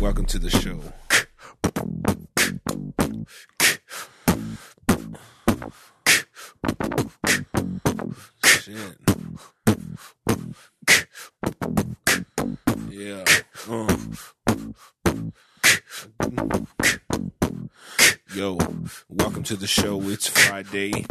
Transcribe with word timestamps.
welcome 0.00 0.24
to 0.24 0.38
the 0.38 0.48
show. 0.48 0.80
Shit. 8.44 8.96
Yeah. 12.90 13.24
Uh. 13.68 13.96
Yo, 18.34 18.56
welcome 19.10 19.42
to 19.42 19.56
the 19.56 19.66
show. 19.66 20.00
It's 20.04 20.28
Friday. 20.28 21.04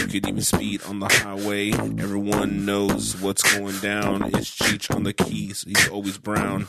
You 0.00 0.06
could 0.06 0.26
even 0.26 0.40
speed 0.40 0.82
on 0.84 1.00
the 1.00 1.08
highway. 1.08 1.72
Everyone 1.72 2.64
knows 2.64 3.20
what's 3.20 3.42
going 3.56 3.78
down. 3.80 4.22
It's 4.34 4.56
Cheech 4.56 4.94
on 4.94 5.02
the 5.02 5.12
keys. 5.12 5.64
He's 5.66 5.88
always 5.88 6.16
brown 6.16 6.68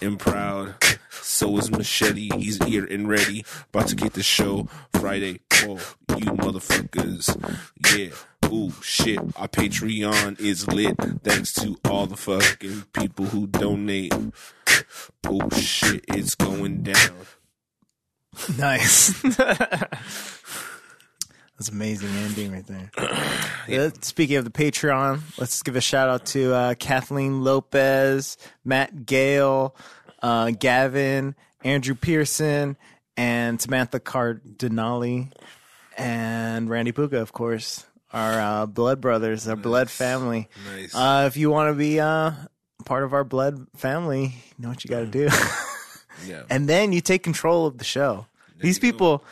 and 0.00 0.18
proud. 0.18 0.74
So 1.22 1.56
is 1.56 1.70
Machete. 1.70 2.28
He's 2.36 2.62
here 2.64 2.84
and 2.84 3.08
ready. 3.08 3.44
About 3.72 3.88
to 3.88 3.96
get 3.96 4.12
the 4.14 4.22
show 4.22 4.68
Friday. 4.94 5.40
Oh, 5.62 5.78
you 6.16 6.26
motherfuckers. 6.32 7.58
Yeah. 7.96 8.10
Ooh, 8.50 8.72
shit. 8.82 9.18
Our 9.36 9.48
Patreon 9.48 10.40
is 10.40 10.66
lit. 10.68 10.96
Thanks 11.22 11.52
to 11.54 11.76
all 11.88 12.06
the 12.06 12.16
fucking 12.16 12.84
people 12.92 13.26
who 13.26 13.46
donate. 13.46 14.12
Oh, 15.26 15.48
shit. 15.50 16.04
It's 16.08 16.34
going 16.34 16.82
down. 16.82 17.12
Nice. 18.58 19.20
That's 19.32 20.40
amazing 21.70 22.08
ending 22.08 22.52
right 22.52 22.66
there. 22.66 22.90
Uh, 23.72 23.90
Speaking 24.00 24.38
of 24.38 24.44
the 24.44 24.50
Patreon, 24.50 25.20
let's 25.38 25.62
give 25.62 25.76
a 25.76 25.80
shout 25.80 26.08
out 26.08 26.26
to 26.26 26.52
uh, 26.52 26.74
Kathleen 26.74 27.44
Lopez, 27.44 28.36
Matt 28.64 29.06
Gale, 29.06 29.76
uh, 30.22 30.50
Gavin, 30.50 31.34
Andrew 31.64 31.94
Pearson, 31.94 32.76
and 33.16 33.60
Samantha 33.60 34.00
Cardinali, 34.00 35.28
and 35.98 36.70
Randy 36.70 36.92
Puka, 36.92 37.18
of 37.20 37.32
course, 37.32 37.84
our 38.12 38.40
uh, 38.40 38.66
blood 38.66 39.00
brothers, 39.00 39.46
our 39.48 39.56
blood 39.56 39.90
family. 39.90 40.48
Nice. 40.74 40.94
Uh, 40.94 41.24
if 41.26 41.36
you 41.36 41.50
want 41.50 41.70
to 41.72 41.78
be 41.78 42.00
uh, 42.00 42.32
part 42.84 43.04
of 43.04 43.12
our 43.12 43.24
blood 43.24 43.66
family, 43.76 44.24
you 44.56 44.62
know 44.62 44.68
what 44.68 44.84
you 44.84 44.88
got 44.90 45.00
to 45.00 45.06
do. 45.06 45.28
yeah. 46.26 46.42
and 46.50 46.68
then 46.68 46.92
you 46.92 47.00
take 47.00 47.22
control 47.22 47.66
of 47.66 47.78
the 47.78 47.84
show. 47.84 48.26
These 48.60 48.78
people, 48.78 49.24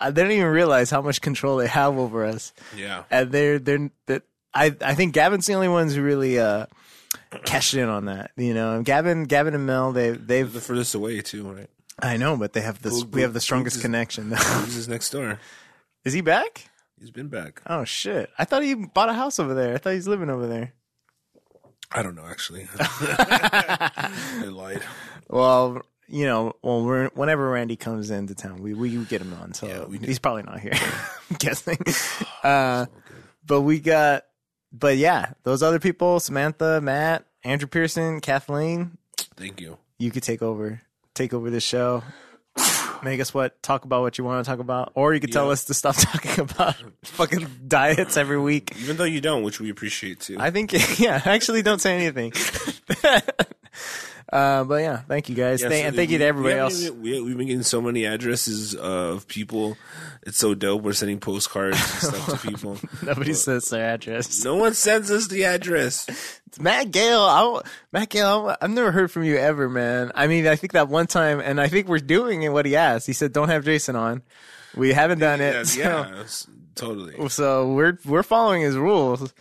uh, 0.00 0.10
they 0.10 0.22
don't 0.22 0.32
even 0.32 0.46
realize 0.48 0.90
how 0.90 1.00
much 1.00 1.20
control 1.20 1.56
they 1.58 1.68
have 1.68 1.96
over 1.96 2.24
us, 2.24 2.52
Yeah. 2.76 3.04
and 3.12 3.30
they're 3.30 3.60
they're 3.60 3.90
that. 4.06 4.24
I 4.52 4.74
I 4.80 4.94
think 4.96 5.14
Gavin's 5.14 5.46
the 5.46 5.52
only 5.54 5.68
ones 5.68 5.94
who 5.94 6.02
really 6.02 6.40
uh, 6.40 6.66
cashed 7.44 7.74
in 7.74 7.88
on 7.88 8.06
that. 8.06 8.30
You 8.36 8.54
know, 8.54 8.82
Gavin, 8.82 9.24
Gavin 9.24 9.54
and 9.54 9.66
Mel, 9.66 9.92
they 9.92 10.10
they've. 10.10 10.52
The 10.52 10.60
furthest 10.60 10.94
away 10.94 11.20
too, 11.20 11.50
right? 11.50 11.70
I 11.98 12.16
know, 12.16 12.36
but 12.36 12.52
they 12.52 12.60
have 12.60 12.82
this. 12.82 13.04
We 13.04 13.22
have 13.22 13.32
the 13.32 13.40
strongest 13.40 13.76
is- 13.76 13.82
connection. 13.82 14.30
He's 14.30 14.74
his 14.74 14.88
next 14.88 15.10
door. 15.10 15.38
Is 16.04 16.12
he 16.12 16.20
back? 16.20 16.68
He's 17.00 17.10
been 17.10 17.28
back. 17.28 17.62
Oh 17.66 17.84
shit! 17.84 18.30
I 18.38 18.44
thought 18.44 18.62
he 18.62 18.74
bought 18.74 19.08
a 19.08 19.14
house 19.14 19.38
over 19.38 19.54
there. 19.54 19.74
I 19.74 19.78
thought 19.78 19.92
he's 19.94 20.08
living 20.08 20.30
over 20.30 20.46
there. 20.46 20.72
I 21.92 22.02
don't 22.02 22.14
know 22.16 22.26
actually. 22.26 22.68
I 22.78 24.44
lied. 24.48 24.82
Well, 25.28 25.82
you 26.08 26.26
know, 26.26 26.54
well, 26.62 26.84
we're, 26.84 27.08
whenever 27.10 27.50
Randy 27.50 27.76
comes 27.76 28.10
into 28.10 28.34
town, 28.34 28.62
we 28.62 28.74
we 28.74 28.96
get 29.04 29.20
him 29.20 29.34
on. 29.34 29.54
So 29.54 29.66
Yeah, 29.66 29.98
he's 29.98 30.18
probably 30.18 30.44
not 30.44 30.60
here. 30.60 30.72
I'm 31.30 31.36
guessing. 31.38 31.78
Uh, 32.42 32.86
but 33.44 33.62
we 33.62 33.80
got, 33.80 34.22
but 34.72 34.96
yeah, 34.96 35.32
those 35.44 35.62
other 35.62 35.78
people: 35.78 36.20
Samantha, 36.20 36.80
Matt, 36.80 37.24
Andrew 37.44 37.68
Pearson, 37.68 38.20
Kathleen. 38.20 38.98
Thank 39.36 39.60
you. 39.60 39.78
You 39.98 40.10
could 40.10 40.22
take 40.22 40.42
over, 40.42 40.82
take 41.14 41.32
over 41.34 41.50
the 41.50 41.60
show. 41.60 42.02
Make 43.02 43.20
us 43.20 43.34
what 43.34 43.62
talk 43.62 43.84
about 43.84 44.00
what 44.00 44.16
you 44.16 44.24
want 44.24 44.42
to 44.44 44.50
talk 44.50 44.58
about, 44.58 44.90
or 44.94 45.12
you 45.12 45.20
could 45.20 45.30
tell 45.30 45.46
Yeah. 45.46 45.52
us 45.52 45.64
to 45.66 45.74
stop 45.74 45.94
talking 45.98 46.40
about 46.40 46.76
fucking 47.04 47.46
diets 47.68 48.16
every 48.16 48.40
week. 48.40 48.72
Even 48.82 48.96
though 48.96 49.04
you 49.04 49.20
don't, 49.20 49.42
which 49.42 49.60
we 49.60 49.68
appreciate 49.70 50.20
too. 50.20 50.36
I 50.40 50.50
think, 50.50 50.72
yeah, 50.98 51.20
actually, 51.26 51.60
don't 51.62 51.80
say 51.80 51.94
anything. 51.94 52.32
uh, 54.32 54.64
but 54.64 54.76
yeah, 54.82 54.98
thank 55.08 55.28
you 55.28 55.34
guys, 55.34 55.62
Yeah, 55.62 55.68
Thank- 55.68 55.82
so 55.82 55.86
and 55.88 55.96
thank 55.96 56.10
you 56.10 56.18
to 56.18 56.24
everybody 56.24 56.54
we 56.54 56.60
else. 56.60 56.82
even- 56.82 57.02
we, 57.02 57.20
we've 57.22 57.36
been 57.36 57.46
getting 57.46 57.62
so 57.62 57.80
many 57.80 58.04
addresses 58.04 58.74
of 58.74 59.26
people. 59.28 59.76
It's 60.22 60.38
so 60.38 60.54
dope. 60.54 60.82
We're 60.82 60.92
sending 60.94 61.20
postcards 61.20 61.76
and 61.78 62.14
stuff 62.14 62.40
to 62.42 62.48
people. 62.50 62.78
Nobody 63.02 63.32
sends 63.34 63.70
their 63.70 63.88
address. 63.94 64.44
No 64.44 64.56
one 64.56 64.74
sends 64.74 65.10
us 65.10 65.28
the 65.28 65.44
address. 65.44 66.08
It's 66.48 66.58
Matt 66.58 66.90
Gale. 66.90 67.20
I, 67.20 67.60
Matt 67.92 68.08
Gale, 68.10 68.48
I, 68.48 68.56
I've 68.64 68.70
never 68.70 68.90
heard 68.90 69.10
from 69.12 69.22
you 69.24 69.36
ever, 69.36 69.68
man. 69.68 70.10
I 70.14 70.26
mean, 70.26 70.46
I 70.48 70.56
think 70.56 70.72
that 70.72 70.88
one 70.88 71.06
time, 71.06 71.38
and 71.40 71.60
I 71.60 71.68
think 71.68 71.86
we're 71.86 71.98
doing 72.00 72.42
it 72.42 72.48
what 72.48 72.66
he 72.66 72.74
asked. 72.74 73.06
He 73.06 73.12
said, 73.12 73.32
"Don't 73.32 73.48
have 73.50 73.64
Jason 73.64 73.94
on." 73.94 74.22
We 74.74 74.92
haven't 74.92 75.20
done 75.20 75.40
it, 75.40 75.54
Yeah, 75.54 75.62
so, 75.62 75.80
yeah, 75.80 76.24
totally. 76.74 77.28
so 77.30 77.72
we're 77.72 77.98
we're 78.04 78.22
following 78.24 78.62
his 78.62 78.76
rules. 78.76 79.32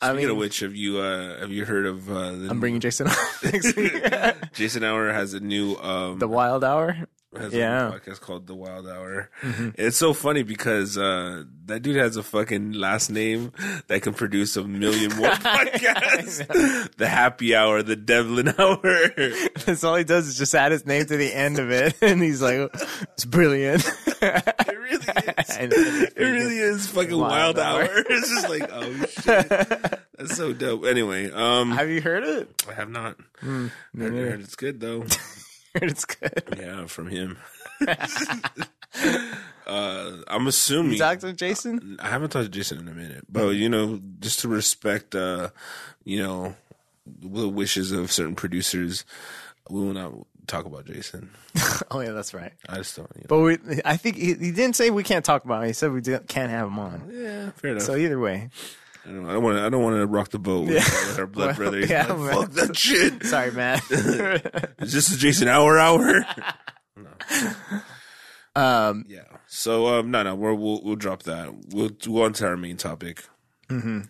I 0.00 0.08
Speaking 0.08 0.20
mean, 0.24 0.30
of 0.32 0.36
which, 0.36 0.60
have 0.60 0.74
you 0.76 0.98
uh, 0.98 1.40
have 1.40 1.50
you 1.50 1.64
heard 1.64 1.86
of 1.86 2.10
uh, 2.10 2.32
the 2.32 2.48
I'm 2.50 2.60
bringing 2.60 2.80
Jason 2.80 3.08
next 3.42 3.74
week. 3.76 3.92
Jason 4.52 4.84
Hour 4.84 5.10
has 5.12 5.32
a 5.32 5.40
new 5.40 5.76
um, 5.76 6.18
the 6.18 6.28
Wild 6.28 6.64
Hour. 6.64 7.06
Has 7.38 7.52
Yeah. 7.52 7.80
Mm-hmm. 7.90 7.96
a 7.96 8.00
podcast 8.00 8.20
called 8.20 8.46
The 8.46 8.54
Wild 8.54 8.88
Hour. 8.88 9.30
It's 9.76 9.96
so 9.96 10.12
funny 10.14 10.42
because 10.42 10.96
uh, 10.98 11.44
that 11.66 11.80
dude 11.82 11.96
has 11.96 12.16
a 12.16 12.22
fucking 12.22 12.72
last 12.72 13.10
name 13.10 13.52
that 13.88 14.02
can 14.02 14.14
produce 14.14 14.56
a 14.56 14.64
million 14.64 15.14
more 15.16 15.28
podcasts. 15.30 16.94
the 16.96 17.08
Happy 17.08 17.54
Hour, 17.54 17.82
the 17.82 17.96
Devlin 17.96 18.54
Hour. 18.58 18.80
That's 19.66 19.84
all 19.84 19.96
he 19.96 20.04
does 20.04 20.28
is 20.28 20.36
just 20.38 20.54
add 20.54 20.72
his 20.72 20.86
name 20.86 21.06
to 21.06 21.16
the 21.16 21.32
end 21.32 21.58
of 21.58 21.70
it, 21.70 21.96
and 22.02 22.22
he's 22.22 22.42
like, 22.42 22.70
"It's 23.14 23.24
brilliant." 23.24 23.84
It 24.20 24.78
really 24.78 24.96
is. 24.96 25.08
I 25.58 25.66
know, 25.66 25.70
it's 25.76 26.14
It 26.16 26.22
really 26.24 26.58
is 26.58 26.86
fucking 26.88 27.16
Wild 27.18 27.56
Wild, 27.56 27.58
Hour. 27.58 27.82
Hour. 27.82 28.04
It's 28.08 28.28
just 28.28 28.48
like, 28.48 28.68
oh 28.72 28.92
shit, 29.06 29.48
that's 30.16 30.36
so 30.36 30.52
dope. 30.52 30.84
Anyway, 30.84 31.30
um, 31.30 31.72
Have 31.72 31.88
you 31.90 32.00
heard 32.00 32.24
it? 32.24 32.62
I 32.68 32.72
have 32.74 32.90
not. 32.90 33.16
Hmm, 33.40 33.68
I 33.96 34.02
heard, 34.02 34.12
heard 34.14 34.40
it's 34.40 34.56
good 34.56 34.80
though. 34.80 35.04
It's 35.82 36.04
good. 36.04 36.42
yeah, 36.58 36.86
from 36.86 37.08
him. 37.08 37.36
uh, 39.66 40.12
I'm 40.26 40.46
assuming. 40.46 40.92
You 40.92 40.98
talked 40.98 41.20
to 41.22 41.32
Jason? 41.32 41.98
I 42.00 42.08
haven't 42.08 42.30
talked 42.30 42.46
to 42.46 42.50
Jason 42.50 42.78
in 42.78 42.88
a 42.88 42.94
minute, 42.94 43.24
but 43.28 43.50
you 43.50 43.68
know, 43.68 44.00
just 44.20 44.40
to 44.40 44.48
respect, 44.48 45.14
uh, 45.14 45.50
you 46.04 46.22
know, 46.22 46.54
the 47.06 47.48
wishes 47.48 47.92
of 47.92 48.10
certain 48.10 48.34
producers, 48.34 49.04
we 49.68 49.80
will 49.80 49.92
not 49.92 50.12
talk 50.46 50.64
about 50.64 50.86
Jason. 50.86 51.30
Oh 51.90 52.00
yeah, 52.00 52.12
that's 52.12 52.34
right. 52.34 52.52
I 52.68 52.76
just 52.78 52.96
don't. 52.96 53.10
You 53.14 53.22
know. 53.22 53.26
But 53.28 53.38
we, 53.40 53.80
I 53.84 53.96
think 53.96 54.16
he, 54.16 54.34
he 54.34 54.50
didn't 54.50 54.74
say 54.74 54.90
we 54.90 55.04
can't 55.04 55.24
talk 55.24 55.44
about 55.44 55.62
him. 55.62 55.68
He 55.68 55.72
said 55.72 55.92
we 55.92 56.02
can't 56.02 56.50
have 56.50 56.66
him 56.66 56.78
on. 56.78 57.10
yeah, 57.12 57.50
fair 57.52 57.72
enough. 57.72 57.84
So 57.84 57.96
either 57.96 58.18
way, 58.18 58.50
I 59.06 59.12
don't, 59.12 59.28
I 59.30 59.36
want 59.38 59.56
to. 59.58 59.64
I 59.64 59.68
don't 59.68 59.82
want 59.82 59.96
to 59.96 60.06
rock 60.06 60.30
the 60.30 60.38
boat 60.38 60.66
with, 60.66 60.74
Yeah. 60.74 61.20
our 61.20 61.26
blood 61.28 61.46
Well, 61.46 61.70
brothers. 61.70 61.88
yeah, 61.88 62.12
Like, 62.12 62.34
fuck 62.34 62.50
that 62.52 62.76
shit. 62.76 63.22
sorry, 63.26 63.52
Matt. 63.52 63.82
Is 63.90 64.92
this 64.92 65.14
a 65.14 65.16
Jason 65.16 65.46
hour 65.48 65.78
hour? 65.78 66.24
um, 68.54 69.04
yeah. 69.08 69.24
So 69.46 69.86
um, 69.98 70.10
no, 70.10 70.22
no, 70.22 70.34
we're, 70.34 70.54
we'll 70.54 70.82
we'll 70.82 70.96
drop 70.96 71.22
that. 71.24 71.52
We'll 71.68 71.90
go 71.90 72.22
on 72.24 72.32
to 72.34 72.46
our 72.46 72.56
main 72.56 72.76
topic, 72.76 73.24
Mm-hmm. 73.68 74.00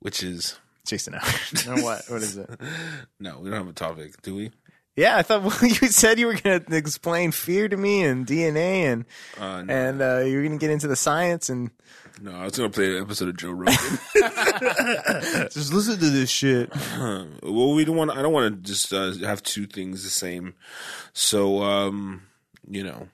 which 0.00 0.22
is 0.22 0.58
Jason 0.86 1.14
Howard. 1.14 1.66
or 1.80 1.82
what? 1.84 2.02
What 2.08 2.22
is 2.22 2.36
it? 2.36 2.48
no, 3.20 3.38
we 3.40 3.50
don't 3.50 3.58
have 3.58 3.68
a 3.68 3.72
topic, 3.72 4.20
do 4.22 4.34
we? 4.34 4.50
Yeah, 4.96 5.16
I 5.16 5.22
thought 5.22 5.42
well, 5.44 5.58
you 5.62 5.88
said 5.88 6.18
you 6.18 6.26
were 6.26 6.34
going 6.34 6.64
to 6.64 6.76
explain 6.76 7.30
fear 7.32 7.68
to 7.68 7.76
me 7.76 8.02
and 8.02 8.26
DNA 8.26 8.84
and 8.92 9.04
Uh, 9.38 9.62
no, 9.62 9.74
and 9.74 10.02
uh, 10.02 10.18
you 10.20 10.36
were 10.36 10.42
going 10.42 10.58
to 10.58 10.58
get 10.58 10.70
into 10.70 10.86
the 10.88 10.96
science 10.96 11.48
and 11.48 11.70
no, 12.20 12.30
I 12.32 12.44
was 12.44 12.56
gonna 12.56 12.68
play 12.70 12.94
an 12.96 13.02
episode 13.02 13.30
of 13.30 13.36
Joe 13.38 13.50
Rogan. 13.52 13.74
just 15.50 15.72
listen 15.72 15.98
to 15.98 16.10
this 16.10 16.30
shit. 16.30 16.70
well, 17.42 17.72
we 17.74 17.84
don't 17.84 17.96
want. 17.96 18.10
I 18.12 18.22
don't 18.22 18.32
want 18.34 18.54
to 18.54 18.70
just 18.70 18.92
uh, 18.92 19.12
have 19.26 19.42
two 19.42 19.66
things 19.66 20.04
the 20.04 20.10
same. 20.10 20.54
So, 21.14 21.62
um, 21.62 22.22
you 22.68 22.84
know, 22.84 23.08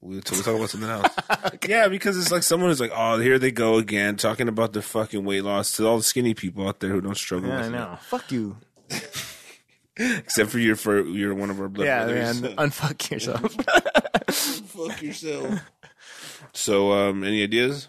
we 0.00 0.16
we'll 0.16 0.22
talk 0.22 0.46
about 0.54 0.70
something 0.70 0.88
else. 0.90 1.08
Yeah, 1.66 1.88
because 1.88 2.16
it's 2.18 2.30
like 2.30 2.42
someone 2.44 2.70
who's 2.70 2.80
like, 2.80 2.92
"Oh, 2.94 3.18
here 3.18 3.38
they 3.40 3.50
go 3.50 3.78
again, 3.78 4.16
talking 4.16 4.46
about 4.46 4.72
the 4.72 4.82
fucking 4.82 5.24
weight 5.24 5.42
loss 5.42 5.72
to 5.78 5.86
all 5.88 5.96
the 5.96 6.04
skinny 6.04 6.34
people 6.34 6.68
out 6.68 6.78
there 6.80 6.90
who 6.90 7.00
don't 7.00 7.16
struggle 7.16 7.48
Yeah, 7.48 7.66
with 7.66 7.74
I 7.74 7.92
it. 7.94 7.98
Fuck 8.00 8.30
you. 8.30 8.56
Except 9.96 10.50
for 10.50 10.58
you're 10.58 10.76
for 10.76 11.00
you're 11.02 11.34
one 11.34 11.50
of 11.50 11.60
our 11.60 11.68
blood 11.68 11.84
Yeah, 11.86 12.04
brothers. 12.04 12.40
man. 12.42 12.56
Unfuck 12.56 13.10
yourself. 13.10 13.52
Fuck 14.68 15.02
yourself. 15.02 15.60
So, 16.54 16.92
um, 16.92 17.24
any 17.24 17.42
ideas? 17.42 17.88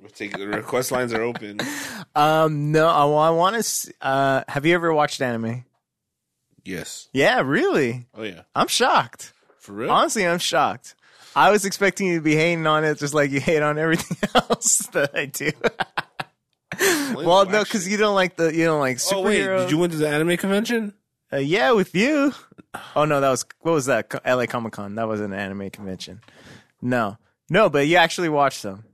We'll 0.00 0.10
take 0.14 0.36
the 0.36 0.46
request 0.48 0.90
lines 0.92 1.12
are 1.12 1.22
open. 1.22 1.58
um, 2.14 2.72
no, 2.72 2.86
I, 2.88 3.04
I 3.06 3.30
want 3.30 3.62
to. 3.64 3.92
Uh, 4.00 4.42
have 4.48 4.64
you 4.66 4.74
ever 4.74 4.92
watched 4.92 5.20
anime? 5.20 5.64
Yes. 6.64 7.08
Yeah, 7.12 7.40
really. 7.42 8.06
Oh 8.14 8.22
yeah. 8.22 8.42
I'm 8.54 8.68
shocked. 8.68 9.32
For 9.58 9.72
real? 9.72 9.90
Honestly, 9.90 10.26
I'm 10.26 10.38
shocked. 10.38 10.94
I 11.36 11.50
was 11.50 11.64
expecting 11.64 12.08
you 12.08 12.16
to 12.16 12.22
be 12.22 12.34
hating 12.34 12.66
on 12.66 12.84
it 12.84 12.98
just 12.98 13.14
like 13.14 13.30
you 13.30 13.40
hate 13.40 13.62
on 13.62 13.78
everything 13.78 14.16
else 14.34 14.78
that 14.92 15.14
I 15.14 15.26
do. 15.26 15.50
Well, 17.14 17.46
no, 17.46 17.64
because 17.64 17.88
you 17.88 17.96
don't 17.96 18.14
like 18.14 18.36
the 18.36 18.54
you 18.54 18.64
don't 18.64 18.80
like 18.80 18.98
Oh 19.12 19.22
wait, 19.22 19.42
did 19.46 19.70
you 19.70 19.78
went 19.78 19.92
to 19.92 19.98
the 19.98 20.08
anime 20.08 20.36
convention? 20.36 20.94
uh, 21.32 21.36
yeah, 21.38 21.72
with 21.72 21.94
you. 21.94 22.34
Oh 22.94 23.04
no, 23.04 23.20
that 23.20 23.30
was 23.30 23.46
what 23.60 23.72
was 23.72 23.86
that? 23.86 24.10
Co- 24.10 24.20
L.A. 24.24 24.46
Comic 24.46 24.72
Con. 24.74 24.94
That 24.96 25.08
was 25.08 25.20
an 25.20 25.32
anime 25.32 25.70
convention. 25.70 26.20
No, 26.82 27.16
no, 27.50 27.68
but 27.70 27.86
you 27.86 27.96
actually 27.96 28.28
watched 28.28 28.62
them. 28.62 28.84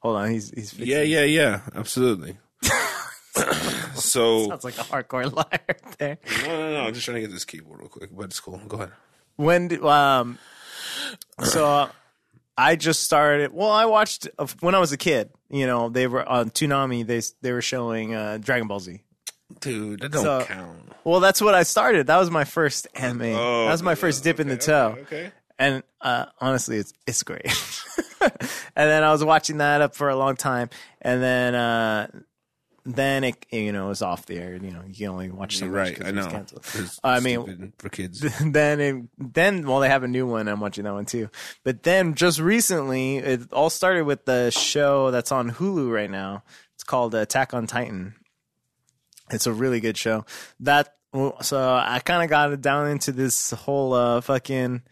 Hold 0.00 0.16
on, 0.16 0.30
he's 0.30 0.50
he's 0.50 0.70
fixing- 0.70 0.88
Yeah, 0.88 1.02
yeah, 1.02 1.24
yeah. 1.24 1.60
Absolutely. 1.74 2.36
so 3.94 4.48
Sounds 4.48 4.64
like 4.64 4.78
a 4.78 4.82
hardcore 4.82 5.32
liar 5.34 5.76
there. 5.98 6.18
no, 6.42 6.48
no, 6.48 6.72
no. 6.74 6.80
I'm 6.86 6.94
just 6.94 7.04
trying 7.04 7.16
to 7.16 7.20
get 7.22 7.30
this 7.32 7.44
keyboard 7.44 7.80
real 7.80 7.88
quick, 7.88 8.10
but 8.14 8.24
it's 8.26 8.40
cool. 8.40 8.60
Go 8.68 8.76
ahead. 8.76 8.92
When 9.36 9.68
did, 9.68 9.84
um, 9.84 10.38
so 11.42 11.90
I 12.58 12.76
just 12.76 13.02
started. 13.02 13.52
Well, 13.52 13.70
I 13.70 13.84
watched 13.86 14.28
uh, 14.38 14.46
when 14.60 14.74
I 14.74 14.78
was 14.78 14.92
a 14.92 14.96
kid. 14.96 15.30
You 15.50 15.66
know, 15.66 15.88
they 15.88 16.06
were 16.06 16.26
on 16.26 16.50
Toonami. 16.50 17.06
They 17.06 17.20
they 17.42 17.52
were 17.52 17.62
showing 17.62 18.14
uh, 18.14 18.38
Dragon 18.38 18.66
Ball 18.68 18.80
Z. 18.80 19.00
Dude, 19.60 20.00
that 20.00 20.12
don't 20.12 20.22
So- 20.22 20.44
count. 20.44 20.92
Well, 21.04 21.20
that's 21.20 21.40
what 21.40 21.54
I 21.54 21.62
started. 21.62 22.08
That 22.08 22.16
was 22.18 22.32
my 22.32 22.42
first 22.44 22.88
anime. 22.94 23.22
Oh, 23.36 23.64
that 23.66 23.70
was 23.72 23.82
my 23.82 23.94
first 23.94 24.24
dip 24.24 24.40
in 24.40 24.48
the 24.48 24.56
toe. 24.56 24.96
Okay. 25.02 25.02
okay. 25.26 25.32
and 25.56 25.82
uh, 26.00 26.26
honestly, 26.40 26.78
it's 26.78 26.92
it's 27.06 27.22
great. 27.22 27.46
and 28.20 28.32
then 28.74 29.04
I 29.04 29.12
was 29.12 29.22
watching 29.22 29.58
that 29.58 29.80
up 29.82 29.94
for 29.94 30.08
a 30.08 30.16
long 30.16 30.34
time, 30.34 30.68
and 31.00 31.22
then 31.22 31.54
uh, 31.54 32.08
then 32.86 33.24
it 33.24 33.46
you 33.50 33.72
know 33.72 33.86
it 33.86 33.88
was 33.88 34.02
off 34.02 34.26
the 34.26 34.38
air. 34.38 34.54
You 34.54 34.70
know, 34.70 34.82
you 34.86 34.94
can 34.94 35.08
only 35.08 35.30
watch 35.30 35.58
so 35.58 35.66
much 35.66 35.74
right. 35.74 36.04
I 36.06 36.10
know. 36.12 36.26
canceled. 36.28 36.64
I 37.02 37.20
mean- 37.20 37.72
for 37.78 37.88
kids. 37.88 38.20
then 38.40 38.80
it, 38.80 39.04
then 39.18 39.66
well 39.66 39.80
they 39.80 39.88
have 39.88 40.04
a 40.04 40.08
new 40.08 40.26
one. 40.26 40.48
I'm 40.48 40.60
watching 40.60 40.84
that 40.84 40.92
one 40.92 41.06
too. 41.06 41.28
But 41.64 41.82
then 41.82 42.14
just 42.14 42.40
recently, 42.40 43.18
it 43.18 43.52
all 43.52 43.70
started 43.70 44.04
with 44.04 44.24
the 44.24 44.50
show 44.50 45.10
that's 45.10 45.32
on 45.32 45.50
Hulu 45.50 45.92
right 45.92 46.10
now. 46.10 46.44
It's 46.74 46.84
called 46.84 47.14
Attack 47.14 47.54
on 47.54 47.66
Titan. 47.66 48.14
It's 49.30 49.46
a 49.46 49.52
really 49.52 49.80
good 49.80 49.96
show. 49.96 50.24
That 50.60 50.94
so 51.40 51.58
I 51.58 52.00
kind 52.04 52.22
of 52.22 52.30
got 52.30 52.52
it 52.52 52.60
down 52.60 52.88
into 52.88 53.10
this 53.12 53.50
whole 53.50 53.94
uh, 53.94 54.20
fucking 54.20 54.82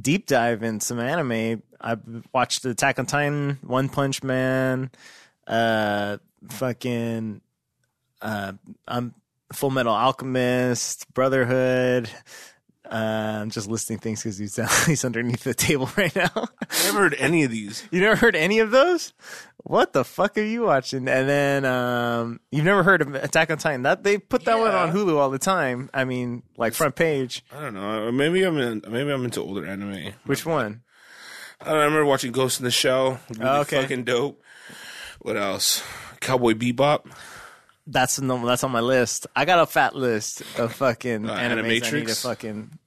deep 0.00 0.26
dive 0.26 0.62
in 0.62 0.80
some 0.80 0.98
anime. 0.98 1.62
I 1.80 1.96
watched 2.32 2.64
Attack 2.64 2.98
on 2.98 3.06
Titan, 3.06 3.58
One 3.62 3.88
Punch 3.88 4.22
Man, 4.22 4.90
uh, 5.46 6.18
fucking, 6.50 7.40
uh, 8.22 8.52
I'm 8.86 9.14
Full 9.52 9.70
Metal 9.70 9.92
Alchemist, 9.94 11.12
Brotherhood. 11.14 12.10
Uh, 12.90 13.40
I'm 13.42 13.50
just 13.50 13.68
listing 13.68 13.98
things 13.98 14.22
because 14.22 14.38
he's 14.38 14.58
he's 14.86 15.04
underneath 15.04 15.44
the 15.44 15.52
table 15.52 15.90
right 15.98 16.14
now. 16.16 16.30
I 16.34 16.84
never 16.84 17.00
heard 17.00 17.14
any 17.18 17.44
of 17.44 17.50
these. 17.50 17.86
you 17.90 18.00
never 18.00 18.16
heard 18.16 18.34
any 18.34 18.60
of 18.60 18.70
those? 18.70 19.12
What 19.64 19.92
the 19.92 20.04
fuck 20.04 20.38
are 20.38 20.42
you 20.42 20.62
watching? 20.62 21.06
And 21.06 21.28
then 21.28 21.64
um, 21.66 22.40
you've 22.50 22.64
never 22.64 22.82
heard 22.82 23.02
of 23.02 23.14
Attack 23.14 23.50
on 23.50 23.58
Titan? 23.58 23.82
That 23.82 24.04
they 24.04 24.16
put 24.16 24.46
that 24.46 24.58
one 24.58 24.70
on 24.74 24.90
Hulu 24.90 25.18
all 25.18 25.28
the 25.28 25.38
time. 25.38 25.90
I 25.92 26.04
mean, 26.06 26.42
like 26.56 26.72
front 26.72 26.96
page. 26.96 27.44
I 27.52 27.60
don't 27.60 27.74
know. 27.74 28.10
Maybe 28.10 28.42
I'm 28.42 28.56
in, 28.56 28.82
maybe 28.88 29.10
I'm 29.12 29.24
into 29.24 29.42
older 29.42 29.66
anime. 29.66 30.14
Which 30.24 30.46
one? 30.46 30.80
I, 31.60 31.64
don't 31.66 31.74
know, 31.74 31.80
I 31.80 31.84
remember 31.84 32.04
watching 32.06 32.32
Ghost 32.32 32.58
in 32.60 32.64
the 32.64 32.70
Shell. 32.70 33.20
Really 33.28 33.42
Oh, 33.44 33.60
okay. 33.62 33.82
fucking 33.82 34.04
dope. 34.04 34.42
What 35.20 35.36
else? 35.36 35.82
Cowboy 36.20 36.52
Bebop. 36.54 37.10
That's 37.86 38.20
no, 38.20 38.44
that's 38.44 38.64
on 38.64 38.70
my 38.70 38.80
list. 38.80 39.26
I 39.34 39.44
got 39.44 39.60
a 39.60 39.66
fat 39.66 39.94
list 39.96 40.42
of 40.58 40.74
fucking 40.74 41.28
Uh, 41.28 41.34
animes. 41.36 41.86
I 41.86 41.90
need 41.98 42.08
to 42.08 42.14
fucking. 42.14 42.78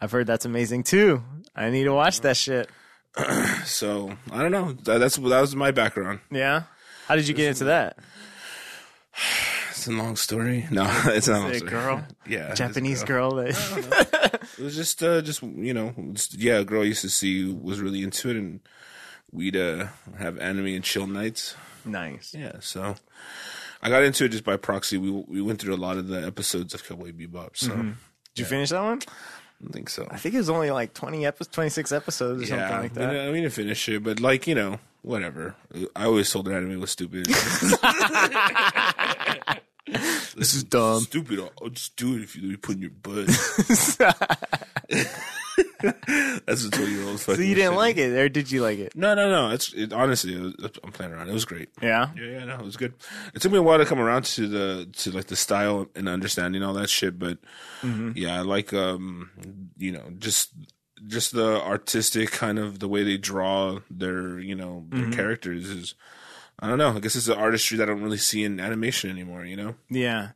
I've 0.00 0.12
heard 0.12 0.26
that's 0.28 0.44
amazing 0.44 0.84
too. 0.84 1.22
I 1.56 1.70
need 1.70 1.84
to 1.84 1.92
watch 1.92 2.20
that 2.20 2.36
shit. 2.36 2.68
So 3.64 4.12
I 4.30 4.42
don't 4.42 4.52
know. 4.52 4.72
That, 4.84 4.98
that's 4.98 5.16
that 5.16 5.40
was 5.40 5.56
my 5.56 5.70
background. 5.72 6.20
Yeah. 6.30 6.62
How 7.08 7.16
did 7.16 7.26
you 7.26 7.34
get 7.34 7.48
into 7.48 7.64
that? 7.64 7.98
It's 9.70 9.86
a 9.86 9.92
long 9.92 10.16
story. 10.16 10.66
No, 10.72 10.82
it's 11.06 11.28
not 11.28 11.38
a 11.38 11.40
long 11.42 11.54
A 11.54 11.60
girl, 11.60 12.04
Yeah, 12.26 12.52
Japanese 12.54 13.04
girl. 13.04 13.36
that- 13.36 14.40
It 14.58 14.64
was 14.64 14.74
just, 14.74 15.00
uh, 15.04 15.20
just 15.22 15.40
you 15.40 15.72
know, 15.72 15.94
just, 16.14 16.34
yeah, 16.36 16.58
a 16.58 16.64
girl 16.64 16.82
I 16.82 16.86
used 16.86 17.02
to 17.02 17.08
see 17.08 17.44
was 17.52 17.80
really 17.80 18.02
into 18.02 18.28
it, 18.28 18.34
and 18.36 18.58
we'd 19.32 19.56
uh, 19.56 19.86
have 20.18 20.38
anime 20.38 20.66
and 20.66 20.84
chill 20.84 21.06
nights. 21.06 21.54
nice. 21.84 22.34
Yeah, 22.34 22.52
so 22.60 22.96
I 23.82 23.88
got 23.88 24.02
into 24.02 24.24
it 24.24 24.30
just 24.30 24.44
by 24.44 24.56
proxy. 24.56 24.98
We 24.98 25.10
we 25.10 25.40
went 25.42 25.60
through 25.60 25.74
a 25.74 25.76
lot 25.76 25.96
of 25.96 26.08
the 26.08 26.26
episodes 26.26 26.74
of 26.74 26.86
Cowboy 26.86 27.12
Bebop, 27.12 27.56
so 27.56 27.74
Did 27.76 27.94
you 28.36 28.44
finish 28.44 28.70
that 28.70 28.82
one? 28.82 29.00
I 29.60 29.64
don't 29.64 29.72
think 29.72 29.88
so. 29.90 30.06
I 30.10 30.16
think 30.18 30.34
it 30.34 30.38
was 30.38 30.50
only 30.50 30.70
like 30.70 30.94
twenty 30.94 31.26
episodes, 31.26 31.54
twenty 31.54 31.70
six 31.70 31.90
episodes 31.92 32.42
or 32.42 32.46
Yeah, 32.54 32.68
something 32.68 32.82
like 32.82 32.94
that. 32.94 33.28
I 33.28 33.32
mean 33.32 33.42
to 33.44 33.50
finish 33.50 33.88
it, 33.88 34.02
but 34.04 34.20
like 34.20 34.46
you 34.46 34.54
know, 34.54 34.78
whatever. 35.02 35.56
I 35.96 36.04
always 36.04 36.30
told 36.30 36.46
her 36.46 36.54
anime 36.56 36.80
was 36.80 36.92
stupid. 36.92 37.26
This 40.36 40.54
is 40.54 40.64
dumb. 40.64 41.00
stupid. 41.00 41.40
I'll, 41.40 41.52
I'll 41.62 41.68
just 41.70 41.96
do 41.96 42.16
it 42.16 42.22
if 42.22 42.36
you 42.36 42.56
put 42.58 42.76
in 42.76 42.82
your 42.82 42.90
butt. 42.90 43.26
That's 46.46 46.64
a 46.64 46.70
twenty 46.70 46.92
year 46.92 47.06
old. 47.06 47.20
so 47.20 47.32
you 47.34 47.54
didn't 47.54 47.74
like 47.76 47.96
it, 47.96 48.12
or 48.16 48.28
did 48.28 48.50
you 48.50 48.62
like 48.62 48.78
it? 48.78 48.94
No, 48.96 49.14
no, 49.14 49.28
no. 49.30 49.50
It's 49.52 49.72
it, 49.72 49.92
honestly, 49.92 50.34
it 50.34 50.40
was, 50.40 50.54
I'm 50.84 50.92
playing 50.92 51.12
around. 51.12 51.28
It 51.28 51.32
was 51.32 51.44
great. 51.44 51.68
Yeah. 51.82 52.10
Yeah, 52.16 52.24
yeah, 52.24 52.44
no, 52.44 52.54
it 52.54 52.62
was 52.64 52.76
good. 52.76 52.94
It 53.34 53.42
took 53.42 53.52
me 53.52 53.58
a 53.58 53.62
while 53.62 53.78
to 53.78 53.84
come 53.84 53.98
around 53.98 54.24
to 54.26 54.46
the 54.46 54.88
to 54.98 55.10
like 55.10 55.26
the 55.26 55.36
style 55.36 55.88
and 55.94 56.08
understanding 56.08 56.62
all 56.62 56.74
that 56.74 56.90
shit, 56.90 57.18
but 57.18 57.38
yeah, 58.14 58.38
I 58.38 58.40
like 58.42 58.72
um, 58.72 59.30
you 59.76 59.92
know, 59.92 60.10
just 60.18 60.52
just 61.06 61.32
the 61.32 61.60
artistic 61.62 62.30
kind 62.32 62.58
of 62.58 62.78
the 62.80 62.88
way 62.88 63.02
they 63.04 63.16
draw 63.18 63.78
their 63.90 64.38
you 64.38 64.54
know 64.54 64.84
their 64.90 65.10
characters 65.10 65.68
is. 65.68 65.94
I 66.60 66.66
don't 66.68 66.78
know. 66.78 66.90
I 66.96 67.00
guess 67.00 67.14
it's 67.16 67.28
an 67.28 67.38
artistry 67.38 67.78
that 67.78 67.88
I 67.88 67.92
don't 67.92 68.02
really 68.02 68.16
see 68.18 68.42
in 68.44 68.58
animation 68.60 69.10
anymore. 69.10 69.44
You 69.44 69.56
know. 69.56 69.74
Yeah. 69.88 70.30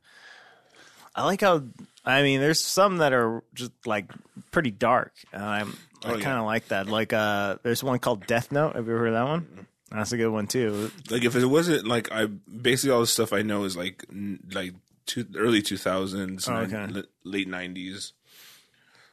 I 1.15 1.25
like 1.25 1.41
how 1.43 1.63
I 2.05 2.23
mean 2.23 2.41
there's 2.41 2.61
some 2.61 2.99
that 2.99 3.13
are 3.13 3.43
just 3.55 3.73
like 3.87 4.07
pretty 4.51 4.71
dark. 4.71 5.13
I 5.33 5.65
Oh, 6.05 6.17
yeah. 6.17 6.25
kind 6.25 6.39
of 6.39 6.45
like 6.47 6.69
that. 6.69 6.87
Like 6.89 7.13
uh 7.13 7.57
there's 7.63 7.85
one 7.85 7.99
called 7.99 8.27
Death 8.27 8.51
Note. 8.51 8.75
Have 8.77 8.87
you 8.87 8.93
ever 8.93 9.01
heard 9.01 9.09
of 9.09 9.15
that 9.15 9.27
one? 9.29 9.67
That's 9.91 10.13
a 10.13 10.17
good 10.17 10.31
one 10.31 10.47
too. 10.47 10.91
Like 11.11 11.25
if 11.25 11.37
it 11.37 11.45
wasn't 11.45 11.87
like 11.87 12.11
I 12.11 12.27
basically 12.27 12.93
all 12.93 13.01
the 13.01 13.07
stuff 13.07 13.33
I 13.33 13.43
know 13.43 13.65
is 13.65 13.77
like 13.77 14.05
n- 14.11 14.41
like 14.53 14.73
two, 15.07 15.27
early 15.37 15.61
two 15.63 15.77
thousands, 15.77 16.49
Oh, 16.49 16.55
okay. 16.55 17.03
late 17.25 17.47
nineties. 17.49 18.13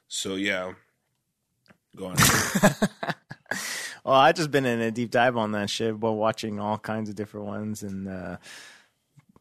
So 0.08 0.36
yeah, 0.36 0.74
go 1.96 2.08
on. 2.08 2.16
Well, 4.04 4.16
I 4.16 4.32
just 4.32 4.52
been 4.52 4.66
in 4.66 4.82
a 4.82 4.92
deep 4.92 5.12
dive 5.12 5.38
on 5.38 5.52
that 5.54 5.70
shit 5.70 5.98
while 5.98 6.16
watching 6.16 6.60
all 6.60 6.78
kinds 6.78 7.10
of 7.10 7.16
different 7.16 7.48
ones, 7.48 7.84
and 7.84 8.08
uh, 8.08 8.38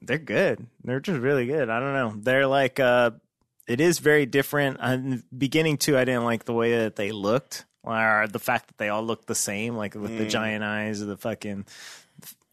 they're 0.03 0.19
good. 0.19 0.67
They're 0.85 1.01
just 1.01 1.21
really 1.21 1.47
good. 1.47 1.69
I 1.71 1.81
don't 1.81 1.95
know. 1.95 2.15
They're 2.17 2.47
like 2.47 2.81
uh, 2.81 3.13
it 3.67 3.81
is 3.81 3.99
very 3.99 4.27
different. 4.27 4.81
In 4.81 5.11
the 5.11 5.23
beginning 5.37 5.77
too, 5.77 5.97
I 5.97 6.05
didn't 6.05 6.25
like 6.25 6.45
the 6.45 6.55
way 6.55 6.79
that 6.79 6.97
they 6.97 7.13
looked, 7.13 7.65
or 7.83 8.27
the 8.31 8.39
fact 8.39 8.69
that 8.69 8.79
they 8.79 8.89
all 8.89 9.03
looked 9.03 9.27
the 9.27 9.35
same, 9.35 9.77
like 9.77 9.95
with 9.95 10.17
the 10.17 10.27
giant 10.27 10.65
eyes, 10.65 11.03
or 11.03 11.07
the 11.07 11.17
fucking 11.17 11.67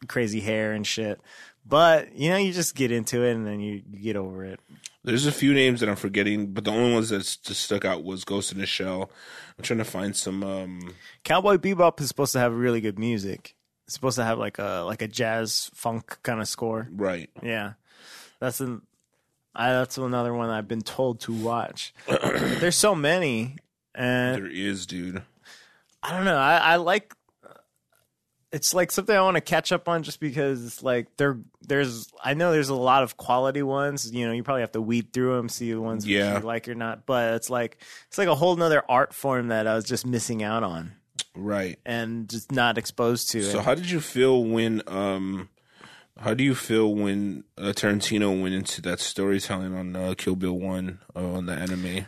crazy 0.07 0.41
hair 0.41 0.73
and 0.73 0.85
shit. 0.85 1.19
But 1.65 2.15
you 2.15 2.29
know, 2.29 2.37
you 2.37 2.53
just 2.53 2.75
get 2.75 2.91
into 2.91 3.23
it, 3.23 3.33
and 3.33 3.47
then 3.47 3.59
you, 3.59 3.81
you 3.89 3.99
get 3.99 4.15
over 4.15 4.45
it. 4.45 4.59
There's 5.05 5.25
a 5.25 5.31
few 5.31 5.53
names 5.53 5.79
that 5.79 5.89
I'm 5.89 5.95
forgetting, 5.95 6.47
but 6.47 6.63
the 6.65 6.71
only 6.71 6.93
ones 6.93 7.09
that 7.09 7.19
just 7.19 7.61
stuck 7.61 7.85
out 7.85 8.03
was 8.03 8.23
Ghost 8.25 8.51
in 8.51 8.57
the 8.57 8.65
Shell. 8.65 9.11
I'm 9.57 9.63
trying 9.63 9.77
to 9.79 9.85
find 9.85 10.15
some. 10.15 10.43
um 10.43 10.95
Cowboy 11.23 11.57
Bebop 11.57 11.99
is 12.01 12.07
supposed 12.07 12.33
to 12.33 12.39
have 12.39 12.53
really 12.53 12.81
good 12.81 12.97
music. 12.99 13.55
It's 13.85 13.93
supposed 13.93 14.17
to 14.17 14.23
have 14.23 14.39
like 14.39 14.57
a 14.57 14.83
like 14.85 15.01
a 15.01 15.07
jazz 15.07 15.69
funk 15.73 16.17
kind 16.23 16.41
of 16.41 16.47
score. 16.47 16.87
Right. 16.91 17.29
Yeah, 17.43 17.73
that's 18.39 18.59
an 18.59 18.81
I, 19.55 19.71
that's 19.71 19.97
another 19.97 20.33
one 20.33 20.49
I've 20.49 20.67
been 20.67 20.81
told 20.81 21.21
to 21.21 21.33
watch. 21.33 21.93
There's 22.07 22.75
so 22.75 22.93
many, 22.93 23.55
and 23.93 24.35
There 24.35 24.51
is, 24.51 24.85
dude. 24.85 25.21
I 26.03 26.11
don't 26.11 26.25
know. 26.25 26.37
I, 26.37 26.57
I 26.57 26.75
like. 26.75 27.13
It's 28.51 28.73
like 28.73 28.91
something 28.91 29.15
I 29.15 29.21
want 29.21 29.35
to 29.35 29.41
catch 29.41 29.71
up 29.71 29.89
on, 29.89 30.03
just 30.03 30.19
because 30.19 30.65
it's 30.65 30.81
like 30.83 31.07
there. 31.17 31.37
There's 31.67 32.07
I 32.23 32.35
know 32.35 32.51
there's 32.51 32.69
a 32.69 32.75
lot 32.75 33.03
of 33.03 33.17
quality 33.17 33.61
ones. 33.63 34.09
You 34.13 34.27
know, 34.27 34.31
you 34.33 34.43
probably 34.43 34.61
have 34.61 34.71
to 34.73 34.81
weed 34.81 35.11
through 35.11 35.35
them, 35.35 35.49
see 35.49 35.71
the 35.73 35.81
ones 35.81 36.07
Yeah. 36.07 36.39
you 36.39 36.45
like 36.45 36.69
or 36.69 36.75
not. 36.75 37.05
But 37.05 37.33
it's 37.33 37.49
like 37.49 37.77
it's 38.07 38.17
like 38.17 38.27
a 38.29 38.35
whole 38.35 38.55
nother 38.55 38.83
art 38.87 39.13
form 39.13 39.47
that 39.49 39.67
I 39.67 39.75
was 39.75 39.83
just 39.83 40.05
missing 40.05 40.41
out 40.43 40.63
on 40.63 40.93
Right. 41.35 41.77
and 41.85 42.29
just 42.29 42.51
not 42.51 42.77
exposed 42.77 43.29
to. 43.31 43.43
So 43.43 43.59
how 43.61 43.75
did 43.75 43.89
you 43.89 43.99
feel 43.99 44.43
when 44.43 44.81
um 44.87 45.49
how 46.17 46.33
do 46.33 46.43
you 46.45 46.55
feel 46.55 46.93
when 46.95 47.43
uh, 47.57 47.73
Tarantino 47.75 48.41
went 48.41 48.55
into 48.55 48.81
that 48.83 49.01
storytelling 49.01 49.75
on 49.75 49.95
uh, 49.97 50.13
Kill 50.17 50.37
Bill 50.37 50.57
1 50.57 50.99
uh, 51.13 51.19
on 51.19 51.45
the 51.47 51.53
anime? 51.53 52.05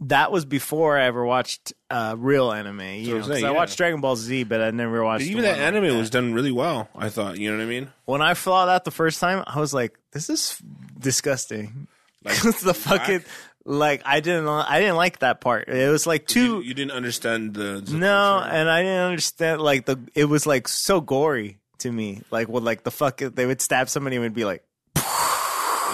That 0.00 0.30
was 0.32 0.44
before 0.44 0.98
I 0.98 1.04
ever 1.06 1.24
watched 1.24 1.72
uh, 1.90 2.14
real 2.18 2.50
anime. 2.52 2.80
You 2.80 3.04
So 3.04 3.10
know, 3.10 3.16
I'm 3.16 3.22
'cause 3.22 3.30
I 3.30 3.38
yeah. 3.38 3.50
watched 3.50 3.76
Dragon 3.78 4.00
Ball 4.00 4.16
Z, 4.16 4.44
but 4.44 4.60
I 4.60 4.70
never 4.70 5.02
watched. 5.04 5.24
Even 5.24 5.42
the 5.42 5.48
that 5.48 5.58
like 5.58 5.66
anime 5.74 5.96
was 5.98 6.10
done 6.10 6.34
really 6.34 6.52
well, 6.52 6.88
I 6.96 7.08
thought, 7.08 7.38
you 7.38 7.50
know 7.50 7.56
what 7.58 7.62
I 7.62 7.66
mean? 7.66 7.88
When 8.04 8.20
I 8.22 8.32
saw 8.34 8.66
that 8.66 8.84
the 8.84 8.90
first 8.90 9.20
time, 9.20 9.44
I 9.46 9.60
was 9.60 9.72
like, 9.72 9.98
"This 10.12 10.28
is 10.30 10.58
disgusting." 10.98 11.86
Like, 12.24 12.36
it's 12.44 12.62
the 12.62 12.74
fucking 12.74 13.22
like 13.66 14.02
I 14.04 14.20
didn't 14.20 14.48
I 14.48 14.80
didn't 14.80 14.96
like 14.96 15.20
that 15.20 15.40
part. 15.40 15.68
It 15.68 15.88
was 15.90 16.06
like 16.06 16.22
You, 16.34 16.60
too 16.60 16.66
you 16.66 16.74
didn't 16.74 16.92
understand 16.92 17.54
the, 17.54 17.80
the 17.84 17.94
no, 17.94 18.38
culture. 18.40 18.54
and 18.56 18.68
I 18.70 18.82
didn't 18.82 19.00
understand 19.10 19.60
like 19.60 19.86
the 19.86 19.98
it 20.14 20.24
was 20.26 20.46
like 20.46 20.68
so 20.68 21.00
gory 21.00 21.58
to 21.78 21.90
me. 21.92 22.22
Like 22.30 22.48
with 22.48 22.62
like 22.64 22.82
the 22.82 22.90
fuck 22.90 23.18
they 23.18 23.46
would 23.46 23.60
stab 23.60 23.88
somebody 23.88 24.16
and 24.16 24.22
would 24.22 24.34
be 24.34 24.44
like 24.44 24.62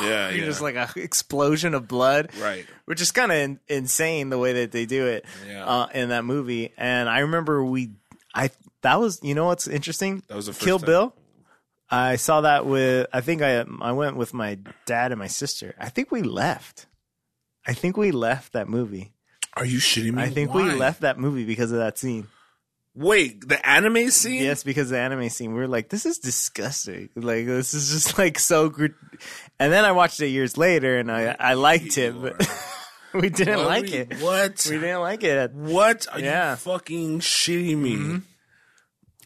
Yeah, 0.09 0.31
yeah. 0.31 0.45
just 0.45 0.61
like 0.61 0.77
an 0.77 0.89
explosion 0.97 1.75
of 1.75 1.87
blood, 1.89 2.31
Right. 2.41 2.67
which 2.87 3.01
is 3.01 3.11
kind 3.13 3.31
of 3.33 3.37
in, 3.39 3.61
insane 3.69 4.31
the 4.31 4.39
way 4.39 4.53
that 4.55 4.73
they 4.73 4.87
do 4.87 5.07
it 5.07 5.25
Yeah. 5.47 5.65
uh, 5.65 5.87
in 5.95 6.09
that 6.11 6.25
movie. 6.25 6.73
And 6.77 7.09
I 7.09 7.21
remember 7.21 7.65
we, 7.65 7.91
I 8.35 8.51
that 8.83 8.99
was 9.01 9.21
you 9.23 9.35
know 9.35 9.47
what's 9.47 9.67
interesting. 9.69 10.23
That 10.29 10.37
was 10.37 10.47
the 10.47 10.53
Kill 10.53 10.79
time. 10.79 10.87
Bill. 10.87 11.15
I 11.91 12.17
saw 12.17 12.43
that 12.43 12.67
with 12.67 13.09
I 13.13 13.21
think 13.21 13.43
I 13.43 13.65
I 13.81 13.93
went 13.93 14.17
with 14.17 14.33
my 14.33 14.59
dad 14.87 15.11
and 15.13 15.19
my 15.19 15.27
sister. 15.27 15.75
I 15.79 15.89
think 15.89 16.11
we 16.13 16.23
left. 16.23 16.87
I 17.67 17.75
think 17.75 17.97
we 17.97 18.11
left 18.13 18.53
that 18.55 18.69
movie. 18.69 19.13
Are 19.55 19.65
you 19.67 19.79
shitting 19.79 20.15
me? 20.15 20.23
I 20.23 20.29
think 20.31 20.55
Why? 20.55 20.63
we 20.63 20.71
left 20.79 21.01
that 21.01 21.19
movie 21.19 21.45
because 21.45 21.73
of 21.73 21.79
that 21.79 21.99
scene. 21.99 22.29
Wait, 22.95 23.47
the 23.49 23.65
anime 23.67 24.11
scene? 24.11 24.43
Yes, 24.43 24.65
because 24.65 24.91
the 24.91 24.99
anime 24.99 25.29
scene. 25.29 25.53
We 25.53 25.61
were 25.61 25.69
like, 25.69 25.89
this 25.91 26.05
is 26.07 26.19
disgusting. 26.19 27.09
Like 27.15 27.47
this 27.47 27.73
is 27.73 27.91
just 27.91 28.19
like 28.19 28.39
so 28.39 28.69
good. 28.69 28.95
And 29.59 29.73
then 29.73 29.85
I 29.85 29.93
watched 29.93 30.21
it 30.21 30.29
years 30.29 30.57
later, 30.59 30.99
and 30.99 31.11
I 31.11 31.37
I 31.39 31.55
liked 31.55 31.97
it, 31.99 32.21
but 32.21 32.35
we 33.15 33.29
didn't 33.31 33.59
What? 33.59 33.67
like 33.67 33.91
it. 33.93 34.21
What? 34.21 34.67
We 34.69 34.79
didn't 34.79 35.01
like 35.01 35.23
it. 35.23 35.53
What? 35.53 36.07
Are 36.13 36.19
Yeah. 36.21 36.51
you 36.51 36.57
fucking 36.57 37.21
shitting 37.21 37.79
me? 37.79 37.95
Mm-hmm. 37.97 38.19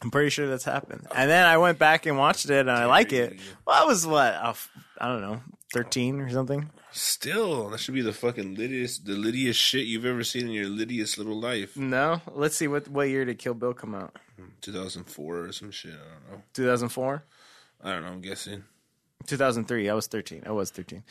I'm 0.03 0.11
pretty 0.11 0.29
sure 0.29 0.47
that's 0.47 0.65
happened. 0.65 1.07
And 1.15 1.31
then 1.31 1.47
I 1.47 1.57
went 1.57 1.79
back 1.79 2.05
and 2.05 2.19
watched 2.19 2.51
it, 2.51 2.61
and 2.61 2.71
I 2.71 2.85
like 2.85 3.13
it. 3.15 3.41
Well, 3.67 3.83
I 3.83 3.87
was 3.87 4.07
what 4.07 4.35
I 4.35 5.09
don't 5.09 5.23
know, 5.23 5.41
thirteen 5.73 6.21
or 6.21 6.29
something. 6.29 6.69
Still, 6.97 7.71
that 7.71 7.81
should 7.81 7.95
be 7.95 8.03
the 8.03 8.13
fucking 8.13 8.55
littiest, 8.57 9.05
the 9.05 9.15
littiest 9.15 9.59
shit 9.59 9.85
you've 9.85 10.05
ever 10.05 10.23
seen 10.23 10.43
in 10.47 10.53
your 10.53 10.67
littiest 10.67 11.19
little 11.19 11.41
life. 11.41 11.77
No, 11.77 12.23
let's 12.33 12.57
see 12.57 12.69
what 12.69 12.87
what 12.87 13.09
year 13.09 13.25
did 13.25 13.39
Kill 13.39 13.55
Bill 13.55 13.75
come 13.75 13.97
out? 13.97 14.17
2004 14.61 15.39
or 15.39 15.53
some 15.53 15.73
shit. 15.73 15.93
I 15.93 15.97
don't 16.31 16.39
know. 16.39 16.43
2004. 16.53 17.25
I 17.83 17.93
don't 17.93 18.03
know. 18.03 18.09
I'm 18.11 18.21
guessing. 18.21 18.63
2003. 19.27 19.89
I 19.89 19.95
was 19.95 20.07
13. 20.07 20.45
I 20.47 20.53
was 20.53 20.71
13. 20.71 21.03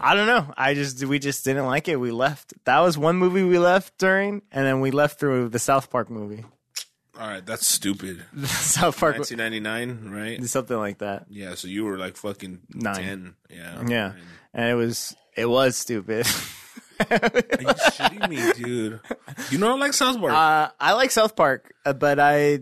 I 0.00 0.16
don't 0.16 0.26
know. 0.26 0.52
I 0.56 0.74
just 0.74 1.04
we 1.04 1.20
just 1.20 1.44
didn't 1.44 1.66
like 1.66 1.86
it. 1.86 2.00
We 2.00 2.10
left. 2.10 2.54
That 2.64 2.80
was 2.80 2.98
one 2.98 3.16
movie 3.16 3.44
we 3.44 3.60
left 3.60 3.96
during, 3.98 4.42
and 4.50 4.66
then 4.66 4.80
we 4.80 4.90
left 4.90 5.20
through 5.20 5.50
the 5.50 5.60
South 5.60 5.88
Park 5.88 6.10
movie. 6.10 6.44
All 7.18 7.26
right, 7.26 7.44
that's 7.44 7.66
stupid. 7.66 8.24
South 8.44 8.98
Park, 8.98 9.16
1999, 9.18 10.10
right? 10.14 10.44
something 10.44 10.76
like 10.76 10.98
that. 10.98 11.26
Yeah, 11.28 11.56
so 11.56 11.66
you 11.66 11.84
were 11.84 11.98
like 11.98 12.16
fucking 12.16 12.60
Nine. 12.72 12.94
10. 12.94 13.34
Yeah. 13.50 13.82
Yeah, 13.86 14.12
and 14.54 14.70
it 14.70 14.74
was 14.74 15.16
it 15.36 15.46
was 15.46 15.76
stupid. 15.76 16.26
Are 17.00 17.06
you 17.10 17.18
shitting 17.90 18.28
me, 18.28 18.52
dude? 18.56 19.00
You 19.50 19.58
know 19.58 19.74
I 19.74 19.78
like 19.78 19.94
South 19.94 20.18
Park. 20.20 20.32
uh, 20.32 20.70
I 20.78 20.92
like 20.92 21.10
South 21.10 21.34
Park, 21.34 21.72
uh, 21.84 21.92
but 21.92 22.20
I 22.20 22.60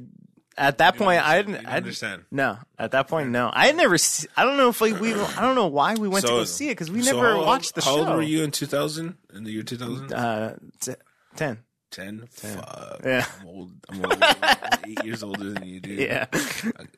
at 0.59 0.79
that 0.79 0.97
point 0.97 1.27
I 1.27 1.37
didn't. 1.37 1.63
don't 1.63 1.67
I 1.67 1.77
understand. 1.77 2.25
no, 2.31 2.59
at 2.79 2.93
that 2.93 3.09
point, 3.09 3.31
no. 3.31 3.51
I 3.53 3.67
had 3.67 3.77
never. 3.77 3.99
See, 3.99 4.27
I 4.37 4.45
don't 4.45 4.57
know 4.57 4.71
if 4.71 4.81
like, 4.81 4.99
we. 5.01 5.15
I 5.15 5.43
don't 5.43 5.55
know 5.55 5.67
why 5.67 5.95
we 5.95 6.09
went 6.09 6.25
to 6.25 6.33
go 6.33 6.45
see 6.45 6.69
it 6.69 6.73
because 6.73 6.91
we 6.91 7.03
so 7.03 7.13
never 7.15 7.35
how 7.35 7.45
watched 7.45 7.75
the 7.75 7.83
how 7.83 7.97
show. 7.97 8.07
old 8.07 8.17
were 8.17 8.23
you 8.23 8.43
in 8.43 8.51
2000? 8.51 9.17
In 9.35 9.45
the 9.45 9.51
year 9.51 9.63
2000? 9.63 10.13
Uh, 10.13 10.57
t- 10.81 10.95
ten. 11.35 11.59
10? 11.97 12.27
Fuck. 12.31 13.01
Yeah. 13.05 13.25
I'm 13.41 13.47
old. 13.49 13.73
I'm, 13.89 14.05
old. 14.05 14.19
I'm 14.23 14.79
eight 14.87 15.05
years 15.05 15.23
older 15.23 15.51
than 15.51 15.65
you, 15.67 15.81
dude. 15.81 15.99
Yeah, 15.99 16.27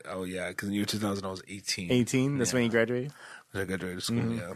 Oh, 0.08 0.24
yeah, 0.24 0.48
because 0.48 0.68
in 0.68 0.72
the 0.72 0.76
year 0.78 0.84
2000, 0.86 1.24
I 1.24 1.28
was 1.30 1.42
18. 1.48 1.90
eighteen. 1.92 2.36
That's 2.38 2.52
when 2.52 2.64
you 2.64 2.68
graduated. 2.68 3.12
I 3.54 3.64
graduated 3.64 4.02
school, 4.02 4.18
Mm-hmm. 4.18 4.38
yeah. 4.38 4.54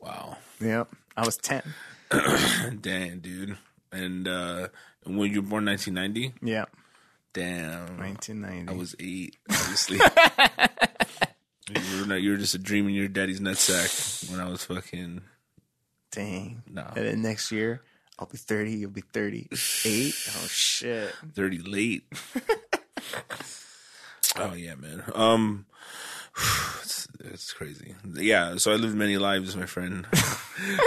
Wow. 0.00 0.36
Yep, 0.60 0.88
I 1.16 1.24
was 1.26 1.36
ten. 1.36 1.62
Damn, 2.80 3.18
dude. 3.20 3.58
And 3.92 4.28
uh, 4.28 4.68
when 5.04 5.30
you 5.32 5.42
were 5.42 5.48
born 5.48 5.64
1990? 5.66 6.34
Yeah, 6.40 6.66
Damn. 7.32 7.98
nineteen 7.98 8.40
ninety. 8.40 8.72
I 8.72 8.76
was 8.76 8.94
eight, 9.00 9.36
obviously. 9.50 9.96
you, 11.70 12.00
were 12.00 12.06
not, 12.06 12.22
you 12.22 12.30
were 12.32 12.36
just 12.36 12.54
a 12.54 12.58
dream 12.58 12.86
in 12.88 12.94
your 12.94 13.08
daddy's 13.08 13.40
nutsack 13.40 14.30
when 14.30 14.40
I 14.40 14.48
was 14.48 14.64
fucking. 14.64 15.22
Dang. 16.12 16.62
No. 16.70 16.84
And 16.96 17.06
then 17.06 17.22
next 17.22 17.50
year, 17.52 17.82
I'll 18.18 18.26
be 18.26 18.38
30. 18.38 18.72
You'll 18.72 18.90
be 18.90 19.02
38. 19.02 19.48
Oh, 20.36 20.46
shit. 20.48 21.14
30 21.34 21.58
late. 21.58 22.04
oh 24.36 24.54
yeah, 24.54 24.74
man. 24.74 25.02
Um 25.14 25.66
it's, 26.82 27.08
it's 27.20 27.52
crazy. 27.52 27.94
Yeah, 28.14 28.56
so 28.56 28.72
I 28.72 28.76
lived 28.76 28.94
many 28.94 29.18
lives, 29.18 29.56
my 29.56 29.66
friend. 29.66 30.06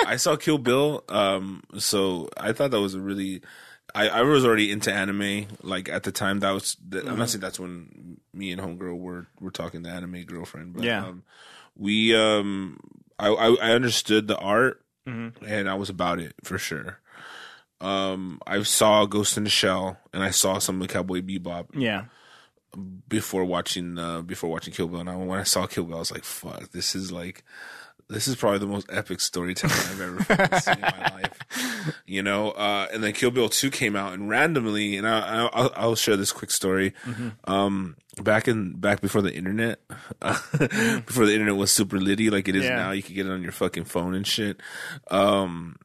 I 0.06 0.16
saw 0.18 0.36
Kill 0.36 0.58
Bill, 0.58 1.04
um 1.10 1.64
so 1.78 2.30
I 2.38 2.54
thought 2.54 2.72
that 2.72 2.82
was 2.82 2.96
a 2.96 3.00
really 3.02 3.42
I, 3.94 4.08
I 4.08 4.22
was 4.22 4.46
already 4.46 4.72
into 4.72 4.92
anime. 4.94 5.48
Like 5.64 5.90
at 5.90 6.04
the 6.04 6.14
time, 6.14 6.40
that 6.40 6.52
was. 6.52 6.78
that- 6.90 7.06
I'm 7.08 7.18
not 7.20 7.30
saying 7.30 7.42
that's 7.42 7.60
when 7.60 8.20
me 8.34 8.52
and 8.54 8.62
homegirl 8.62 8.98
were 8.98 9.28
were 9.42 9.52
talking 9.52 9.82
the 9.84 9.90
anime 9.90 10.24
girlfriend, 10.24 10.74
but 10.74 10.84
Yeah. 10.84 11.06
um, 11.08 11.24
we 11.76 12.16
um 12.16 12.80
I, 13.20 13.28
I 13.28 13.48
I 13.56 13.72
understood 13.72 14.28
the 14.28 14.38
art 14.38 14.84
Mm-hmm. 15.08 15.44
and 15.44 15.68
I 15.68 15.74
was 15.74 15.90
about 15.90 16.20
it 16.20 16.36
for 16.44 16.60
sure. 16.60 17.00
Um, 17.82 18.40
I 18.46 18.62
saw 18.64 19.06
Ghost 19.06 19.38
in 19.38 19.44
the 19.44 19.50
Shell 19.50 19.98
and 20.14 20.24
I 20.24 20.30
saw 20.32 20.60
some 20.60 20.82
of 20.82 20.88
Cowboy 20.88 21.22
Bebop 21.22 21.68
Yeah. 21.74 22.06
before 23.08 23.44
watching 23.46 23.98
uh, 23.98 24.22
before 24.22 24.50
watching 24.50 24.74
Kill 24.74 24.88
Bill. 24.88 25.00
And 25.02 25.10
I, 25.10 25.16
when 25.16 25.40
I 25.40 25.44
saw 25.44 25.68
Kill 25.68 25.84
Bill, 25.86 25.96
I 25.98 26.00
was 26.00 26.12
like, 26.12 26.24
"Fuck, 26.24 26.72
this 26.72 26.96
is 26.96 27.12
like." 27.12 27.44
This 28.10 28.28
is 28.28 28.36
probably 28.36 28.60
the 28.60 28.68
most 28.68 28.88
epic 28.92 29.22
storytelling 29.22 29.74
I've 29.74 30.02
ever 30.02 30.60
seen 30.60 30.74
in 30.76 30.82
my 30.82 31.12
life, 31.22 31.94
you 32.06 32.22
know. 32.22 32.52
Uh, 32.52 32.86
and 32.92 33.02
then 33.02 33.14
Kill 33.14 33.32
Bill 33.32 33.48
Two 33.48 33.72
came 33.72 33.96
out, 33.96 34.12
and 34.12 34.28
randomly, 34.28 34.98
and 34.98 35.08
I, 35.08 35.20
I, 35.20 35.50
I'll, 35.54 35.72
I'll 35.78 35.96
share 35.96 36.18
this 36.18 36.34
quick 36.34 36.52
story. 36.52 36.94
Um, 37.46 37.96
back 38.22 38.50
in 38.50 38.74
back 38.74 39.00
before 39.00 39.22
the 39.22 39.34
internet, 39.34 39.80
before 40.20 41.26
the 41.26 41.32
internet 41.32 41.56
was 41.56 41.72
super 41.72 42.00
litty 42.02 42.30
like 42.30 42.50
it 42.50 42.56
is 42.58 42.66
Yeah. 42.66 42.76
now, 42.76 42.92
you 42.92 43.02
could 43.02 43.16
get 43.16 43.28
it 43.28 43.32
on 43.32 43.44
your 43.44 43.54
fucking 43.54 43.86
phone 43.86 44.14
and 44.14 44.28
shit. 44.28 44.60
Um, 45.10 45.78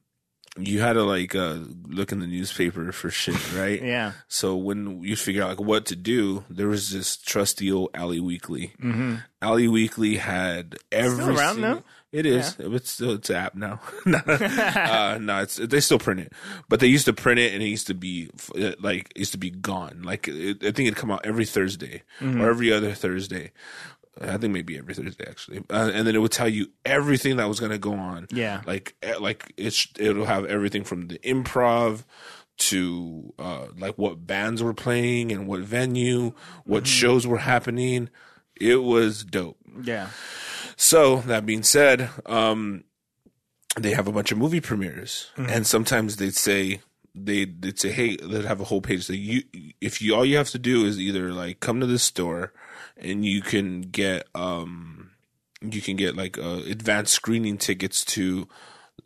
you 0.59 0.81
had 0.81 0.95
to 0.95 1.03
like 1.05 1.35
uh, 1.35 1.59
look 1.87 2.13
in 2.13 2.21
the 2.21 2.27
newspaper 2.27 2.91
for 2.93 3.11
shit, 3.11 3.53
right? 3.55 3.83
Yeah. 3.83 4.13
So 4.29 4.57
when 4.57 5.03
you 5.03 5.17
figure 5.17 5.43
out 5.43 5.51
like 5.51 5.61
what 5.61 5.87
to 5.87 5.97
do, 5.97 6.45
there 6.49 6.69
was 6.69 6.91
this 6.91 7.17
trusty 7.17 7.71
old 7.73 7.91
LA 7.97 8.23
Weekly. 8.23 8.73
Mm-hmm. 8.83 9.17
LA 9.43 9.71
Weekly 9.71 10.17
had 10.17 10.77
every 10.91 11.23
still 11.23 11.39
around 11.39 11.55
single- 11.55 11.75
now? 11.77 11.83
It 12.13 12.25
is. 12.25 12.57
It's 12.59 12.91
still 12.93 13.11
it's 13.15 13.29
an 13.29 13.37
app 13.37 13.55
now. 13.57 13.81
no, 14.07 14.19
uh, 14.27 15.19
no, 15.21 15.43
it's 15.43 15.57
they 15.57 15.81
still 15.81 15.99
print 15.99 16.21
it, 16.21 16.33
but 16.69 16.81
they 16.81 16.87
used 16.87 17.05
to 17.07 17.13
print 17.13 17.39
it 17.41 17.53
and 17.53 17.63
it 17.63 17.67
used 17.67 17.89
to 17.89 17.95
be 17.95 18.31
uh, 18.59 18.73
like 18.81 19.11
it 19.15 19.19
used 19.19 19.33
to 19.33 19.39
be 19.39 19.51
gone. 19.51 20.01
Like 20.03 20.27
it, 20.29 20.59
I 20.63 20.71
think 20.71 20.87
it'd 20.87 20.97
come 20.97 21.11
out 21.11 21.27
every 21.27 21.45
Thursday 21.45 22.05
Mm-hmm. 22.21 22.41
or 22.41 22.49
every 22.49 22.73
other 22.73 22.93
Thursday. 22.95 23.51
I 24.21 24.37
think 24.39 24.53
maybe 24.53 24.79
every 24.79 24.95
Thursday 24.95 25.25
actually, 25.29 25.59
uh, 25.71 25.91
and 25.93 26.07
then 26.07 26.15
it 26.15 26.19
would 26.19 26.33
tell 26.33 26.49
you 26.49 26.69
everything 26.85 27.37
that 27.37 27.49
was 27.49 27.61
going 27.61 27.73
to 27.73 27.79
go 27.79 27.93
on. 27.95 28.27
Yeah. 28.31 28.63
like 28.67 28.95
eh, 29.03 29.15
like 29.21 29.53
it's 29.57 29.89
it'll 29.99 30.25
have 30.27 30.47
everything 30.47 30.85
from 30.85 31.09
the 31.09 31.19
improv 31.19 32.05
to 32.59 33.35
uh 33.39 33.67
like 33.79 33.97
what 33.99 34.27
bands 34.27 34.63
were 34.63 34.73
playing 34.75 35.31
and 35.33 35.47
what 35.47 35.61
venue, 35.61 36.33
what 36.65 36.85
Mm-hmm. 36.85 36.91
shows 36.91 37.27
were 37.27 37.39
happening. 37.39 38.09
It 38.59 38.77
was 38.83 39.23
dope. 39.25 39.59
Yeah. 39.83 40.09
So 40.77 41.17
that 41.27 41.45
being 41.45 41.63
said, 41.63 42.09
um, 42.25 42.85
they 43.79 43.91
have 43.93 44.09
a 44.09 44.13
bunch 44.13 44.33
of 44.33 44.39
movie 44.39 44.61
premieres, 44.63 45.31
and 45.37 45.67
sometimes 45.67 46.17
they'd 46.17 46.35
say 46.35 46.81
they 47.17 47.47
they'd 47.47 47.79
say, 47.79 47.91
hey, 47.91 48.17
they'd 48.17 48.45
have 48.45 48.61
a 48.61 48.65
whole 48.65 48.81
page 48.83 49.07
that 49.07 49.17
you 49.17 49.43
if 49.81 50.03
you 50.03 50.15
all 50.15 50.25
you 50.25 50.37
have 50.37 50.51
to 50.51 50.59
do 50.59 50.85
is 50.85 51.01
either 51.01 51.33
like 51.33 51.61
come 51.61 51.81
to 51.81 51.87
this 51.87 52.03
store, 52.03 52.53
and 52.97 53.25
you 53.25 53.41
can 53.43 53.81
get 53.83 54.27
um 54.35 55.11
you 55.63 55.81
can 55.81 55.97
get 55.97 56.15
like 56.17 56.37
uh, 56.39 56.61
advanced 56.69 57.15
screening 57.15 57.57
tickets 57.57 58.05
to 58.05 58.47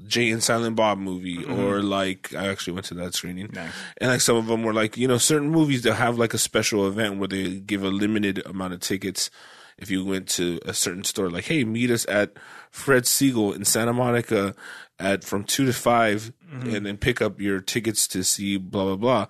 Jay 0.07 0.31
and 0.31 0.43
Silent 0.43 0.77
Bob 0.77 0.99
movie, 0.99 1.45
or 1.45 1.83
like 1.83 2.35
I 2.35 2.49
actually 2.49 2.73
went 2.75 2.87
to 2.87 2.95
that 2.95 3.15
screening, 3.15 3.51
Nice. 3.53 3.73
and 3.99 4.11
like 4.11 4.21
some 4.21 4.37
of 4.37 4.47
them 4.47 4.63
were 4.63 4.75
like 4.75 4.97
you 4.97 5.07
know 5.07 5.19
certain 5.19 5.51
movies 5.51 5.83
that 5.83 5.95
have 5.95 6.19
like 6.19 6.35
a 6.35 6.39
special 6.39 6.87
event 6.89 7.19
where 7.19 7.29
they 7.29 7.61
give 7.61 7.85
a 7.85 7.89
limited 7.89 8.45
amount 8.47 8.73
of 8.75 8.81
tickets. 8.81 9.31
If 9.79 9.91
you 9.91 10.05
went 10.05 10.29
to 10.31 10.61
a 10.67 10.75
certain 10.75 11.05
store, 11.05 11.31
like 11.31 11.45
hey, 11.45 11.65
meet 11.65 11.91
us 11.91 12.05
at 12.09 12.33
Fred 12.71 13.05
Segal 13.05 13.55
in 13.55 13.65
Santa 13.65 13.93
Monica 13.93 14.55
at 14.99 15.25
from 15.25 15.45
two 15.45 15.65
to 15.67 15.73
5 15.73 16.33
and 16.63 16.85
then 16.85 16.97
pick 16.97 17.23
up 17.23 17.41
your 17.41 17.61
tickets 17.61 18.07
to 18.09 18.23
see 18.25 18.57
blah 18.57 18.85
blah 18.85 18.97
blah. 18.97 19.27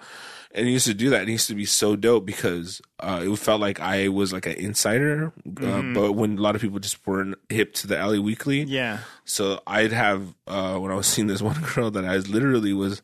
And 0.53 0.67
he 0.67 0.73
used 0.73 0.87
to 0.87 0.95
do 0.95 1.11
that. 1.11 1.21
And 1.21 1.29
it 1.29 1.33
used 1.33 1.47
to 1.49 1.55
be 1.55 1.65
so 1.65 1.95
dope 1.95 2.27
because 2.27 2.81
uh, 2.99 3.23
it 3.25 3.39
felt 3.39 3.61
like 3.61 3.79
I 3.81 4.09
was 4.09 4.33
like 4.33 4.47
an 4.47 4.55
insider. 4.55 5.33
Uh, 5.63 5.83
but 5.95 6.13
when 6.15 6.39
a 6.39 6.41
lot 6.41 6.57
of 6.57 6.61
people 6.61 6.81
just 6.81 7.07
weren't 7.07 7.37
hip 7.49 7.73
to 7.75 7.87
the 7.87 7.95
LA 7.97 8.21
Weekly, 8.21 8.63
Yeah. 8.65 8.99
so 9.25 9.61
I'd 9.67 9.93
have 9.93 10.35
uh, 10.49 10.77
when 10.79 10.91
I 10.91 10.97
was 10.97 11.07
seeing 11.07 11.29
this 11.29 11.41
one 11.51 11.61
girl 11.75 11.91
that 11.93 12.05
I 12.05 12.17
literally 12.17 12.73
was 12.73 13.01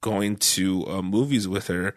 going 0.00 0.36
to 0.36 0.86
uh, 0.86 1.02
movies 1.02 1.46
with 1.46 1.66
her, 1.66 1.94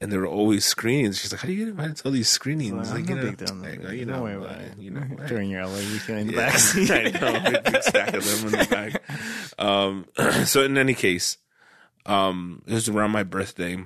and 0.00 0.12
there 0.12 0.20
were 0.20 0.26
always 0.26 0.64
screenings. 0.64 1.18
She's 1.18 1.32
like, 1.32 1.40
"How 1.40 1.46
do 1.46 1.52
you 1.52 1.64
get 1.64 1.68
invited 1.68 1.96
to 1.96 2.04
all 2.06 2.12
these 2.12 2.28
screenings?" 2.28 2.90
I'm 2.90 2.94
like, 2.94 3.08
no 3.08 3.14
you 3.14 3.20
know, 3.20 3.26
big 3.30 3.36
deal. 3.38 3.54
no 3.54 3.62
like, 3.62 3.78
big 3.78 3.84
uh, 3.84 3.90
deal. 3.90 3.98
you 3.98 4.04
know, 4.06 4.26
uh, 4.26 4.62
you 4.78 4.90
know, 4.90 5.26
During 5.26 5.50
your 5.50 5.66
LA 5.66 5.78
weekend 5.78 6.18
in 6.20 6.26
the 6.28 6.32
yeah. 6.34 6.50
backseat. 6.50 7.14
I 7.16 7.32
know, 7.32 7.50
big, 7.50 7.64
big 7.64 7.82
stack 7.82 8.14
of 8.14 8.24
them 8.24 8.54
in 8.54 8.58
the 8.58 8.66
back. 8.70 9.02
Um, 9.60 10.06
so 10.44 10.62
in 10.62 10.78
any 10.78 10.94
case, 10.94 11.36
um, 12.06 12.62
it 12.68 12.74
was 12.74 12.88
around 12.88 13.10
my 13.10 13.24
birthday, 13.24 13.76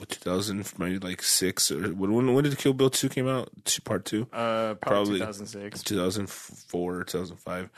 2000 0.00 0.72
maybe 0.78 0.98
like 0.98 1.22
six 1.22 1.70
or 1.70 1.92
when 1.92 2.32
when 2.32 2.44
did 2.44 2.56
Kill 2.56 2.72
Bill 2.72 2.88
two 2.88 3.10
came 3.10 3.28
out? 3.28 3.50
Two, 3.64 3.82
part 3.82 4.06
two. 4.06 4.22
Uh, 4.32 4.74
Probably. 4.74 5.18
probably 5.18 5.18
2006, 5.18 5.82
2004, 5.82 7.04
2005, 7.04 7.70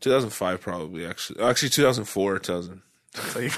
2005 0.00 0.60
probably 0.60 1.06
actually 1.06 1.42
actually 1.42 1.70
2004 1.70 2.38
2000 2.38 2.82
So 3.14 3.40
you- 3.40 3.50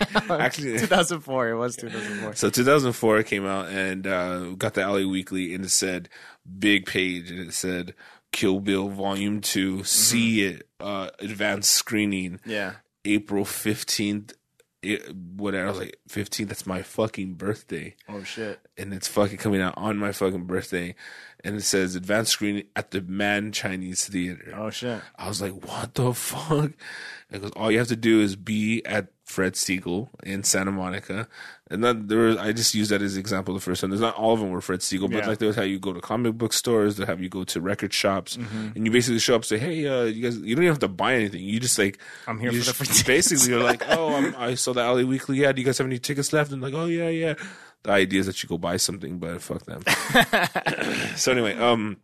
actually 0.30 0.78
2004. 0.78 1.48
It 1.50 1.54
was 1.56 1.76
2004. 1.76 2.34
so 2.34 2.50
2004 2.50 3.22
came 3.22 3.46
out 3.46 3.68
and 3.68 4.06
uh 4.06 4.40
got 4.58 4.74
the 4.74 4.80
LA 4.86 5.08
Weekly 5.08 5.54
and 5.54 5.64
it 5.64 5.70
said 5.70 6.08
big 6.58 6.84
page 6.86 7.30
and 7.30 7.40
it 7.48 7.54
said 7.54 7.94
kill 8.32 8.58
bill 8.58 8.88
volume 8.88 9.40
2 9.40 9.84
see 9.84 10.42
it 10.42 10.68
uh 10.80 11.08
advanced 11.20 11.70
screening 11.70 12.40
Yeah. 12.44 12.72
april 13.04 13.44
15th 13.44 14.32
it, 14.84 15.14
whatever 15.36 15.66
i 15.66 15.70
was 15.70 15.78
like 15.78 15.98
15th 16.08 16.48
that's 16.48 16.66
my 16.66 16.82
fucking 16.82 17.34
birthday 17.34 17.94
Oh 18.08 18.22
shit. 18.22 18.60
and 18.78 18.92
it's 18.92 19.08
fucking 19.08 19.38
coming 19.38 19.60
out 19.60 19.74
on 19.76 19.96
my 19.96 20.12
fucking 20.12 20.44
birthday 20.44 20.94
and 21.42 21.56
it 21.56 21.62
says 21.62 21.94
advanced 21.94 22.32
screening 22.32 22.64
at 22.76 22.90
the 22.90 23.00
Mann 23.02 23.52
chinese 23.52 24.06
theater 24.08 24.52
Oh 24.56 24.70
shit. 24.70 25.00
I 25.16 25.28
was 25.28 25.40
like, 25.42 25.66
what 25.66 25.94
the 25.94 26.12
fuck? 26.14 26.72
Because 27.30 27.50
all 27.52 27.70
you 27.70 27.78
have 27.78 27.88
to 27.88 27.96
do 27.96 28.20
is 28.20 28.36
be 28.36 28.84
at 28.86 29.08
Fred 29.24 29.54
Segal 29.54 30.08
in 30.22 30.44
Santa 30.44 30.70
Monica. 30.70 31.26
And 31.70 31.82
then 31.82 32.08
there 32.08 32.18
was, 32.18 32.36
I 32.36 32.52
just 32.52 32.74
used 32.74 32.90
that 32.90 33.00
as 33.00 33.14
an 33.14 33.20
example 33.20 33.54
the 33.54 33.60
first 33.60 33.80
time. 33.80 33.88
There's 33.88 34.00
not 34.02 34.14
all 34.16 34.34
of 34.34 34.40
them 34.40 34.50
were 34.50 34.60
Fred 34.60 34.80
Segal, 34.80 35.10
but 35.10 35.22
Yeah. 35.22 35.26
like 35.28 35.38
there 35.38 35.46
was 35.48 35.56
how 35.56 35.62
you 35.62 35.78
go 35.78 35.94
to 35.94 36.00
comic 36.00 36.36
book 36.36 36.52
stores, 36.52 36.98
they 36.98 37.06
have 37.06 37.22
you 37.22 37.30
go 37.30 37.42
to 37.44 37.60
record 37.60 37.94
shops, 37.94 38.36
Mm-hmm. 38.36 38.68
and 38.76 38.84
you 38.86 38.92
basically 38.92 39.18
show 39.18 39.34
up 39.34 39.40
and 39.40 39.46
say, 39.46 39.58
hey, 39.58 39.86
uh, 39.88 40.02
you 40.04 40.22
guys, 40.22 40.36
you 40.36 40.54
don't 40.54 40.64
even 40.64 40.74
have 40.74 40.78
to 40.80 40.88
buy 40.88 41.14
anything. 41.14 41.42
You 41.42 41.58
just 41.58 41.78
like, 41.78 41.98
I'm 42.28 42.38
here 42.38 42.50
for 42.52 42.58
the 42.58 42.64
just- 42.64 43.04
free 43.04 43.14
Basically, 43.14 43.48
you're 43.48 43.62
like, 43.62 43.82
oh, 43.88 44.14
I'm, 44.14 44.36
I 44.36 44.54
saw 44.56 44.74
the 44.74 44.82
LA 44.82 45.02
Weekly. 45.08 45.38
Yeah, 45.38 45.52
do 45.52 45.60
you 45.62 45.64
guys 45.66 45.78
have 45.78 45.86
any 45.86 45.98
tickets 45.98 46.32
left? 46.34 46.52
And 46.52 46.60
like, 46.60 46.74
oh 46.74 46.84
yeah, 46.86 47.08
yeah. 47.08 47.34
The 47.82 47.92
idea 47.92 48.20
is 48.20 48.26
that 48.26 48.42
you 48.42 48.48
go 48.48 48.58
buy 48.58 48.76
something, 48.76 49.18
but 49.18 49.40
fuck 49.42 49.64
them. 49.64 49.82
so 51.16 51.32
anyway, 51.32 51.56
um, 51.56 51.96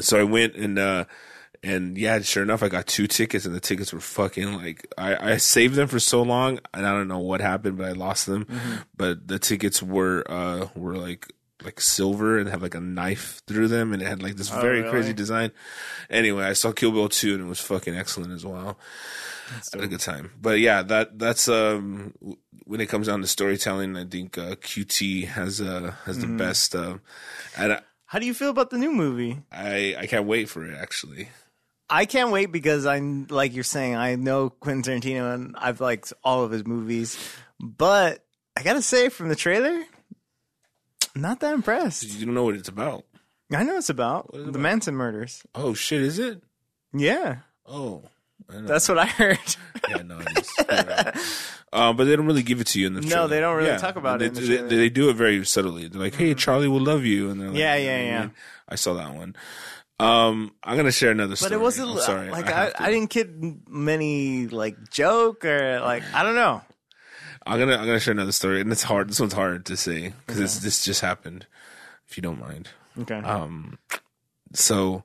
so 0.00 0.18
I 0.18 0.24
went 0.24 0.54
and 0.54 0.78
uh 0.78 1.04
and 1.62 1.96
yeah, 1.98 2.20
sure 2.20 2.42
enough, 2.42 2.62
I 2.62 2.68
got 2.68 2.86
two 2.86 3.06
tickets, 3.06 3.44
and 3.46 3.54
the 3.54 3.60
tickets 3.60 3.92
were 3.92 4.00
fucking 4.00 4.54
like 4.54 4.86
I, 4.96 5.32
I 5.32 5.36
saved 5.38 5.74
them 5.74 5.88
for 5.88 5.98
so 6.00 6.22
long, 6.22 6.60
and 6.74 6.86
I 6.86 6.92
don't 6.92 7.08
know 7.08 7.18
what 7.18 7.40
happened, 7.40 7.78
but 7.78 7.86
I 7.88 7.92
lost 7.92 8.26
them. 8.26 8.44
Mm-hmm. 8.44 8.74
But 8.96 9.28
the 9.28 9.38
tickets 9.38 9.82
were 9.82 10.24
uh 10.28 10.68
were 10.74 10.96
like 10.96 11.26
like 11.64 11.80
silver 11.80 12.38
and 12.38 12.48
have 12.48 12.62
like 12.62 12.76
a 12.76 12.80
knife 12.80 13.42
through 13.48 13.68
them, 13.68 13.92
and 13.92 14.00
it 14.00 14.06
had 14.06 14.22
like 14.22 14.36
this 14.36 14.48
very 14.48 14.78
Oh, 14.78 14.82
really? 14.82 14.90
crazy 14.90 15.12
design. 15.12 15.50
Anyway, 16.08 16.44
I 16.44 16.52
saw 16.52 16.70
Kill 16.72 16.92
Bill 16.92 17.08
two, 17.08 17.34
and 17.34 17.42
it 17.42 17.48
was 17.48 17.60
fucking 17.60 17.96
excellent 17.96 18.32
as 18.32 18.44
well. 18.46 18.78
I 19.50 19.76
had 19.78 19.84
a 19.84 19.88
good 19.88 20.00
time, 20.00 20.30
but 20.40 20.60
yeah, 20.60 20.82
that 20.82 21.18
that's 21.18 21.48
um 21.48 22.12
when 22.64 22.80
it 22.82 22.86
comes 22.88 23.06
down 23.06 23.22
to 23.22 23.26
storytelling, 23.26 23.96
I 23.96 24.04
think 24.04 24.36
uh, 24.38 24.56
QT 24.56 25.26
has 25.28 25.60
uh 25.60 25.94
has 26.04 26.18
the 26.18 26.26
Mm-hmm. 26.26 26.36
best. 26.36 26.74
Uh, 26.76 26.98
and 27.56 27.72
I, 27.72 27.80
How 28.06 28.18
do 28.18 28.26
you 28.26 28.34
feel 28.34 28.50
about 28.50 28.68
the 28.70 28.76
new 28.78 28.92
movie? 28.92 29.40
I 29.50 29.96
I 29.98 30.06
can't 30.06 30.26
wait 30.26 30.48
for 30.50 30.64
it 30.64 30.76
actually. 30.78 31.30
I 31.90 32.04
can't 32.04 32.30
wait 32.30 32.46
because 32.52 32.86
I'm 32.86 33.26
like 33.30 33.54
you're 33.54 33.64
saying 33.64 33.96
I 33.96 34.16
know 34.16 34.50
Quentin 34.50 35.00
Tarantino 35.00 35.34
and 35.34 35.56
I've 35.56 35.80
liked 35.80 36.12
all 36.22 36.44
of 36.44 36.50
his 36.50 36.66
movies, 36.66 37.18
but 37.60 38.24
I 38.56 38.62
gotta 38.62 38.82
say 38.82 39.08
from 39.08 39.28
the 39.28 39.36
trailer, 39.36 39.84
not 41.14 41.40
that 41.40 41.54
impressed. 41.54 42.04
You 42.04 42.26
don't 42.26 42.34
know 42.34 42.44
what 42.44 42.56
it's 42.56 42.68
about. 42.68 43.04
I 43.52 43.62
know 43.62 43.76
it's 43.78 43.88
about 43.88 44.30
it 44.34 44.38
the 44.38 44.48
about? 44.50 44.60
Manson 44.60 44.94
murders. 44.94 45.42
Oh 45.54 45.72
shit, 45.74 46.02
is 46.02 46.18
it? 46.18 46.42
Yeah, 46.92 47.38
Oh, 47.66 48.02
that's 48.48 48.88
what 48.88 48.98
I 48.98 49.06
heard. 49.06 49.38
yeah, 49.88 50.02
no, 50.02 50.18
it 50.20 50.38
is. 50.38 50.52
You're 50.58 50.84
right. 50.84 51.16
Um, 51.70 51.96
but 51.98 52.04
they 52.04 52.16
don't 52.16 52.26
really 52.26 52.42
give 52.42 52.62
it 52.62 52.66
to 52.68 52.80
you 52.80 52.86
in 52.86 52.94
the 52.94 53.02
No, 53.02 53.28
they 53.28 53.40
don't 53.40 53.56
really 53.56 53.76
talk 53.78 53.96
about 53.96 54.20
they, 54.20 54.26
it 54.26 54.38
in 54.38 54.44
the 54.44 54.56
they, 54.56 54.76
they, 54.76 54.88
do 54.88 55.10
it 55.10 55.16
very 55.16 55.44
subtly. 55.44 55.86
They're 55.86 56.00
like, 56.00 56.14
"Hey, 56.14 56.32
Charlie 56.32 56.66
will 56.68 56.80
love 56.80 57.04
you," 57.04 57.28
and 57.28 57.38
they're 57.38 57.48
like, 57.50 57.58
Yeah, 57.58 57.76
yeah, 57.76 58.02
yeah. 58.02 58.28
I 58.66 58.76
saw 58.76 58.94
that 58.94 59.14
one. 59.14 59.36
Um, 60.00 60.54
I'm 60.62 60.76
gonna 60.76 60.92
share 60.92 61.10
another 61.10 61.34
story. 61.34 61.50
But 61.50 61.56
it 61.56 61.60
wasn't 61.60 61.90
I'm 61.90 61.98
sorry. 61.98 62.30
like 62.30 62.48
I, 62.48 62.66
I. 62.66 62.86
I, 62.86 62.90
didn't 62.90 63.10
get 63.10 63.30
many 63.68 64.46
like 64.46 64.90
joke 64.90 65.44
or 65.44 65.80
like 65.80 66.04
I 66.14 66.22
don't 66.22 66.36
know. 66.36 66.62
I'm 67.44 67.58
gonna 67.58 67.76
I'm 67.76 67.86
gonna 67.86 67.98
share 67.98 68.12
another 68.12 68.32
story, 68.32 68.60
and 68.60 68.70
it's 68.70 68.84
hard. 68.84 69.08
This 69.08 69.18
one's 69.18 69.32
hard 69.32 69.66
to 69.66 69.76
say 69.76 70.12
because 70.26 70.60
this 70.60 70.84
just 70.84 71.00
happened. 71.00 71.46
If 72.08 72.16
you 72.16 72.22
don't 72.22 72.38
mind. 72.38 72.68
Okay. 73.00 73.16
Um, 73.16 73.78
so 74.52 75.02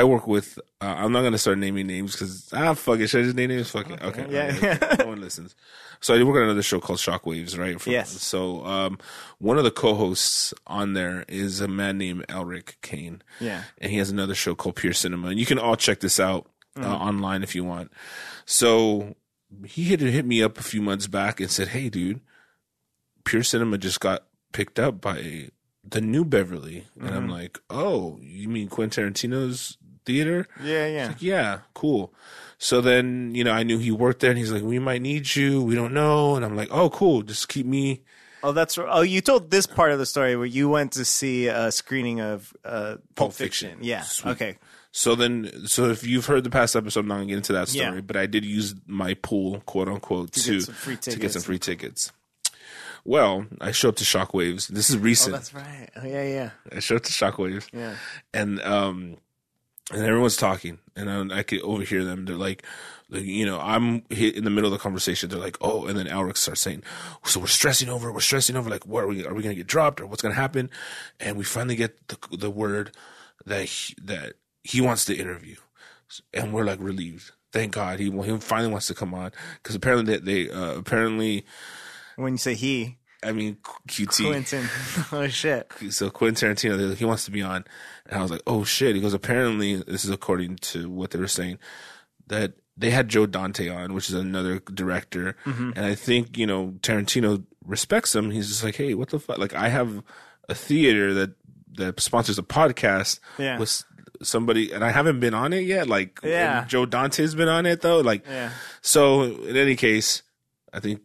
I 0.00 0.04
work 0.04 0.26
with. 0.26 0.58
Uh, 0.80 0.94
I'm 0.98 1.12
not 1.12 1.22
gonna 1.22 1.38
start 1.38 1.58
naming 1.58 1.86
names 1.86 2.12
because 2.12 2.48
ah 2.52 2.74
fuck 2.74 2.98
it. 3.00 3.08
Should 3.08 3.20
I 3.20 3.24
just 3.24 3.36
name 3.36 3.48
names? 3.50 3.70
Fuck 3.70 3.90
it. 3.90 4.02
Okay. 4.02 4.26
Yeah. 4.30 4.54
alright. 4.54 4.98
no 5.00 5.06
one 5.06 5.20
listens. 5.20 5.54
So 6.00 6.14
I 6.14 6.22
work 6.22 6.36
on 6.36 6.42
another 6.42 6.62
show 6.62 6.78
called 6.80 6.98
Shockwaves, 6.98 7.58
right? 7.58 7.80
From- 7.80 7.92
Yes. 7.92 8.10
So 8.22 8.64
um, 8.66 8.98
one 9.38 9.56
of 9.58 9.64
the 9.64 9.70
co-hosts 9.70 10.52
on 10.66 10.92
there 10.92 11.24
is 11.28 11.60
a 11.60 11.68
man 11.68 11.96
named 11.98 12.26
Elric 12.28 12.74
Kane. 12.82 13.22
Yeah. 13.40 13.62
And 13.78 13.90
he 13.90 13.96
has 13.98 14.10
another 14.10 14.34
show 14.34 14.54
called 14.54 14.76
Pure 14.76 14.92
Cinema, 14.92 15.28
and 15.28 15.40
you 15.40 15.46
can 15.46 15.58
all 15.58 15.76
check 15.76 16.00
this 16.00 16.20
out 16.20 16.46
uh, 16.76 16.80
Mm-hmm. 16.80 16.92
online 16.92 17.42
if 17.42 17.54
you 17.54 17.64
want. 17.64 17.90
So 18.44 19.14
he 19.64 19.84
hit 19.84 20.00
hit 20.00 20.26
me 20.26 20.42
up 20.42 20.58
a 20.58 20.62
few 20.62 20.82
months 20.82 21.06
back 21.06 21.40
and 21.40 21.50
said, 21.50 21.68
"Hey, 21.68 21.88
dude, 21.88 22.20
Pure 23.24 23.44
Cinema 23.44 23.78
just 23.78 24.00
got 24.00 24.24
picked 24.52 24.78
up 24.78 25.00
by 25.00 25.48
the 25.82 26.00
New 26.02 26.24
Beverly," 26.24 26.84
and 27.00 27.08
Mm-hmm. 27.08 27.16
I'm 27.16 27.28
like, 27.28 27.58
"Oh, 27.70 28.18
you 28.20 28.48
mean 28.50 28.68
Quentin 28.68 29.12
Tarantino's 29.12 29.78
theater?" 30.06 30.46
yeah, 30.62 30.86
yeah. 30.86 31.06
Like, 31.08 31.20
yeah, 31.22 31.58
cool. 31.74 32.14
So 32.58 32.80
then, 32.80 33.34
you 33.34 33.44
know, 33.44 33.52
I 33.52 33.64
knew 33.64 33.76
he 33.78 33.90
worked 33.90 34.20
there, 34.20 34.30
and 34.30 34.38
he's 34.38 34.50
like, 34.52 34.62
"We 34.62 34.78
might 34.78 35.02
need 35.02 35.34
you. 35.36 35.62
We 35.62 35.74
don't 35.74 35.92
know." 35.92 36.36
And 36.36 36.44
I'm 36.44 36.56
like, 36.56 36.68
"Oh, 36.70 36.88
cool. 36.88 37.20
Just 37.22 37.48
keep 37.48 37.66
me." 37.66 38.02
Oh, 38.42 38.52
that's 38.52 38.78
right. 38.78 38.88
oh. 38.90 39.02
You 39.02 39.20
told 39.20 39.50
this 39.50 39.66
part 39.66 39.90
of 39.90 39.98
the 39.98 40.06
story 40.06 40.36
where 40.36 40.46
you 40.46 40.68
went 40.68 40.92
to 40.92 41.04
see 41.04 41.48
a 41.48 41.70
screening 41.72 42.20
of 42.20 42.54
uh, 42.64 42.96
Pulp 43.14 43.32
Fiction. 43.32 43.70
Fiction. 43.70 43.84
Yeah. 43.84 44.02
Sweet. 44.02 44.30
Okay. 44.32 44.58
So 44.92 45.14
then, 45.14 45.66
so 45.66 45.90
if 45.90 46.06
you've 46.06 46.24
heard 46.24 46.44
the 46.44 46.48
past 46.50 46.74
episode, 46.76 47.00
I'm 47.00 47.08
not 47.08 47.16
gonna 47.16 47.26
get 47.26 47.36
into 47.36 47.52
that 47.52 47.68
story, 47.68 47.96
Yeah. 47.96 48.00
but 48.00 48.16
I 48.16 48.24
did 48.24 48.44
use 48.46 48.74
my 48.86 49.12
pool, 49.14 49.60
quote 49.66 49.88
unquote, 49.88 50.32
to 50.32 50.52
get 50.52 50.62
some 50.62 50.74
free 50.74 50.96
to 50.96 51.10
get 51.10 51.14
tickets. 51.16 51.32
some 51.34 51.42
free 51.42 51.58
tickets. 51.58 52.12
Well, 53.04 53.46
I 53.60 53.72
show 53.72 53.90
up 53.90 53.96
to 53.96 54.04
Shockwaves. 54.04 54.68
This 54.68 54.88
is 54.90 54.96
Oh, 54.96 55.00
recent. 55.00 55.32
that's 55.34 55.52
right. 55.54 55.88
Oh, 55.96 56.06
yeah, 56.06 56.24
yeah, 56.24 56.50
I 56.74 56.80
show 56.80 56.96
up 56.96 57.02
to 57.04 57.12
Shockwaves, 57.12 57.68
yeah. 57.72 57.94
and 58.34 58.60
um, 58.62 59.16
and 59.92 60.02
everyone's 60.02 60.36
talking, 60.36 60.78
and 60.96 61.32
I, 61.32 61.38
I 61.38 61.42
could 61.42 61.62
overhear 61.62 62.04
them. 62.04 62.24
They're 62.24 62.36
like, 62.36 62.64
like, 63.08 63.22
you 63.22 63.46
know, 63.46 63.60
I'm 63.60 64.02
in 64.10 64.44
the 64.44 64.50
middle 64.50 64.72
of 64.72 64.72
the 64.72 64.82
conversation. 64.82 65.30
They're 65.30 65.38
like, 65.38 65.56
oh, 65.60 65.86
and 65.86 65.96
then 65.96 66.06
Elric 66.06 66.36
starts 66.36 66.60
saying, 66.60 66.82
so 67.24 67.38
we're 67.38 67.46
stressing 67.46 67.88
over, 67.88 68.12
we're 68.12 68.20
stressing 68.20 68.56
over, 68.56 68.68
like, 68.68 68.84
what 68.84 69.04
are 69.04 69.06
we, 69.06 69.24
are 69.24 69.32
we 69.32 69.42
gonna 69.42 69.54
get 69.54 69.68
dropped 69.68 70.00
or 70.00 70.06
what's 70.06 70.22
gonna 70.22 70.34
happen? 70.34 70.70
And 71.20 71.36
we 71.36 71.44
finally 71.44 71.76
get 71.76 72.08
the 72.08 72.18
the 72.36 72.50
word 72.50 72.92
that 73.44 73.64
he, 73.64 73.94
that 74.02 74.34
he 74.64 74.80
wants 74.80 75.04
to 75.04 75.14
interview, 75.14 75.56
and 76.34 76.52
we're 76.52 76.64
like 76.64 76.80
relieved. 76.80 77.30
Thank 77.52 77.72
God 77.72 78.00
he 78.00 78.10
he 78.10 78.38
finally 78.38 78.70
wants 78.70 78.88
to 78.88 78.94
come 78.94 79.14
on 79.14 79.30
because 79.62 79.76
apparently 79.76 80.18
they, 80.18 80.46
they 80.46 80.50
uh, 80.52 80.74
apparently 80.78 81.46
When 82.16 82.32
you 82.32 82.38
say 82.38 82.54
he, 82.54 82.96
I 83.26 83.32
mean 83.32 83.56
QT 83.88 84.26
Quentin. 84.28 84.68
oh 85.12 85.28
shit. 85.28 85.70
so 85.90 86.10
Quentin 86.10 86.54
Tarantino, 86.54 86.88
like, 86.88 86.98
he 86.98 87.04
wants 87.04 87.24
to 87.26 87.30
be 87.30 87.42
on, 87.42 87.64
and 88.06 88.18
I 88.18 88.22
was 88.22 88.30
like, 88.30 88.42
oh 88.46 88.64
shit. 88.64 88.94
He 88.94 89.00
goes, 89.02 89.14
apparently, 89.14 89.76
this 89.76 90.04
is 90.04 90.10
according 90.10 90.56
to 90.56 90.88
what 90.88 91.10
they 91.10 91.18
were 91.18 91.28
saying, 91.28 91.58
that 92.28 92.54
they 92.76 92.90
had 92.90 93.08
Joe 93.08 93.26
Dante 93.26 93.68
on, 93.68 93.94
which 93.94 94.08
is 94.08 94.14
another 94.14 94.60
director, 94.60 95.36
mm-hmm. 95.44 95.72
and 95.76 95.86
I 95.86 95.94
think 95.94 96.36
you 96.38 96.46
know 96.46 96.74
Tarantino 96.80 97.44
respects 97.64 98.14
him. 98.14 98.30
He's 98.30 98.48
just 98.48 98.62
like, 98.64 98.76
hey, 98.76 98.94
what 98.94 99.10
the 99.10 99.18
fuck? 99.18 99.38
Like, 99.38 99.54
I 99.54 99.68
have 99.68 100.02
a 100.48 100.54
theater 100.54 101.12
that 101.14 101.30
that 101.78 102.00
sponsors 102.00 102.38
a 102.38 102.42
podcast 102.42 103.20
Yeah. 103.38 103.58
with 103.58 103.82
somebody, 104.22 104.72
and 104.72 104.82
I 104.84 104.90
haven't 104.90 105.20
been 105.20 105.34
on 105.34 105.52
it 105.52 105.60
yet. 105.66 105.88
Like, 105.88 106.20
Yeah. 106.22 106.64
Joe 106.66 106.86
Dante's 106.86 107.34
been 107.34 107.48
on 107.48 107.66
it 107.66 107.82
though. 107.82 108.00
Like, 108.00 108.26
Yeah. 108.26 108.50
so 108.80 109.22
in 109.22 109.56
any 109.56 109.76
case, 109.76 110.22
I 110.72 110.80
think 110.80 111.00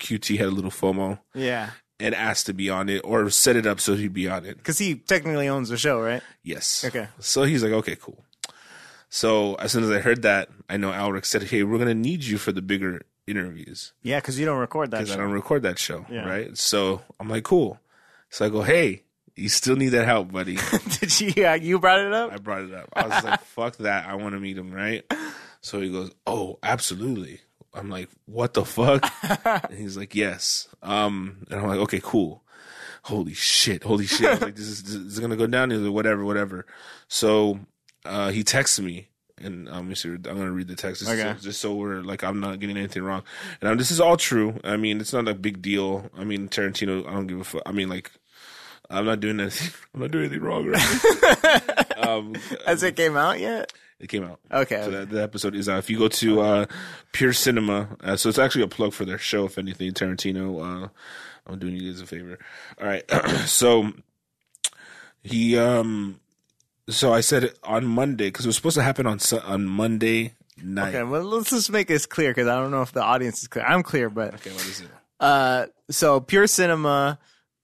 QT 0.00 0.36
had 0.38 0.48
a 0.48 0.50
little 0.50 0.70
FOMO 0.70 1.20
Yeah. 1.34 1.70
and 2.00 2.14
asked 2.14 2.46
to 2.46 2.52
be 2.54 2.68
on 2.70 2.88
it 2.88 3.00
or 3.04 3.30
set 3.30 3.56
it 3.56 3.66
up 3.66 3.78
so 3.80 3.94
he'd 3.94 4.12
be 4.12 4.28
on 4.28 4.44
it. 4.44 4.56
Because 4.56 4.78
he 4.78 4.96
technically 4.96 5.48
owns 5.48 5.68
the 5.68 5.76
show, 5.76 6.00
right? 6.00 6.22
Yes. 6.42 6.84
Okay. 6.84 7.08
So 7.20 7.44
he's 7.44 7.62
like, 7.62 7.72
okay, 7.72 7.96
cool. 7.96 8.24
So 9.08 9.54
as 9.56 9.72
soon 9.72 9.84
as 9.84 9.90
I 9.90 9.98
heard 10.00 10.22
that, 10.22 10.48
I 10.68 10.76
know 10.76 10.90
Elric 10.92 11.24
said, 11.24 11.44
hey, 11.44 11.62
we're 11.64 11.78
gonna 11.78 11.94
need 11.94 12.24
you 12.24 12.38
for 12.38 12.52
the 12.52 12.62
bigger 12.62 13.02
interviews 13.26 13.92
Yeah, 14.02 14.18
because 14.18 14.38
you 14.38 14.46
don't 14.46 14.58
record 14.58 14.90
that 14.92 14.98
because 14.98 15.10
I 15.10 15.14
show. 15.14 15.20
don't 15.22 15.32
record 15.32 15.62
that 15.62 15.78
show, 15.78 16.06
Yeah. 16.10 16.28
right? 16.28 16.56
So 16.56 17.02
I'm 17.18 17.28
like, 17.28 17.44
cool. 17.44 17.80
So 18.28 18.44
I 18.44 18.48
go, 18.48 18.62
hey, 18.62 19.02
you 19.36 19.48
still 19.48 19.76
need 19.76 19.88
that 19.88 20.04
help, 20.06 20.30
buddy. 20.32 20.58
Did 21.00 21.20
you? 21.20 21.46
Uh, 21.46 21.54
you 21.54 21.78
brought 21.78 22.00
it 22.00 22.12
up? 22.12 22.32
I 22.32 22.36
brought 22.36 22.62
it 22.62 22.74
up. 22.74 22.88
I 22.92 23.06
was 23.06 23.24
like, 23.24 23.40
fuck 23.44 23.76
that. 23.78 24.06
I 24.06 24.14
want 24.14 24.34
to 24.34 24.40
meet 24.40 24.56
him, 24.58 24.70
right? 24.72 25.04
So 25.60 25.80
he 25.80 25.90
goes, 25.90 26.10
oh, 26.26 26.58
absolutely. 26.62 27.40
I'm 27.72 27.88
like, 27.88 28.08
what 28.26 28.54
the 28.54 28.64
fuck? 28.64 29.04
and 29.70 29.78
he's 29.78 29.96
like, 29.96 30.14
yes. 30.14 30.68
Um, 30.82 31.46
and 31.50 31.60
I'm 31.60 31.68
like, 31.68 31.78
okay, 31.80 32.00
cool. 32.02 32.42
Holy 33.04 33.34
shit, 33.34 33.84
holy 33.84 34.06
shit. 34.06 34.40
Like, 34.42 34.56
this 34.56 34.66
is, 34.66 34.82
this 34.82 34.94
is 34.94 35.20
gonna 35.20 35.36
go 35.36 35.46
down. 35.46 35.70
He's 35.70 35.80
like, 35.80 35.92
whatever, 35.92 36.24
whatever. 36.24 36.66
So, 37.08 37.60
uh, 38.04 38.30
he 38.30 38.42
texts 38.44 38.78
me 38.80 39.08
and 39.42 39.68
um, 39.68 39.74
let 39.76 39.84
me 39.86 39.94
see, 39.94 40.10
I'm 40.10 40.20
gonna 40.22 40.50
read 40.52 40.68
the 40.68 40.76
text 40.76 41.00
just, 41.00 41.12
Okay. 41.12 41.34
so, 41.38 41.42
just 41.42 41.60
so 41.60 41.74
we're 41.74 42.02
like 42.02 42.22
I'm 42.22 42.40
not 42.40 42.60
getting 42.60 42.76
anything 42.76 43.02
wrong. 43.02 43.22
And 43.60 43.70
um, 43.70 43.78
this 43.78 43.90
is 43.90 44.00
all 44.00 44.16
true. 44.16 44.60
I 44.64 44.76
mean, 44.76 45.00
it's 45.00 45.12
not 45.12 45.28
a 45.28 45.34
big 45.34 45.62
deal. 45.62 46.10
I 46.16 46.24
mean, 46.24 46.48
Tarantino, 46.48 47.06
I 47.06 47.12
don't 47.12 47.26
give 47.26 47.40
a 47.40 47.44
fuck. 47.44 47.62
I 47.66 47.72
mean, 47.72 47.88
like, 47.88 48.10
I'm 48.90 49.04
not 49.06 49.20
doing 49.20 49.40
anything. 49.40 49.72
I'm 49.94 50.00
not 50.02 50.10
doing 50.10 50.24
anything 50.26 50.42
wrong. 50.42 50.66
Right? 50.66 51.96
um, 52.06 52.34
Has 52.66 52.82
it 52.82 52.96
came 52.96 53.16
out 53.16 53.40
yet? 53.40 53.72
It 54.00 54.08
came 54.08 54.24
out. 54.24 54.40
Okay. 54.50 54.82
So 54.82 54.90
that, 54.90 55.10
the 55.10 55.22
episode 55.22 55.54
is 55.54 55.68
out. 55.68 55.78
If 55.78 55.90
you 55.90 55.98
go 55.98 56.08
to 56.08 56.40
uh, 56.40 56.66
Pure 57.12 57.34
Cinema, 57.34 57.88
uh, 58.02 58.16
so 58.16 58.28
it's 58.28 58.38
actually 58.38 58.64
a 58.64 58.68
plug 58.68 58.92
for 58.92 59.04
their 59.04 59.18
show. 59.18 59.44
If 59.44 59.58
anything, 59.58 59.92
Tarantino, 59.92 60.84
uh, 60.84 60.88
I'm 61.46 61.58
doing 61.58 61.76
you 61.76 61.90
guys 61.92 62.00
a 62.00 62.06
favor. 62.06 62.38
All 62.80 62.86
right, 62.86 63.04
so 63.46 63.92
he, 65.22 65.58
um, 65.58 66.20
so 66.88 67.12
I 67.12 67.20
said 67.20 67.52
on 67.62 67.86
Monday 67.86 68.28
because 68.28 68.46
it 68.46 68.48
was 68.48 68.56
supposed 68.56 68.76
to 68.76 68.82
happen 68.82 69.06
on 69.06 69.18
on 69.44 69.66
Monday 69.66 70.34
night. 70.62 70.94
Okay, 70.94 71.02
well, 71.02 71.22
let's 71.22 71.50
just 71.50 71.70
make 71.70 71.88
this 71.88 72.06
clear 72.06 72.30
because 72.30 72.48
I 72.48 72.56
don't 72.56 72.70
know 72.70 72.82
if 72.82 72.92
the 72.92 73.02
audience 73.02 73.42
is 73.42 73.48
clear. 73.48 73.64
I'm 73.64 73.82
clear, 73.82 74.08
but 74.10 74.34
Okay, 74.34 74.50
what 74.52 74.66
is 74.66 74.80
it? 74.80 74.88
uh, 75.20 75.66
so 75.90 76.20
Pure 76.20 76.46
Cinema, 76.46 77.18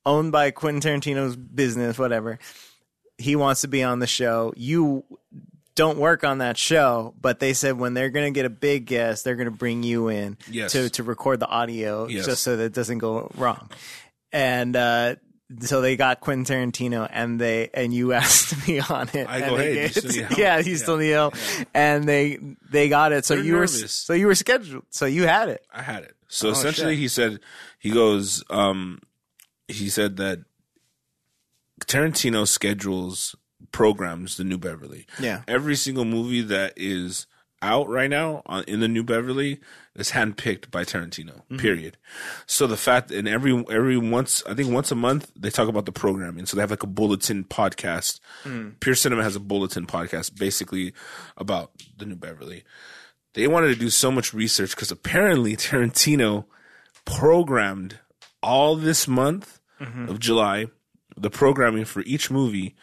owned 0.05 0.33
by 0.33 0.51
Quentin 0.51 1.01
Tarantino's 1.01 1.37
business, 1.37 1.99
whatever. 1.99 2.38
He 3.18 3.35
wants 3.37 3.62
to 3.62 3.68
be 3.68 3.83
on 3.83 3.99
the 4.01 4.07
show. 4.07 4.53
You 4.57 5.05
don't 5.76 5.98
work 5.98 6.24
on 6.24 6.38
that 6.38 6.58
show, 6.58 7.14
but 7.20 7.38
they 7.38 7.52
said 7.52 7.78
when 7.78 7.94
they're 7.94 8.10
going 8.10 8.26
to 8.32 8.36
get 8.36 8.44
a 8.46 8.50
big 8.50 8.86
guest, 8.86 9.22
they're 9.24 9.36
going 9.36 9.44
to 9.50 9.56
bring 9.56 9.84
you 9.84 10.08
in 10.08 10.36
Yes. 10.50 10.72
to 10.72 10.90
to 10.90 11.02
record 11.04 11.38
the 11.38 11.46
audio 11.46 12.08
Yes. 12.08 12.26
just 12.26 12.42
so 12.42 12.56
that 12.56 12.64
it 12.64 12.72
doesn't 12.72 12.98
go 12.98 13.30
wrong. 13.36 13.70
And 14.32 14.74
uh, 14.74 15.16
so 15.60 15.80
they 15.80 15.96
got 15.96 16.18
Quentin 16.20 16.44
Tarantino, 16.72 17.08
and 17.10 17.40
they 17.40 17.70
and 17.72 17.94
you 17.94 18.12
asked 18.20 18.66
me 18.66 18.80
on 18.80 19.08
it. 19.14 19.28
I 19.28 19.40
go, 19.40 19.56
they 19.56 19.64
"Hey, 19.64 19.72
do 19.74 19.80
you 19.80 19.82
gave 19.82 19.92
still 19.92 20.10
need 20.10 20.20
help?" 20.28 20.38
Yeah, 20.38 20.58
you 20.58 20.76
still 20.76 20.96
need 20.96 21.10
help, 21.10 21.34
and 21.72 22.04
they 22.08 22.38
they 22.70 22.88
got 22.88 23.12
it. 23.12 23.24
So 23.24 23.36
They're 23.36 23.44
you 23.44 23.54
were 23.54 23.66
so 23.68 24.12
you 24.14 24.26
were 24.26 24.34
scheduled. 24.34 24.84
So 24.90 25.06
you 25.06 25.26
had 25.28 25.48
it. 25.48 25.64
I 25.72 25.82
had 25.82 26.02
it. 26.02 26.14
So 26.28 26.48
Oh, 26.48 26.52
essentially, 26.52 26.94
shit. 26.94 26.98
he 27.00 27.08
said, 27.08 27.38
he 27.78 27.90
goes, 27.90 28.42
um, 28.50 28.98
he 29.68 29.88
said 29.88 30.16
that 30.16 30.40
Tarantino 31.82 32.46
schedules 32.48 33.36
programs 33.73 34.37
the 34.37 34.45
New 34.45 34.59
Beverly. 34.59 35.07
Yeah. 35.21 35.42
Every 35.49 35.77
single 35.77 36.05
movie 36.05 36.42
that 36.42 36.75
is 36.77 37.27
out 37.62 37.88
right 37.88 38.11
now 38.11 38.42
on, 38.47 38.64
in 38.64 38.81
the 38.81 38.88
New 38.88 39.03
Beverly 39.03 39.61
is 39.95 40.12
handpicked 40.12 40.71
by 40.71 40.85
Tarantino. 40.85 41.37
Mm-hmm. 41.37 41.57
Period. 41.57 41.97
So 42.47 42.66
the 42.66 42.77
fact, 42.77 43.11
and 43.11 43.27
every 43.27 43.64
every 43.71 43.97
once, 43.97 44.42
I 44.49 44.55
think 44.55 44.73
once 44.73 44.90
a 44.90 44.95
month, 44.95 45.33
they 45.37 45.51
talk 45.51 45.69
about 45.69 45.87
the 45.87 45.92
programming. 45.92 46.47
So 46.47 46.57
they 46.57 46.62
have 46.62 46.71
like 46.71 46.83
a 46.83 46.88
bulletin 46.88 47.45
podcast. 47.45 48.21
Mm. 48.45 48.79
Pure 48.81 48.95
Cinema 48.97 49.23
has 49.23 49.37
a 49.37 49.40
bulletin 49.40 49.87
podcast, 49.87 50.38
basically 50.38 50.92
about 51.37 51.71
the 51.97 52.07
New 52.07 52.16
Beverly. 52.16 52.64
They 53.35 53.47
wanted 53.47 53.69
to 53.69 53.77
do 53.77 53.90
so 53.90 54.11
much 54.11 54.33
research 54.33 54.71
because 54.71 54.90
apparently 54.90 55.57
Tarantino 55.57 56.45
programmed 57.05 58.01
all 58.42 58.77
this 58.77 59.09
month 59.09 59.61
of 60.09 60.21
July. 60.21 60.66
The 61.19 61.31
programming 61.31 61.87
for 61.87 62.03
each 62.03 62.31
movie 62.31 62.75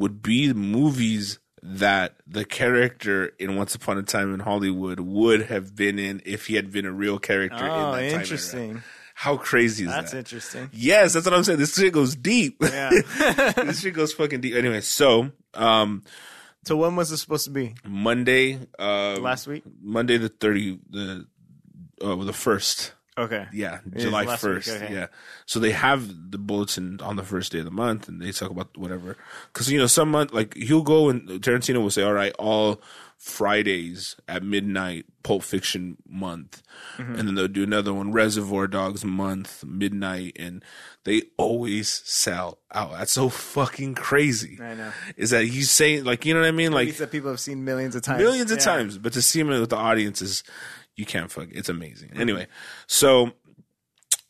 would 0.00 0.22
be 0.22 0.48
the 0.48 0.54
movies 0.54 1.38
that 1.62 2.14
the 2.26 2.44
character 2.44 3.32
in 3.38 3.54
Once 3.56 3.74
Upon 3.74 3.98
a 3.98 4.02
Time 4.02 4.32
in 4.32 4.40
Hollywood 4.40 4.98
would 4.98 5.42
have 5.42 5.76
been 5.76 5.98
in 5.98 6.22
if 6.24 6.46
he 6.46 6.54
had 6.54 6.72
been 6.72 6.86
a 6.86 6.90
real 6.92 7.18
character 7.18 7.58
in 7.64 7.70
Oh, 7.70 7.92
that 7.92 8.10
time. 8.10 8.20
interesting. 8.20 8.82
How 9.14 9.36
crazy 9.36 9.84
is 9.84 9.90
That's 9.90 10.12
that? 10.12 10.16
That's 10.16 10.32
interesting. 10.32 10.70
Yes, 10.72 11.12
that's 11.12 11.26
what 11.26 11.34
I'm 11.34 11.44
saying. 11.44 11.58
This 11.58 11.74
shit 11.74 11.92
goes 11.92 12.16
deep. 12.16 12.56
Yeah. 12.62 12.88
this 13.56 13.80
shit 13.82 13.92
goes 13.92 14.14
fucking 14.14 14.40
deep. 14.40 14.54
Anyway, 14.54 14.80
so 14.80 15.30
um 15.52 16.02
so 16.64 16.76
when 16.78 16.96
was 16.96 17.10
this 17.10 17.20
supposed 17.20 17.44
to 17.44 17.50
be? 17.50 17.74
Monday, 17.86 18.58
uh, 18.78 19.16
Last 19.20 19.46
week. 19.46 19.62
Monday 19.82 20.16
the 20.16 20.28
thirty, 20.30 20.78
the 20.88 21.26
uh, 22.02 22.16
the 22.16 22.32
first. 22.32 22.92
Okay. 23.18 23.46
Yeah, 23.52 23.80
July 23.96 24.36
first. 24.36 24.68
okay. 24.68 24.92
Yeah, 24.94 25.06
so 25.44 25.58
they 25.60 25.72
have 25.72 26.30
the 26.30 26.38
bulletin 26.38 27.00
on 27.02 27.16
the 27.16 27.22
first 27.24 27.52
day 27.52 27.58
of 27.58 27.64
the 27.64 27.70
month, 27.70 28.08
and 28.08 28.20
they 28.22 28.32
talk 28.32 28.50
about 28.50 28.76
whatever. 28.78 29.16
Because 29.52 29.70
you 29.70 29.78
know, 29.78 29.86
some 29.86 30.10
month 30.10 30.32
like 30.32 30.54
he'll 30.54 30.82
go 30.82 31.08
and 31.10 31.28
Tarantino 31.42 31.82
will 31.82 31.90
say, 31.90 32.02
"All 32.02 32.12
right, 32.14 32.32
all 32.38 32.80
Fridays 33.18 34.16
at 34.28 34.42
midnight, 34.42 35.06
Pulp 35.22 35.42
Fiction 35.42 35.96
month," 36.08 36.62
Mm-hmm. 36.98 37.14
and 37.16 37.28
then 37.28 37.34
they'll 37.34 37.48
do 37.48 37.62
another 37.62 37.92
one, 37.92 38.12
Reservoir 38.12 38.66
Dogs 38.66 39.04
month, 39.04 39.64
midnight, 39.64 40.36
and 40.38 40.64
they 41.04 41.22
always 41.36 41.88
sell 42.04 42.58
out. 42.72 42.92
That's 42.92 43.12
so 43.12 43.28
fucking 43.28 43.94
crazy. 43.94 44.58
I 44.62 44.74
know. 44.74 44.92
Is 45.16 45.30
that 45.30 45.44
he's 45.44 45.70
saying 45.70 46.04
like 46.04 46.24
you 46.26 46.32
know 46.34 46.40
what 46.40 46.48
I 46.48 46.52
mean? 46.52 46.72
Like 46.72 46.96
that 46.96 47.10
people 47.10 47.30
have 47.30 47.40
seen 47.40 47.64
millions 47.64 47.94
of 47.94 48.02
times. 48.02 48.22
millions 48.22 48.50
of 48.50 48.58
Yeah. 48.58 48.64
times, 48.64 48.98
but 48.98 49.12
to 49.14 49.22
see 49.22 49.40
him 49.40 49.48
with 49.48 49.68
the 49.70 49.76
audience 49.76 50.20
is 50.22 50.42
you 50.96 51.06
can't 51.06 51.30
fuck. 51.30 51.48
It's 51.50 51.68
amazing. 51.68 52.12
Anyway, 52.16 52.46
so 52.86 53.32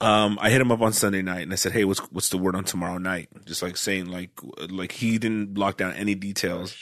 um, 0.01 0.39
I 0.41 0.51
hit 0.51 0.61
him 0.61 0.73
up 0.73 0.81
on 0.81 0.93
Sunday 0.93 1.21
night 1.23 1.43
and 1.43 1.53
I 1.53 1.57
said, 1.57 1.73
"Hey, 1.73 1.85
what's 1.85 2.01
what's 2.13 2.29
the 2.31 2.39
word 2.39 2.57
on 2.57 2.65
tomorrow 2.65 2.99
night?" 2.99 3.29
Just 3.45 3.63
like 3.63 3.77
saying 3.77 4.07
like 4.07 4.31
like 4.71 4.93
he 4.93 5.19
didn't 5.19 5.59
lock 5.59 5.77
down 5.77 5.93
any 5.95 6.15
details. 6.15 6.75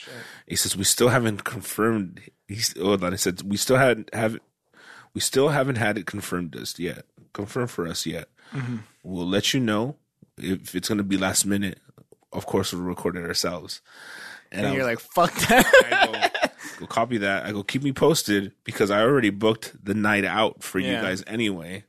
he 0.47 0.55
says 0.55 0.77
we 0.77 0.83
still 0.83 1.09
haven't 1.09 1.43
confirmed. 1.43 2.21
He's 2.47 2.73
oh, 2.79 2.95
then 2.95 3.13
I 3.13 3.17
said 3.17 3.41
we 3.43 3.57
still 3.57 3.77
hadn't 3.77 4.13
have 4.13 4.39
we 5.13 5.21
still 5.21 5.49
haven't 5.49 5.75
had 5.77 5.97
it 5.97 6.05
confirmed 6.05 6.55
us 6.55 6.77
yet. 6.79 7.05
Confirmed 7.33 7.71
for 7.71 7.87
us 7.87 8.05
yet. 8.05 8.29
We'll 9.03 9.27
let 9.27 9.53
you 9.53 9.59
know 9.59 9.95
if 10.37 10.73
it's 10.75 10.87
going 10.87 10.97
to 10.97 11.03
be 11.03 11.17
last 11.17 11.45
minute. 11.45 11.79
Of 12.31 12.45
course, 12.45 12.71
we'll 12.73 12.83
record 12.83 13.17
it 13.17 13.23
ourselves. 13.25 13.81
And 14.51 14.65
I 14.65 14.73
you're 14.73 14.85
was- 14.85 14.87
like, 14.87 14.99
fuck 14.99 15.33
that. 15.49 16.33
Go, 16.79 16.87
copy 16.87 17.17
that. 17.19 17.45
I 17.45 17.51
go 17.51 17.61
keep 17.63 17.83
me 17.83 17.91
posted 17.91 18.53
because 18.63 18.89
I 18.89 19.01
already 19.01 19.29
booked 19.29 19.75
the 19.83 19.93
night 19.93 20.23
out 20.25 20.63
for 20.63 20.79
you 20.79 20.93
guys 20.93 21.23
anyway. 21.27 21.83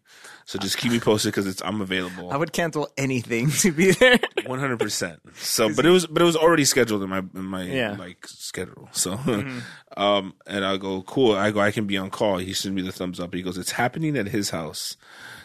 So 0.46 0.58
just 0.58 0.78
keep 0.78 0.90
me 0.90 0.98
posted 0.98 1.30
because 1.30 1.46
it's 1.46 1.62
I'm 1.62 1.80
available. 1.80 2.32
I 2.32 2.36
would 2.36 2.52
cancel 2.52 2.88
anything 2.98 3.50
to 3.62 3.70
be 3.70 3.92
there. 3.92 4.18
One 4.46 4.58
hundred 4.58 4.80
percent. 4.80 5.20
So, 5.36 5.72
but 5.72 5.86
it 5.86 5.90
was 5.90 6.08
but 6.08 6.20
it 6.20 6.24
was 6.24 6.34
already 6.36 6.64
scheduled 6.64 7.04
in 7.04 7.08
my 7.08 7.18
in 7.18 7.44
my 7.44 7.62
Yeah. 7.62 7.94
like 7.96 8.26
schedule. 8.26 8.88
So, 8.90 9.12
um, 9.96 10.34
and 10.48 10.64
I 10.64 10.76
go 10.76 11.02
cool. 11.02 11.36
I 11.36 11.52
go 11.52 11.60
I 11.60 11.70
can 11.70 11.86
be 11.86 11.96
on 11.96 12.10
call. 12.10 12.38
He 12.38 12.52
sends 12.52 12.74
me 12.74 12.82
the 12.82 12.90
thumbs 12.90 13.20
up. 13.20 13.32
He 13.32 13.42
goes 13.42 13.58
it's 13.58 13.70
happening 13.72 14.16
at 14.16 14.26
his 14.26 14.50
house. 14.50 14.96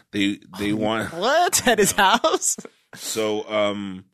They 0.10 0.40
they 0.58 0.74
want 0.74 1.14
what? 1.14 1.68
At 1.68 1.78
his 1.78 1.92
house? 1.92 2.58
so 2.96 3.48
um 3.48 4.06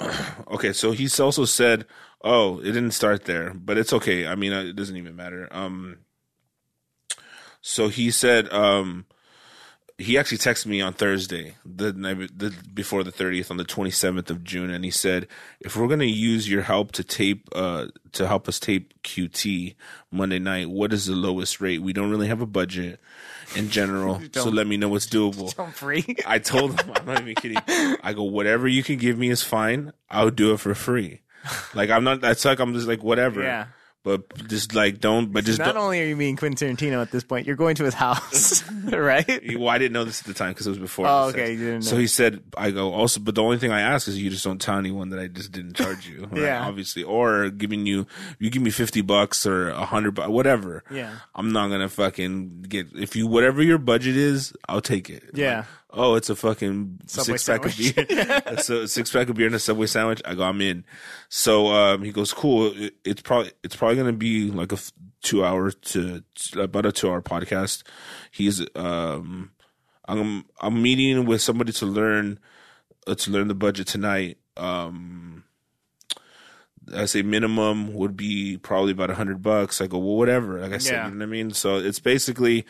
okay, 0.50 0.72
so 0.72 0.92
he's 0.92 1.18
also 1.20 1.44
said, 1.44 1.86
"Oh, 2.22 2.58
it 2.58 2.72
didn't 2.72 2.92
start 2.92 3.24
there, 3.24 3.52
but 3.54 3.78
it's 3.78 3.92
okay. 3.92 4.26
I 4.26 4.34
mean, 4.34 4.52
it 4.52 4.76
doesn't 4.76 4.96
even 4.96 5.16
matter." 5.16 5.48
Um 5.50 5.98
so 7.62 7.88
he 7.88 8.10
said 8.10 8.50
um 8.52 9.06
he 10.00 10.16
actually 10.16 10.38
texted 10.38 10.64
me 10.64 10.80
on 10.80 10.94
Thursday, 10.94 11.56
the 11.62 11.92
night 11.92 12.30
the, 12.38 12.54
before 12.72 13.04
the 13.04 13.12
30th 13.12 13.50
on 13.50 13.58
the 13.58 13.66
27th 13.66 14.30
of 14.30 14.42
June 14.42 14.70
and 14.70 14.82
he 14.82 14.90
said, 14.90 15.28
"If 15.60 15.76
we're 15.76 15.88
going 15.88 16.00
to 16.00 16.06
use 16.06 16.48
your 16.48 16.62
help 16.62 16.92
to 16.92 17.04
tape 17.04 17.48
uh 17.54 17.88
to 18.12 18.26
help 18.26 18.48
us 18.48 18.58
tape 18.58 18.94
QT 19.02 19.74
Monday 20.10 20.38
night, 20.38 20.70
what 20.70 20.94
is 20.94 21.04
the 21.06 21.14
lowest 21.14 21.60
rate? 21.60 21.82
We 21.82 21.92
don't 21.92 22.10
really 22.10 22.28
have 22.28 22.40
a 22.40 22.46
budget 22.46 22.98
in 23.54 23.68
general, 23.68 24.22
so 24.32 24.48
let 24.48 24.66
me 24.66 24.78
know 24.78 24.88
what's 24.88 25.06
doable." 25.06 25.54
I'm 25.58 25.72
free. 25.72 26.16
I 26.26 26.38
told 26.38 26.80
him, 26.80 26.92
I'm 26.94 27.04
not 27.04 27.20
even 27.20 27.34
kidding. 27.34 27.58
I 28.02 28.14
go, 28.14 28.22
whatever 28.22 28.66
you 28.66 28.82
can 28.82 28.96
give 28.96 29.18
me 29.18 29.28
is 29.28 29.42
fine. 29.42 29.92
I'll 30.08 30.30
do 30.30 30.54
it 30.54 30.60
for 30.60 30.74
free. 30.74 31.20
Like 31.74 31.90
I'm 31.90 32.04
not. 32.04 32.20
That's 32.20 32.44
like 32.44 32.58
I'm 32.58 32.74
just 32.74 32.86
like 32.88 33.02
whatever. 33.02 33.42
Yeah. 33.42 33.66
But 34.02 34.48
just 34.48 34.74
like 34.74 34.98
don't. 34.98 35.30
But 35.30 35.44
just 35.44 35.58
Not 35.58 35.74
don't. 35.74 35.84
only 35.84 36.00
are 36.00 36.06
you 36.06 36.16
meeting 36.16 36.36
Quentin 36.36 36.74
Tarantino 36.74 37.02
at 37.02 37.10
this 37.10 37.22
point, 37.22 37.46
you're 37.46 37.54
going 37.54 37.74
to 37.76 37.84
his 37.84 37.92
house, 37.92 38.64
right? 38.84 39.58
well, 39.58 39.68
I 39.68 39.76
didn't 39.76 39.92
know 39.92 40.04
this 40.04 40.22
at 40.22 40.26
the 40.26 40.32
time 40.32 40.52
because 40.52 40.66
it 40.66 40.70
was 40.70 40.78
before. 40.78 41.06
Oh, 41.06 41.28
okay, 41.28 41.52
you 41.52 41.58
didn't 41.58 41.82
So 41.82 41.98
he 41.98 42.06
said, 42.06 42.42
I 42.56 42.70
go 42.70 42.94
also, 42.94 43.20
but 43.20 43.34
the 43.34 43.42
only 43.42 43.58
thing 43.58 43.72
I 43.72 43.82
ask 43.82 44.08
is 44.08 44.20
you 44.20 44.30
just 44.30 44.42
don't 44.42 44.58
tell 44.58 44.78
anyone 44.78 45.10
that 45.10 45.20
I 45.20 45.26
just 45.26 45.52
didn't 45.52 45.74
charge 45.74 46.08
you. 46.08 46.24
right? 46.30 46.40
Yeah. 46.40 46.66
Obviously, 46.66 47.02
or 47.02 47.50
giving 47.50 47.84
you, 47.84 48.06
you 48.38 48.48
give 48.48 48.62
me 48.62 48.70
fifty 48.70 49.02
bucks 49.02 49.44
or 49.44 49.68
a 49.68 49.84
hundred 49.84 50.14
bucks, 50.14 50.30
whatever. 50.30 50.82
Yeah. 50.90 51.14
I'm 51.34 51.52
not 51.52 51.68
gonna 51.68 51.90
fucking 51.90 52.62
get 52.62 52.88
if 52.94 53.16
you 53.16 53.26
whatever 53.26 53.62
your 53.62 53.78
budget 53.78 54.16
is, 54.16 54.54
I'll 54.66 54.80
take 54.80 55.10
it. 55.10 55.24
Yeah. 55.34 55.58
Like, 55.58 55.66
oh, 55.92 56.14
it's 56.14 56.30
a 56.30 56.36
fucking 56.36 57.00
Subway 57.06 57.36
six 57.36 57.46
pack 57.46 57.64
of 57.66 57.76
beer. 57.76 57.92
It's 58.46 58.70
a 58.70 58.86
six 58.88 59.10
pack 59.12 59.28
of 59.28 59.36
beer 59.36 59.46
and 59.46 59.54
a 59.54 59.58
Subway 59.58 59.86
sandwich. 59.86 60.22
I 60.24 60.34
go, 60.34 60.42
I'm 60.44 60.60
in. 60.60 60.84
So 61.28 61.68
um, 61.68 62.02
he 62.02 62.12
goes, 62.12 62.32
cool. 62.32 62.72
It- 62.74 62.94
It's 63.04 63.22
probably 63.22 63.52
it's 63.62 63.76
probably 63.76 63.96
gonna 63.96 64.12
be 64.12 64.50
like 64.50 64.72
a 64.72 64.76
f- 64.76 64.92
two 65.22 65.44
hour 65.44 65.70
to 65.70 66.22
about 66.56 66.86
a 66.86 66.92
two 66.92 67.10
hour 67.10 67.20
podcast. 67.22 67.82
He's 68.30 68.64
um, 68.74 69.50
I'm 70.08 70.44
I'm 70.60 70.82
meeting 70.82 71.24
with 71.26 71.42
somebody 71.42 71.72
to 71.72 71.86
learn 71.86 72.38
uh, 73.06 73.14
to 73.16 73.30
learn 73.30 73.48
the 73.48 73.54
budget 73.54 73.86
tonight. 73.86 74.38
Um, 74.56 75.44
I 76.94 77.04
say 77.04 77.22
minimum 77.22 77.94
would 77.94 78.16
be 78.16 78.56
probably 78.56 78.92
about 78.92 79.10
a 79.10 79.14
hundred 79.14 79.42
bucks. 79.42 79.80
I 79.80 79.86
go, 79.86 79.98
well, 79.98 80.16
whatever. 80.16 80.60
Like 80.60 80.72
I 80.72 80.78
said, 80.78 80.92
Yeah. 80.94 81.04
you 81.06 81.12
know 81.14 81.18
what 81.18 81.22
I 81.24 81.26
mean? 81.26 81.50
So 81.52 81.76
it's 81.76 82.00
basically 82.00 82.66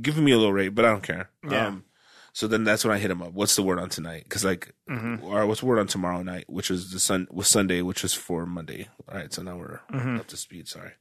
giving 0.00 0.24
me 0.24 0.32
a 0.32 0.38
low 0.38 0.50
rate, 0.50 0.70
but 0.74 0.84
I 0.84 0.88
don't 0.90 1.02
care. 1.02 1.30
Yeah. 1.48 1.68
Um, 1.68 1.84
so 2.32 2.46
then 2.46 2.64
that's 2.64 2.84
when 2.84 2.94
I 2.94 2.98
hit 2.98 3.10
him 3.10 3.22
up. 3.22 3.32
What's 3.32 3.56
the 3.56 3.62
word 3.62 3.78
on 3.78 3.88
tonight? 3.90 4.26
Cause 4.28 4.44
like, 4.44 4.74
Mm-hmm. 4.90 5.24
or 5.24 5.46
what's 5.46 5.60
the 5.60 5.66
word 5.66 5.78
on 5.78 5.86
tomorrow 5.86 6.22
night, 6.22 6.44
which 6.48 6.70
was 6.70 6.90
the 6.92 6.98
sun 7.00 7.26
was 7.30 7.48
Sunday, 7.48 7.82
which 7.82 8.02
was 8.02 8.14
for 8.14 8.46
Monday. 8.46 8.88
All 9.08 9.16
right. 9.18 9.32
So 9.32 9.42
now 9.42 9.56
we're 9.56 9.80
Mm-hmm. 9.92 10.16
up 10.18 10.26
to 10.28 10.36
speed. 10.36 10.68
Sorry. 10.68 10.92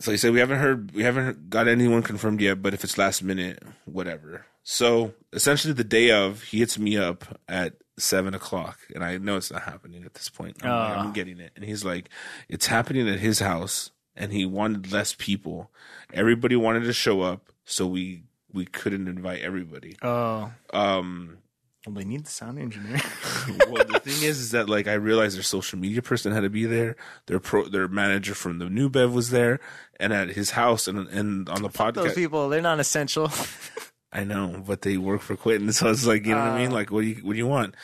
So 0.00 0.12
he 0.12 0.16
said 0.16 0.32
we 0.32 0.38
haven't 0.38 0.58
heard, 0.60 0.92
we 0.92 1.02
haven't 1.02 1.50
got 1.50 1.66
anyone 1.66 2.02
confirmed 2.02 2.40
yet, 2.40 2.62
but 2.62 2.72
if 2.72 2.84
it's 2.84 2.98
last 2.98 3.22
minute, 3.22 3.60
whatever. 3.84 4.46
So 4.62 5.14
essentially, 5.32 5.72
the 5.74 5.82
day 5.82 6.10
of, 6.12 6.42
he 6.42 6.58
hits 6.58 6.78
me 6.78 6.96
up 6.96 7.24
at 7.48 7.74
seven 7.98 8.32
o'clock, 8.34 8.78
and 8.94 9.02
I 9.02 9.18
know 9.18 9.36
it's 9.36 9.50
not 9.50 9.62
happening 9.62 10.04
at 10.04 10.14
this 10.14 10.28
point. 10.28 10.58
I'm, 10.62 10.70
Ah. 10.70 11.00
I'm 11.00 11.12
getting 11.12 11.40
it, 11.40 11.50
and 11.56 11.64
he's 11.64 11.84
like, 11.84 12.10
it's 12.48 12.66
happening 12.66 13.08
at 13.08 13.18
his 13.18 13.40
house, 13.40 13.90
and 14.14 14.32
he 14.32 14.44
wanted 14.46 14.92
less 14.92 15.14
people. 15.18 15.70
Everybody 16.12 16.54
wanted 16.54 16.84
to 16.84 16.92
show 16.92 17.22
up, 17.22 17.50
so 17.64 17.86
we 17.86 18.22
we 18.52 18.64
couldn't 18.64 19.08
invite 19.08 19.40
everybody. 19.42 19.96
Oh, 20.02 20.52
Um, 20.72 21.38
well, 21.86 21.94
they 21.94 22.04
need 22.04 22.24
the 22.26 22.30
sound 22.30 22.58
engineer. 22.58 23.00
well, 23.68 23.84
the 23.84 24.00
thing 24.00 24.22
is, 24.22 24.40
is 24.40 24.50
that 24.50 24.68
like 24.68 24.86
I 24.88 24.94
realized 24.94 25.36
their 25.36 25.42
social 25.42 25.78
media 25.78 26.02
person 26.02 26.32
had 26.32 26.42
to 26.42 26.50
be 26.50 26.66
there. 26.66 26.96
Their 27.26 27.40
pro, 27.40 27.68
their 27.68 27.88
manager 27.88 28.34
from 28.34 28.58
the 28.58 28.68
New 28.68 28.90
Bev 28.90 29.14
was 29.14 29.30
there, 29.30 29.60
and 29.98 30.12
at 30.12 30.30
his 30.30 30.50
house 30.50 30.86
and 30.88 31.08
and 31.08 31.48
on 31.48 31.62
the 31.62 31.68
podcast. 31.68 31.94
Those 31.94 32.12
podcast. 32.12 32.14
people, 32.16 32.48
they're 32.48 32.60
not 32.60 32.80
essential. 32.80 33.30
I 34.12 34.24
know, 34.24 34.62
but 34.66 34.82
they 34.82 34.96
work 34.96 35.20
for 35.20 35.36
Quentin, 35.36 35.72
so 35.72 35.90
it's 35.90 36.06
like 36.06 36.26
you 36.26 36.34
know 36.34 36.40
what 36.40 36.48
I 36.48 36.58
mean. 36.58 36.72
Oh. 36.72 36.74
Like, 36.74 36.90
what 36.90 37.02
do 37.02 37.06
you 37.08 37.16
what 37.16 37.32
do 37.32 37.38
you 37.38 37.46
want? 37.46 37.74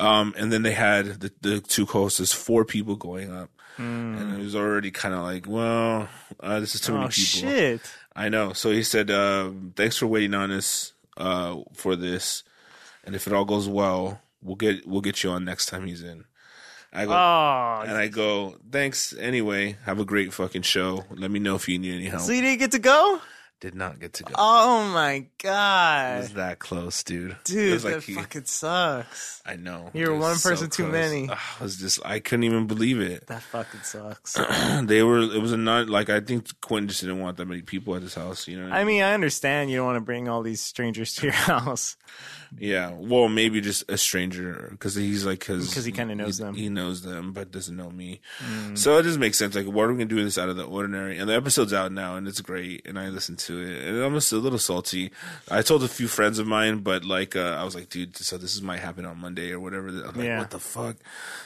Um, 0.00 0.34
and 0.36 0.52
then 0.52 0.62
they 0.62 0.72
had 0.72 1.20
the 1.20 1.32
the 1.40 1.60
two 1.60 1.86
co-hosts, 1.86 2.18
there's 2.18 2.32
four 2.32 2.64
people 2.64 2.96
going 2.96 3.32
up, 3.32 3.50
and 3.78 4.34
it 4.38 4.42
was 4.42 4.56
already 4.56 4.90
kind 4.90 5.14
of 5.14 5.22
like, 5.22 5.46
well, 5.46 6.08
uh, 6.40 6.60
this 6.60 6.74
is 6.74 6.80
too 6.80 6.92
many 6.92 7.04
oh 7.04 7.08
people. 7.08 7.50
shit! 7.50 7.80
I 8.16 8.30
know. 8.30 8.54
So 8.54 8.70
he 8.70 8.82
said, 8.82 9.10
uh, 9.10 9.50
"Thanks 9.76 9.98
for 9.98 10.06
waiting 10.06 10.32
on 10.34 10.50
us 10.50 10.94
uh, 11.18 11.56
for 11.74 11.94
this, 11.96 12.42
and 13.04 13.14
if 13.14 13.26
it 13.26 13.32
all 13.34 13.44
goes 13.44 13.68
well, 13.68 14.20
we'll 14.42 14.56
get 14.56 14.86
we'll 14.86 15.02
get 15.02 15.22
you 15.22 15.30
on 15.30 15.44
next 15.44 15.66
time 15.66 15.86
he's 15.86 16.02
in." 16.02 16.24
I 16.92 17.04
go 17.04 17.12
Oh, 17.12 17.84
and 17.86 17.96
I 17.96 18.08
go, 18.08 18.56
"Thanks 18.72 19.14
anyway. 19.18 19.76
Have 19.84 20.00
a 20.00 20.04
great 20.06 20.32
fucking 20.32 20.62
show. 20.62 21.04
Let 21.10 21.30
me 21.30 21.38
know 21.38 21.56
if 21.56 21.68
you 21.68 21.78
need 21.78 21.94
any 21.94 22.06
help." 22.06 22.22
so 22.22 22.32
you 22.32 22.40
didn't 22.40 22.58
get 22.58 22.72
to 22.72 22.78
go? 22.78 23.20
Did 23.58 23.74
not 23.74 23.98
get 23.98 24.12
to 24.14 24.22
go. 24.22 24.34
Oh 24.36 24.84
my 24.92 25.26
god! 25.42 26.16
It 26.18 26.20
was 26.20 26.32
that 26.34 26.58
close, 26.58 27.02
dude. 27.02 27.36
Dude, 27.44 27.72
was 27.72 27.82
that 27.84 28.02
he- 28.02 28.12
fucking 28.12 28.44
sucks. 28.44 29.40
I 29.46 29.56
know. 29.56 29.88
You're 29.94 30.14
one 30.14 30.36
so 30.36 30.50
person 30.50 30.68
too 30.68 30.82
close. 30.82 30.92
many. 30.92 31.30
I 31.30 31.38
was 31.62 31.78
just 31.78 32.04
I 32.04 32.20
couldn't 32.20 32.44
even 32.44 32.66
believe 32.66 33.00
it. 33.00 33.26
That 33.28 33.42
fucking 33.42 33.80
sucks. 33.80 34.34
they 34.82 35.02
were 35.02 35.20
it 35.20 35.40
was 35.40 35.52
a 35.52 35.56
not 35.56 35.88
like 35.88 36.10
I 36.10 36.20
think 36.20 36.60
Quentin 36.60 36.88
just 36.88 37.00
didn't 37.00 37.18
want 37.20 37.38
that 37.38 37.46
many 37.46 37.62
people 37.62 37.94
at 37.96 38.02
his 38.02 38.14
house, 38.14 38.46
you 38.46 38.58
know. 38.60 38.68
what 38.68 38.72
I 38.76 38.84
mean, 38.84 39.02
I 39.02 39.14
understand 39.14 39.70
you 39.70 39.78
don't 39.78 39.86
want 39.86 39.96
to 39.96 40.00
bring 40.02 40.28
all 40.28 40.42
these 40.42 40.60
strangers 40.60 41.14
to 41.14 41.22
your 41.22 41.32
house. 41.32 41.96
Yeah, 42.58 42.92
well, 42.94 43.28
maybe 43.28 43.60
just 43.60 43.90
a 43.90 43.96
stranger 43.98 44.68
because 44.70 44.94
he's 44.94 45.24
like 45.24 45.40
because 45.40 45.84
he 45.84 45.92
kinda 45.92 46.14
knows 46.14 46.36
them. 46.38 46.54
Mm. 46.54 46.58
He 46.58 46.68
knows 46.68 47.02
them, 47.02 47.32
but 47.32 47.50
doesn't 47.50 47.76
know 47.76 47.90
me. 47.90 48.20
So 48.74 48.98
it 48.98 49.02
just 49.04 49.18
makes 49.18 49.38
sense. 49.38 49.54
Like, 49.54 49.66
what 49.66 49.84
are 49.84 49.88
we 49.88 49.94
gonna 49.94 50.04
do 50.06 50.22
this 50.22 50.36
out 50.38 50.48
of 50.50 50.56
the 50.56 50.64
ordinary? 50.64 51.16
And 51.18 51.28
the 51.28 51.34
episode's 51.34 51.72
out 51.72 51.90
now, 51.90 52.16
and 52.16 52.28
it's 52.28 52.40
great. 52.42 52.86
And 52.86 52.98
I 52.98 53.08
listened 53.08 53.38
to 53.40 53.45
it, 53.54 53.86
and 53.86 54.02
I'm 54.02 54.14
just 54.14 54.32
a 54.32 54.36
little 54.36 54.58
salty. 54.58 55.10
I 55.50 55.62
told 55.62 55.82
a 55.84 55.88
few 55.88 56.08
friends 56.08 56.38
of 56.38 56.46
mine, 56.46 56.78
but 56.78 57.04
like, 57.04 57.36
uh, 57.36 57.56
I 57.60 57.64
was 57.64 57.74
like, 57.74 57.88
dude, 57.88 58.16
so 58.16 58.36
this 58.38 58.54
is 58.54 58.62
might 58.62 58.80
happen 58.80 59.04
on 59.04 59.18
Monday 59.20 59.52
or 59.52 59.60
whatever. 59.60 59.88
I'm 59.88 60.02
like, 60.14 60.16
Yeah. 60.16 60.38
what 60.38 60.50
the 60.50 60.58
fuck? 60.58 60.96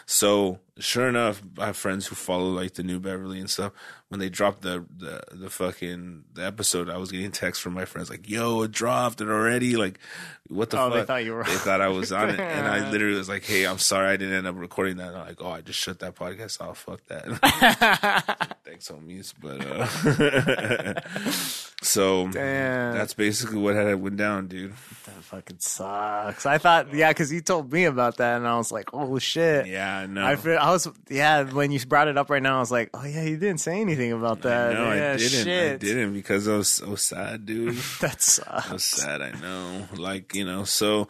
So 0.06 0.58
sure 0.80 1.08
enough, 1.08 1.42
I 1.58 1.66
have 1.66 1.76
friends 1.76 2.06
who 2.08 2.14
follow 2.16 2.50
like 2.50 2.74
the 2.74 2.82
new 2.82 2.98
Beverly 3.00 3.38
and 3.40 3.48
stuff. 3.48 3.72
When 4.08 4.18
they 4.18 4.28
dropped 4.28 4.62
the 4.62 4.84
the 4.96 5.22
the 5.30 5.48
fucking 5.50 6.24
the 6.34 6.44
episode, 6.44 6.90
I 6.90 6.96
was 6.96 7.12
getting 7.12 7.30
texts 7.30 7.62
from 7.62 7.74
my 7.74 7.84
friends 7.84 8.10
like, 8.10 8.28
"Yo, 8.28 8.62
it 8.62 8.72
dropped 8.72 9.20
it 9.20 9.28
already!" 9.28 9.76
Like, 9.76 10.00
what 10.48 10.70
the 10.70 10.80
Oh, 10.80 10.88
fuck? 10.90 10.98
they 10.98 11.04
thought 11.04 11.24
you 11.24 11.34
were- 11.34 11.44
They 11.44 11.54
thought 11.54 11.80
I 11.80 11.86
was 11.88 12.10
on 12.10 12.30
it, 12.30 12.40
and 12.40 12.66
I 12.66 12.90
literally 12.92 13.18
was 13.18 13.28
like, 13.28 13.44
"Hey, 13.44 13.64
I'm 13.66 13.78
sorry 13.78 14.08
I 14.08 14.16
didn't 14.16 14.34
end 14.34 14.46
up 14.48 14.56
recording 14.58 14.96
that." 14.96 15.08
And 15.08 15.16
I'm 15.18 15.26
like, 15.28 15.40
"Oh, 15.40 15.50
I 15.50 15.60
just 15.60 15.78
shut 15.78 16.00
that 16.00 16.16
podcast 16.16 16.60
off. 16.60 16.78
Fuck 16.78 17.06
that." 17.06 18.58
Thanks, 18.64 18.88
homies. 18.90 19.32
But 19.40 19.64
uh, 19.64 21.00
so 21.82 22.28
Damn. 22.28 22.94
that's 22.94 23.14
basically 23.14 23.58
what 23.58 23.74
had 23.76 23.94
went 24.00 24.16
down, 24.16 24.48
dude. 24.48 24.72
That 25.06 25.22
fucking 25.22 25.58
sucks. 25.60 26.46
I 26.46 26.58
thought, 26.58 26.92
yeah, 26.92 27.10
because 27.10 27.32
you 27.32 27.40
told 27.40 27.72
me 27.72 27.84
about 27.84 28.16
that, 28.18 28.36
and 28.38 28.46
I 28.46 28.56
was 28.56 28.72
like, 28.72 28.90
oh 28.92 29.18
shit. 29.18 29.66
Yeah, 29.66 29.98
I 29.98 30.06
know. 30.06 30.24
I, 30.26 30.34
I 30.70 30.72
was, 30.74 30.88
yeah, 31.08 31.42
when 31.42 31.72
you 31.72 31.80
brought 31.84 32.08
it 32.08 32.16
up 32.16 32.30
right 32.30 32.42
now, 32.42 32.56
I 32.56 32.60
was 32.60 32.70
like, 32.70 32.90
oh 32.94 33.04
yeah, 33.04 33.22
you 33.22 33.36
didn't 33.36 33.58
say 33.58 33.80
anything 33.80 34.12
about 34.12 34.42
that. 34.42 34.74
no, 34.74 34.92
yeah, 34.92 35.12
I 35.12 35.16
didn't. 35.16 35.44
Shit. 35.44 35.74
I 35.74 35.76
didn't 35.76 36.14
because 36.14 36.46
I 36.46 36.56
was 36.56 36.68
so 36.68 36.94
sad, 36.94 37.44
dude. 37.44 37.76
That 38.00 38.38
I 38.46 38.72
was 38.72 38.84
sad. 38.84 39.20
I 39.20 39.32
know. 39.32 39.86
Like 39.96 40.34
you 40.34 40.44
know, 40.44 40.64
so 40.64 41.08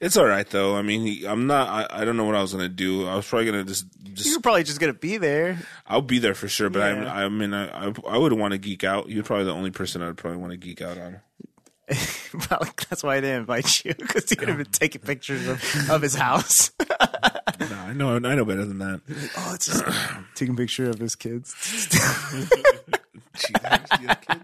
it's 0.00 0.16
all 0.16 0.26
right 0.26 0.48
though. 0.48 0.76
I 0.76 0.82
mean, 0.82 1.02
he- 1.02 1.26
I'm 1.26 1.46
not. 1.46 1.68
I, 1.68 2.00
I 2.00 2.04
don't 2.04 2.16
know 2.16 2.24
what 2.24 2.34
I 2.34 2.40
was 2.42 2.52
gonna 2.52 2.68
do. 2.68 3.06
I 3.06 3.14
was 3.16 3.28
probably 3.28 3.46
gonna 3.46 3.64
just 3.64 3.86
just. 4.14 4.34
were 4.34 4.40
probably 4.40 4.64
just 4.64 4.80
gonna 4.80 4.94
be 4.94 5.18
there. 5.18 5.58
I'll 5.86 6.02
be 6.02 6.18
there 6.18 6.34
for 6.34 6.48
sure. 6.48 6.70
But 6.70 6.96
Yeah. 6.96 7.12
I, 7.12 7.24
I 7.24 7.28
mean, 7.28 7.52
I, 7.54 7.88
I, 7.88 7.92
I 8.08 8.18
would 8.18 8.32
want 8.32 8.52
to 8.52 8.58
geek 8.58 8.82
out. 8.82 9.08
You're 9.08 9.24
probably 9.24 9.44
the 9.44 9.54
only 9.54 9.70
person 9.70 10.02
I'd 10.02 10.16
probably 10.16 10.38
want 10.38 10.52
to 10.52 10.56
geek 10.56 10.80
out 10.80 10.98
on. 10.98 11.20
Probably 12.30 12.70
that's 12.88 13.02
why 13.02 13.16
I 13.16 13.20
didn't 13.20 13.40
invite 13.40 13.84
you 13.84 13.94
because 13.94 14.30
you 14.30 14.36
could 14.36 14.48
have 14.48 14.56
been 14.56 14.66
oh. 14.68 14.72
taking 14.78 15.02
pictures 15.02 15.46
of, 15.48 15.90
of 15.90 16.02
his 16.02 16.14
house. 16.14 16.70
No, 17.94 18.14
I 18.14 18.18
know. 18.18 18.28
I 18.30 18.34
know 18.34 18.44
better 18.44 18.64
than 18.64 18.78
that. 18.78 19.00
oh, 19.38 19.52
it's 19.54 19.66
just 19.66 19.84
taking 20.34 20.54
a 20.54 20.56
picture 20.56 20.88
of 20.90 20.98
his 20.98 21.14
kids. 21.16 21.54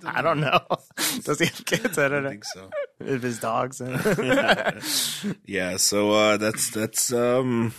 I 0.05 0.23
don't 0.23 0.41
know. 0.41 0.61
Does 1.25 1.39
he 1.39 1.47
have 1.47 1.65
kids? 1.65 1.99
I 1.99 2.07
I 2.07 2.09
don't 2.09 2.23
know. 2.25 2.31
think 2.31 2.45
so. 2.45 2.71
If 3.01 3.23
his 3.23 3.39
dogs. 3.39 3.81
Yeah. 5.45 5.77
So 5.77 6.13
uh, 6.13 6.37
that's 6.37 6.71
that's 6.71 7.13
um, 7.13 7.73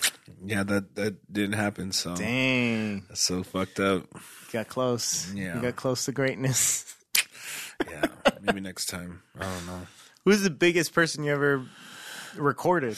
yeah. 0.43 0.63
That 0.63 0.95
that 0.95 1.32
didn't 1.32 1.53
happen. 1.53 1.91
So 1.91 2.15
Dang, 2.15 3.05
that's 3.08 3.21
so 3.21 3.43
fucked 3.43 3.79
up. 3.79 4.03
got 4.51 4.67
close. 4.67 5.32
Yeah. 5.34 5.55
you 5.55 5.62
got 5.62 5.75
close 5.75 6.05
to 6.05 6.12
greatness. 6.12 6.95
Yeah. 7.89 8.05
Maybe 8.41 8.60
next 8.62 8.88
time. 8.88 9.21
I 9.39 9.43
don't 9.43 9.65
know. 9.67 9.88
Who's 10.25 10.41
the 10.41 10.49
biggest 10.49 10.93
person 10.93 11.23
you 11.23 11.32
ever 11.32 11.65
recorded? 12.36 12.97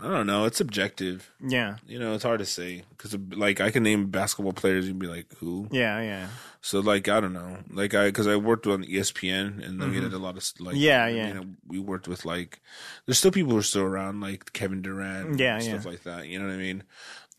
I 0.00 0.08
don't 0.08 0.26
know. 0.28 0.44
It's 0.44 0.56
subjective. 0.58 1.30
Yeah, 1.44 1.76
You 1.86 1.98
know, 1.98 2.14
it's 2.14 2.22
hard 2.22 2.38
to 2.38 2.46
say 2.46 2.84
because 2.90 3.16
like 3.36 3.60
I 3.60 3.70
can 3.72 3.82
name 3.82 4.06
basketball 4.10 4.52
players 4.52 4.86
and 4.86 4.98
be 4.98 5.06
like, 5.08 5.26
who? 5.38 5.68
yeah, 5.72 6.00
yeah. 6.00 6.28
So 6.60 6.80
like 6.80 7.08
I 7.08 7.20
don't 7.20 7.32
know, 7.32 7.58
like 7.70 7.94
I 7.94 8.06
because 8.06 8.26
I 8.26 8.36
worked 8.36 8.66
on 8.66 8.84
ESPN 8.84 9.64
and 9.66 9.80
then 9.80 9.90
we 9.90 10.00
did 10.00 10.12
a 10.12 10.18
lot 10.18 10.36
of 10.36 10.44
like 10.60 10.74
Mm-hmm. 10.74 10.82
Yeah, 10.82 11.06
yeah. 11.08 11.40
we 11.66 11.78
worked 11.80 12.06
with 12.08 12.24
like 12.24 12.60
there's 13.06 13.18
still 13.18 13.30
people 13.32 13.52
who 13.52 13.58
are 13.58 13.62
still 13.62 13.82
around 13.82 14.20
like 14.20 14.52
Kevin 14.52 14.82
Durant, 14.82 15.38
Yeah, 15.38 15.54
and 15.54 15.64
stuff 15.64 15.84
yeah. 15.84 15.90
like 15.90 16.02
that. 16.04 16.28
You 16.28 16.38
know 16.38 16.46
what 16.46 16.54
I 16.54 16.58
mean? 16.58 16.82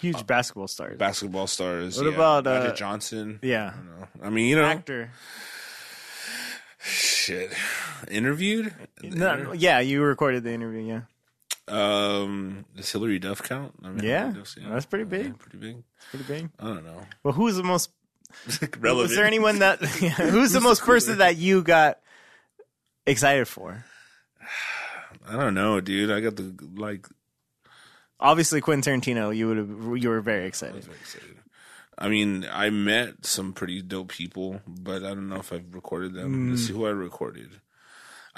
Huge 0.01 0.25
basketball 0.25 0.67
stars. 0.69 0.97
Basketball 0.97 1.47
stars. 1.47 1.97
What 1.97 2.07
yeah. 2.07 2.13
about, 2.13 2.47
uh, 2.47 2.59
Magic 2.61 2.75
Johnson? 2.77 3.39
yeah, 3.41 3.73
I 3.73 3.75
don't 3.77 3.99
know. 3.99 4.07
I 4.23 4.29
mean, 4.29 4.47
you 4.49 4.55
know, 4.55 4.63
actor. 4.65 5.11
shit. 6.79 7.51
Interviewed? 8.09 8.73
No, 9.03 9.51
yeah, 9.53 9.79
you 9.79 10.01
recorded 10.01 10.43
the 10.43 10.53
interview. 10.53 10.81
Yeah, 10.87 11.01
Um, 11.69 12.65
does 12.75 12.91
Hilary 12.91 13.19
Duff 13.19 13.41
count? 13.43 13.73
I 13.83 13.89
mean, 13.89 14.03
Yeah, 14.03 14.19
Hilary 14.27 14.33
Duff's- 14.39 14.55
that's 14.61 14.85
pretty 14.85 15.05
big. 15.05 15.25
Yeah, 15.27 15.31
pretty 15.37 15.57
big. 15.57 15.83
pretty 16.11 16.25
big. 16.25 16.49
I 16.59 16.63
don't 16.65 16.85
know. 16.85 17.01
Well, 17.23 17.33
who's 17.33 17.55
the 17.55 17.63
most? 17.63 17.91
Relevant. 18.79 19.09
Was 19.09 19.15
there 19.15 19.25
anyone 19.25 19.59
that? 19.59 19.79
Yeah, 20.01 20.09
who's 20.11 20.51
the 20.51 20.61
most 20.61 20.83
person 20.83 21.17
that 21.19 21.37
you 21.37 21.61
got 21.63 21.99
excited 23.05 23.47
for? 23.47 23.85
I 25.27 25.33
don't 25.35 25.53
know, 25.53 25.79
dude. 25.81 26.11
I 26.11 26.19
got 26.21 26.35
the 26.35 26.53
like. 26.75 27.07
Obviously, 28.19 28.61
Quentin 28.61 29.01
Tarantino. 29.01 29.35
You 29.35 29.47
would 29.47 29.57
have. 29.57 29.69
You 29.97 30.09
were 30.09 30.21
very 30.21 30.45
excited. 30.45 30.83
very 30.83 30.97
excited. 30.97 31.37
I 31.97 32.07
mean, 32.07 32.47
I 32.51 32.69
met 32.69 33.25
some 33.25 33.53
pretty 33.53 33.81
dope 33.81 34.09
people, 34.09 34.61
but 34.67 35.03
I 35.03 35.09
don't 35.09 35.27
know 35.29 35.35
if 35.37 35.51
I've 35.51 35.73
recorded 35.73 36.13
them. 36.13 36.49
Let's 36.49 36.67
see 36.67 36.73
who 36.73 36.85
I 36.85 36.91
recorded. 36.91 37.49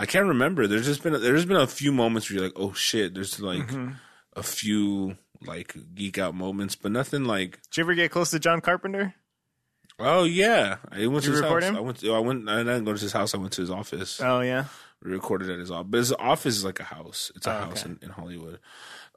I 0.01 0.05
can't 0.07 0.27
remember. 0.27 0.65
There's 0.67 0.85
just 0.85 1.03
been 1.03 1.13
there's 1.13 1.45
been 1.45 1.57
a 1.57 1.67
few 1.67 1.91
moments 1.91 2.29
where 2.29 2.37
you're 2.39 2.45
like, 2.47 2.57
oh 2.59 2.73
shit. 2.73 3.13
There's 3.13 3.39
like 3.39 3.69
a 4.35 4.43
few 4.43 5.17
like 5.45 5.75
geek 5.95 6.17
out 6.17 6.33
moments, 6.35 6.75
but 6.75 6.91
nothing 6.91 7.25
like. 7.25 7.59
Did 7.69 7.77
you 7.77 7.83
ever 7.83 7.93
get 7.93 8.11
close 8.11 8.31
to 8.31 8.39
John 8.39 8.61
Carpenter? 8.61 9.13
Oh 9.99 10.23
yeah, 10.23 10.77
I 10.91 11.05
went 11.07 11.23
Did 11.23 11.23
to 11.23 11.27
you 11.27 11.31
his 11.33 11.41
record 11.41 11.63
house. 11.63 11.69
him? 11.69 11.77
I 11.77 11.79
went. 11.81 11.97
To, 11.99 12.13
I 12.13 12.19
went. 12.19 12.49
I 12.49 12.57
didn't 12.63 12.85
go 12.85 12.93
to 12.93 12.99
his 12.99 13.13
house. 13.13 13.35
I 13.35 13.37
went 13.37 13.53
to 13.53 13.61
his 13.61 13.69
office. 13.69 14.19
Oh 14.21 14.41
yeah. 14.41 14.65
We 15.03 15.11
recorded 15.11 15.49
at 15.49 15.59
his 15.59 15.69
office. 15.71 15.87
But 15.89 15.97
his 15.97 16.13
office 16.13 16.55
is 16.57 16.65
like 16.65 16.79
a 16.79 16.83
house. 16.83 17.31
It's 17.35 17.45
a 17.47 17.51
Oh, 17.55 17.65
house 17.65 17.81
okay. 17.83 17.91
in, 17.91 17.99
in 18.03 18.09
Hollywood. 18.09 18.59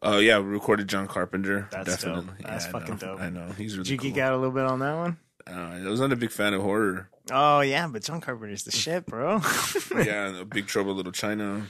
Uh, 0.05 0.17
yeah, 0.19 0.39
we 0.39 0.47
recorded 0.49 0.89
John 0.89 1.07
Carpenter. 1.07 1.69
That's 1.71 2.03
dope. 2.03 2.15
Definitely. 2.17 2.45
That's 2.45 2.65
Yeah, 2.65 2.69
I 2.69 2.73
fucking 2.73 2.95
know. 2.95 2.99
dope. 3.01 3.21
I 3.21 3.31
know. 3.31 3.49
He's 3.57 3.77
really 3.77 3.85
Did 3.85 3.91
you 3.93 3.99
cool. 3.99 4.11
geek 4.11 4.19
out 4.19 4.33
a 4.33 4.37
little 4.37 4.53
bit 4.55 4.65
on 4.65 4.79
that 4.81 4.95
one? 4.95 5.17
Uh, 5.47 5.51
I 5.87 5.89
was 5.89 6.01
not 6.01 6.13
a 6.13 6.17
big 6.17 6.31
fan 6.31 6.53
of 6.55 6.63
horror. 6.63 7.09
Oh 7.31 7.61
yeah, 7.61 7.87
but 7.89 8.03
John 8.03 8.21
Carpenter's 8.21 8.65
the 8.65 8.71
shit, 8.73 9.07
bro. 9.07 9.41
yeah, 9.97 10.43
Big 10.49 10.67
Trouble 10.67 10.95
Little 10.95 11.13
China. 11.13 11.67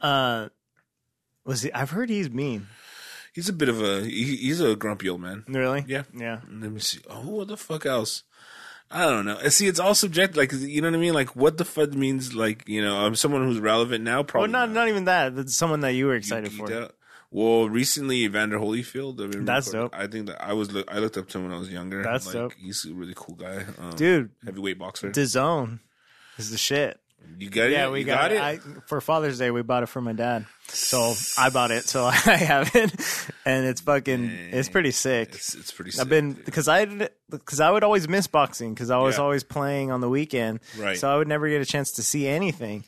uh, 0.00 0.48
was 1.44 1.62
he? 1.62 1.72
I've 1.72 1.90
heard 1.90 2.08
he's 2.10 2.30
mean. 2.30 2.66
He's 3.34 3.48
a 3.50 3.52
bit 3.52 3.68
of 3.68 3.82
a 3.82 4.00
he, 4.02 4.36
he's 4.36 4.60
a 4.60 4.74
grumpy 4.74 5.08
old 5.10 5.20
man. 5.20 5.44
Really? 5.46 5.84
Yeah. 5.86 6.04
Yeah. 6.16 6.40
Let 6.50 6.72
me 6.72 6.80
see. 6.80 7.00
Oh, 7.08 7.28
what 7.28 7.48
the 7.48 7.56
fuck 7.58 7.84
else? 7.84 8.22
I 8.90 9.02
don't 9.04 9.26
know. 9.26 9.36
See, 9.48 9.66
it's 9.66 9.78
all 9.80 9.94
subjective. 9.94 10.36
Like, 10.36 10.52
you 10.52 10.80
know 10.80 10.88
what 10.88 10.96
I 10.96 11.00
mean? 11.00 11.12
Like, 11.12 11.36
what 11.36 11.58
the 11.58 11.64
fuck 11.64 11.92
means? 11.92 12.34
Like, 12.34 12.66
you 12.66 12.80
know, 12.80 12.96
I'm 13.04 13.14
someone 13.16 13.42
who's 13.44 13.58
relevant 13.60 14.02
now. 14.04 14.18
Well, 14.18 14.24
Probably 14.24 14.50
not 14.50 14.70
not 14.70 14.88
even 14.88 15.04
that. 15.04 15.36
That's 15.36 15.54
someone 15.54 15.80
that 15.80 15.90
you 15.92 16.06
were 16.06 16.14
excited 16.14 16.50
for. 16.52 16.72
out. 16.72 16.94
Well, 17.36 17.68
recently 17.68 18.24
Evander 18.24 18.58
Holyfield. 18.58 19.18
Been 19.18 19.44
That's 19.44 19.70
dope. 19.70 19.94
I 19.94 20.06
think 20.06 20.28
that 20.28 20.42
I 20.42 20.54
was 20.54 20.72
look, 20.72 20.90
I 20.90 21.00
looked 21.00 21.18
up 21.18 21.28
to 21.28 21.36
him 21.38 21.44
when 21.44 21.52
I 21.52 21.58
was 21.58 21.70
younger. 21.70 22.02
That's 22.02 22.24
like, 22.24 22.32
dope. 22.32 22.52
He's 22.58 22.86
a 22.86 22.94
really 22.94 23.12
cool 23.14 23.34
guy, 23.34 23.62
um, 23.78 23.90
Dude, 23.90 24.30
Heavyweight 24.42 24.78
boxer. 24.78 25.12
zone 25.26 25.80
is 26.38 26.50
the 26.50 26.56
shit. 26.56 26.98
you 27.38 27.50
got 27.50 27.64
it. 27.66 27.72
Yeah, 27.72 27.90
we 27.90 27.98
You 28.00 28.06
got, 28.06 28.32
it. 28.32 28.40
I, 28.40 28.56
for 28.86 29.02
Father's 29.02 29.38
Day. 29.38 29.50
We 29.50 29.60
bought 29.60 29.82
it 29.82 29.90
for 29.90 30.00
my 30.00 30.14
dad, 30.14 30.46
so 30.68 31.12
I 31.36 31.50
bought 31.50 31.72
it. 31.72 31.84
So 31.84 32.04
I 32.06 32.10
have 32.36 32.74
it, 32.74 32.94
and 33.44 33.66
it's 33.66 33.82
fucking. 33.82 34.30
It's 34.52 34.70
pretty 34.70 34.92
sick. 34.92 35.34
It's, 35.34 35.54
it's 35.54 35.72
pretty. 35.72 35.90
Sick, 35.90 36.00
I've 36.00 36.08
been 36.08 36.32
because 36.32 36.68
I 36.68 36.86
because 37.28 37.60
I 37.60 37.70
would 37.70 37.84
always 37.84 38.08
miss 38.08 38.26
boxing 38.28 38.72
because 38.72 38.90
I 38.90 38.96
was 38.96 39.18
Yeah. 39.18 39.24
always 39.24 39.44
playing 39.44 39.90
on 39.90 40.00
the 40.00 40.08
weekend, 40.08 40.60
Right. 40.78 40.96
So 40.96 41.06
I 41.12 41.18
would 41.18 41.28
never 41.28 41.50
get 41.50 41.60
a 41.60 41.66
chance 41.66 41.92
to 41.96 42.02
see 42.02 42.26
anything. 42.26 42.84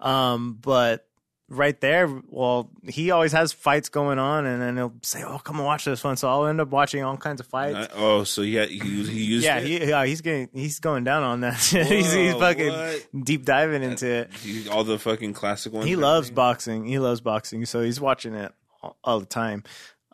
Um, 0.00 0.58
but 0.60 1.06
right 1.52 1.78
there, 1.80 2.08
well, 2.28 2.70
he 2.88 3.10
always 3.10 3.32
has 3.32 3.52
fights 3.52 3.88
going 3.88 4.18
on, 4.18 4.46
and 4.46 4.60
then 4.60 4.76
he'll 4.76 4.94
say, 5.02 5.22
"Oh, 5.22 5.38
come 5.38 5.56
and 5.56 5.64
watch 5.64 5.84
this 5.84 6.02
one." 6.02 6.16
So 6.16 6.28
I'll 6.28 6.46
end 6.46 6.60
up 6.60 6.68
watching 6.70 7.02
all 7.04 7.16
kinds 7.16 7.40
of 7.40 7.46
fights. 7.46 7.76
Uh, 7.76 7.88
oh, 7.94 8.24
so 8.24 8.42
yeah, 8.42 8.64
he, 8.64 8.78
he 8.78 9.24
used 9.24 9.44
yeah, 9.44 9.60
he, 9.60 9.86
yeah, 9.88 10.04
he's 10.04 10.20
getting 10.22 10.48
he's 10.52 10.80
going 10.80 11.04
down 11.04 11.22
on 11.22 11.40
that. 11.40 11.54
shit. 11.58 11.86
he's, 11.86 12.12
he's 12.12 12.34
fucking 12.34 12.72
what? 12.72 13.24
deep 13.24 13.44
diving 13.44 13.82
into 13.82 14.06
it. 14.06 14.32
He- 14.34 14.68
all 14.68 14.84
the 14.84 14.98
fucking 14.98 15.34
classic 15.34 15.72
ones. 15.72 15.86
He 15.86 15.96
loves 15.96 16.28
everything? 16.28 16.34
boxing. 16.34 16.84
He 16.86 16.98
loves 16.98 17.20
boxing, 17.20 17.66
so 17.66 17.82
he's 17.82 18.00
watching 18.00 18.34
it 18.34 18.52
all, 18.82 18.96
all 19.04 19.20
the 19.20 19.26
time. 19.26 19.64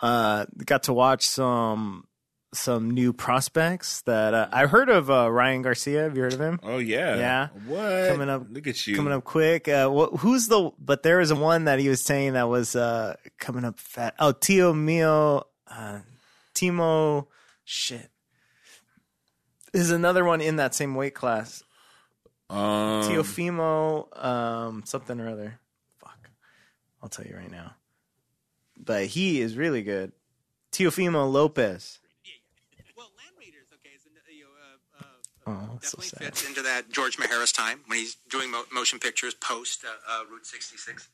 Uh, 0.00 0.46
got 0.64 0.84
to 0.84 0.92
watch 0.92 1.26
some 1.26 2.07
some 2.54 2.90
new 2.90 3.12
prospects 3.12 4.00
that 4.02 4.32
uh, 4.34 4.48
I 4.52 4.66
heard 4.66 4.88
of. 4.88 5.10
Uh, 5.10 5.30
Ryan 5.30 5.62
Garcia, 5.62 6.02
have 6.04 6.16
you 6.16 6.22
heard 6.22 6.32
of 6.32 6.40
him? 6.40 6.58
Oh 6.62 6.78
yeah, 6.78 7.16
Yeah. 7.16 7.48
What 7.66 8.08
Coming 8.10 8.30
up- 8.30 8.46
Look 8.50 8.66
at 8.66 8.86
you 8.86 8.96
Coming 8.96 9.12
up 9.12 9.24
quick. 9.24 9.68
Uh, 9.68 9.88
wh- 9.90 10.16
who's 10.18 10.48
the? 10.48 10.70
But 10.78 11.02
there 11.02 11.18
was 11.18 11.32
one 11.32 11.64
that 11.64 11.78
he 11.78 11.88
was 11.88 12.02
saying 12.02 12.32
that 12.32 12.48
was 12.48 12.74
uh, 12.74 13.16
coming 13.38 13.64
up 13.64 13.78
fat. 13.78 14.14
Oh, 14.18 14.32
Tio 14.32 14.72
Mio, 14.72 15.44
uh, 15.66 16.00
Timo. 16.54 17.26
Shit. 17.64 18.10
Is 19.74 19.90
another 19.90 20.24
one 20.24 20.40
in 20.40 20.56
that 20.56 20.74
same 20.74 20.94
weight 20.94 21.14
class. 21.14 21.62
Um, 22.48 23.02
Teofimo, 23.04 24.24
um, 24.24 24.82
something 24.86 25.20
or 25.20 25.28
other. 25.28 25.60
Fuck, 25.98 26.30
I'll 27.02 27.10
tell 27.10 27.26
you 27.26 27.36
right 27.36 27.50
now. 27.50 27.74
But 28.82 29.04
he 29.06 29.42
is 29.42 29.54
really 29.58 29.82
good. 29.82 30.12
Teofimo 30.72 31.30
Lopez. 31.30 31.98
Well, 32.96 33.10
Land 33.18 33.32
Raiders, 33.38 33.66
okay, 33.74 33.94
is 33.94 34.06
an, 34.06 34.12
you 34.34 34.44
know, 34.44 34.50
uh, 34.98 35.04
uh, 35.04 35.06
Oh, 35.48 35.68
that's 35.74 35.90
so 35.90 35.98
definitely 35.98 36.08
sad. 36.08 36.18
fits 36.20 36.48
into 36.48 36.62
that 36.62 36.90
George 36.90 37.16
Maharis 37.16 37.54
time 37.54 37.80
when 37.86 37.98
he's 37.98 38.16
doing 38.30 38.50
mo- 38.50 38.64
motion 38.72 38.98
pictures 38.98 39.34
post 39.34 39.84
uh, 39.84 39.88
uh, 40.20 40.24
Route 40.30 40.46
66. 40.46 41.08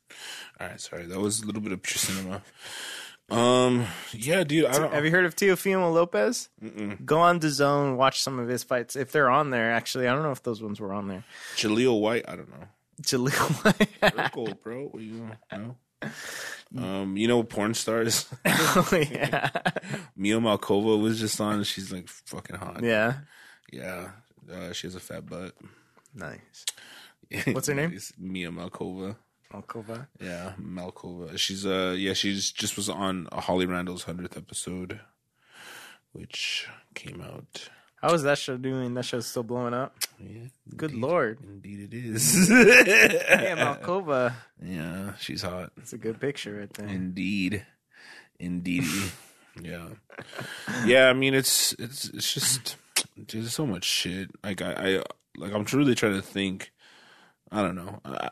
all 0.61 0.67
right, 0.67 0.81
sorry, 0.81 1.07
that 1.07 1.21
was 1.21 1.41
a 1.41 1.47
little 1.47 1.63
bit 1.63 1.73
of 1.73 1.83
pure 1.83 1.99
cinema. 1.99 2.43
Um, 3.31 3.87
yeah, 4.13 4.45
dude, 4.45 4.67
I 4.67 4.79
don't. 4.79 4.93
Have 4.93 5.05
you 5.05 5.11
heard 5.11 5.25
of 5.25 5.35
Teofimo 5.35 5.93
Lopez? 5.95 6.49
Go 7.05 7.21
on 7.21 7.39
the 7.39 7.49
zone, 7.49 7.97
watch 7.97 8.21
some 8.21 8.39
of 8.39 8.49
his 8.49 8.63
fights 8.65 8.97
if 8.97 9.13
they're 9.13 9.31
on 9.31 9.51
there. 9.51 9.73
Actually, 9.73 10.09
I 10.09 10.13
don't 10.13 10.23
know 10.23 10.33
if 10.33 10.43
those 10.43 10.63
ones 10.63 10.79
were 10.79 10.93
on 10.93 11.09
there. 11.09 11.25
Jaleel 11.57 12.01
White, 12.01 12.25
I 12.29 12.37
don't 12.37 12.51
know. 12.51 12.67
Jaleel. 13.03 13.65
White, 13.65 14.01
Urkel, 14.03 14.63
bro, 14.63 14.89
what 14.89 15.03
you 15.03 15.31
know? 15.53 15.77
Um, 16.77 17.17
you 17.17 17.29
know, 17.29 17.43
porn 17.43 17.73
stars. 17.73 18.27
oh, 18.45 18.89
yeah, 18.93 19.49
Mia 20.17 20.39
Malkova 20.39 21.01
was 21.01 21.19
just 21.19 21.41
on. 21.41 21.63
She's 21.65 21.91
like 21.93 22.09
fucking 22.09 22.57
hot. 22.57 22.83
yeah, 22.83 23.15
yeah. 23.73 24.11
Uh, 24.53 24.73
she 24.73 24.87
has 24.87 24.95
a 24.95 25.01
fat 25.01 25.27
butt. 25.27 25.53
nice. 26.15 26.65
What's 27.47 27.69
her 27.69 27.75
name? 27.75 27.93
It's 27.95 28.13
Mia 28.19 28.51
Malkova. 28.51 29.17
Malkova. 29.53 30.07
Yeah, 30.21 30.53
Malkova. 30.61 31.39
She's 31.39 31.65
uh 31.65 31.95
yeah, 31.97 32.13
she's 32.13 32.51
just 32.53 32.77
was 32.77 32.89
on 32.89 33.29
Holly 33.33 33.67
Randall's 33.67 34.05
hundredth 34.05 34.37
episode, 34.37 35.01
which 36.13 36.67
came 36.95 37.21
out. 37.21 37.69
How 38.03 38.13
is 38.13 38.23
that 38.25 38.37
show 38.37 38.57
doing? 38.59 38.93
That 38.95 39.05
show's 39.07 39.27
still 39.27 39.43
blowing 39.43 39.73
up. 39.73 39.97
Yeah, 40.19 40.49
Good 40.77 40.91
indeed- 40.91 41.03
lord. 41.03 41.39
indeed 41.43 41.93
it 41.93 41.97
is. 41.97 42.49
Yeah, 42.51 43.57
Malkova. 43.77 44.35
yeah, 44.63 45.15
she's 45.19 45.43
hot. 45.43 45.73
It's 45.79 45.93
a 45.95 45.99
good 45.99 46.21
picture 46.21 46.59
right 46.59 46.73
there. 46.75 46.87
Indeed, 46.89 47.65
indeed. 48.39 48.85
yeah, 49.63 49.89
yeah. 50.85 51.09
I 51.09 51.15
mean, 51.15 51.33
it's 51.35 51.73
it's 51.79 52.09
it's 52.11 52.33
just 52.35 52.77
there's 53.17 53.53
so 53.53 53.67
much 53.67 53.85
shit. 53.85 54.31
Like 54.43 54.63
I, 54.63 54.73
I 54.73 55.03
like 55.37 55.53
I'm 55.53 55.65
truly 55.65 55.95
trying 55.95 56.15
to 56.15 56.23
think. 56.23 56.73
I 57.51 57.63
don't 57.63 57.77
know. 57.77 58.01
I, 58.05 58.31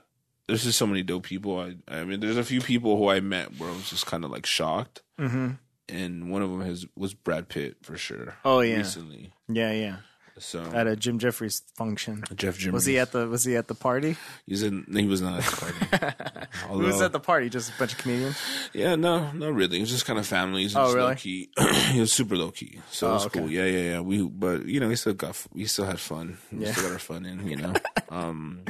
there's 0.49 0.65
just 0.65 0.79
so 0.79 0.87
many 0.87 1.03
dope 1.03 1.25
people. 1.25 1.59
I 1.59 1.77
I 1.89 2.05
mean, 2.05 2.21
there's 2.21 2.37
a 2.37 2.45
few 2.45 2.61
people 2.61 2.97
who 2.97 3.09
I 3.09 3.21
met 3.21 3.59
where 3.59 3.71
I 3.71 3.73
was 3.73 3.89
just 3.91 4.07
kind 4.07 4.25
of 4.25 4.31
like 4.31 4.47
shocked, 4.47 5.03
hmm 5.19 5.53
and 5.89 6.31
one 6.31 6.43
of 6.43 6.51
them 6.51 6.61
has 6.63 6.87
was 6.97 7.13
Brad 7.15 7.49
Pitt 7.49 7.77
for 7.83 7.97
sure. 7.97 8.37
Oh 8.45 8.61
yeah, 8.61 8.77
recently. 8.79 9.33
yeah, 9.49 9.73
yeah. 9.73 9.97
So 10.39 10.63
At 10.75 10.87
a 10.87 10.97
Jim 10.97 11.19
Jefferies 11.19 11.63
function. 11.77 12.25
Jeff 12.35 12.57
Jim 12.59 12.73
Was 12.73 12.87
he 12.87 12.99
at 12.99 13.13
the 13.13 13.29
Was 13.29 13.45
he 13.45 13.55
at 13.57 13.69
the 13.69 13.75
party? 13.75 14.17
He's 14.47 14.63
in. 14.63 14.87
He 14.91 15.05
was 15.07 15.21
not 15.21 15.39
at 15.41 15.45
the 15.45 15.57
party. 15.57 16.47
Who 16.69 16.79
was 16.79 17.01
at 17.03 17.13
the 17.13 17.21
party? 17.21 17.49
Just 17.51 17.71
a 17.75 17.79
bunch 17.79 17.93
of 17.93 17.99
comedians. 17.99 18.37
Yeah, 18.73 18.95
no, 18.97 19.31
not 19.33 19.53
really. 19.53 19.77
It 19.77 19.81
was 19.83 19.91
just 19.91 20.07
kind 20.07 20.19
of 20.19 20.27
families. 20.27 20.75
Oh, 20.75 20.93
really? 20.95 21.09
Low 21.11 21.15
key. 21.15 21.51
he 21.93 22.01
was 22.01 22.13
super 22.13 22.35
low 22.37 22.51
key, 22.51 22.81
so 22.91 23.07
Oh, 23.07 23.11
it 23.11 23.15
was 23.15 23.27
okay. 23.27 23.41
cool. 23.41 23.51
Yeah, 23.51 23.67
yeah, 23.67 23.83
yeah. 23.93 24.01
We, 24.01 24.23
but 24.23 24.65
you 24.67 24.81
know, 24.81 24.89
we 24.89 24.97
still 24.97 25.13
got, 25.15 25.37
we 25.53 25.67
still 25.67 25.85
had 25.85 26.01
fun. 26.01 26.39
We 26.51 26.65
Yeah. 26.65 26.73
still 26.73 26.85
got 26.85 26.93
our 26.93 26.99
fun 26.99 27.27
in, 27.27 27.47
you 27.47 27.57
know. 27.57 27.75
um, 28.09 28.65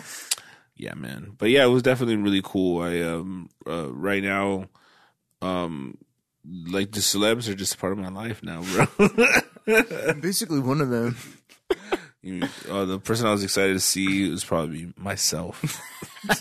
yeah, 0.77 0.94
man. 0.94 1.35
But 1.38 1.51
yeah, 1.51 1.64
it 1.64 1.68
was 1.68 1.83
definitely 1.83 2.16
really 2.16 2.42
cool. 2.42 2.83
I 2.83 3.01
um, 3.03 3.48
uh, 3.66 3.92
right 3.92 4.22
now, 4.22 4.66
um, 5.40 5.96
like 6.44 6.90
the 6.90 7.01
celebs 7.01 7.48
are 7.48 7.55
just 7.55 7.79
part 7.79 7.92
of 7.92 7.98
my 7.98 8.09
life 8.09 8.42
now, 8.42 8.62
bro. 8.62 8.87
Basically, 10.20 10.61
one 10.61 10.81
of 10.81 10.90
them. 10.90 11.16
You- 12.25 12.46
uh, 12.70 12.85
the 12.85 13.01
person 13.01 13.27
I 13.27 13.33
was 13.33 13.42
excited 13.42 13.72
to 13.72 13.81
see 13.81 14.31
was 14.31 14.44
probably 14.44 14.92
myself. 14.96 15.61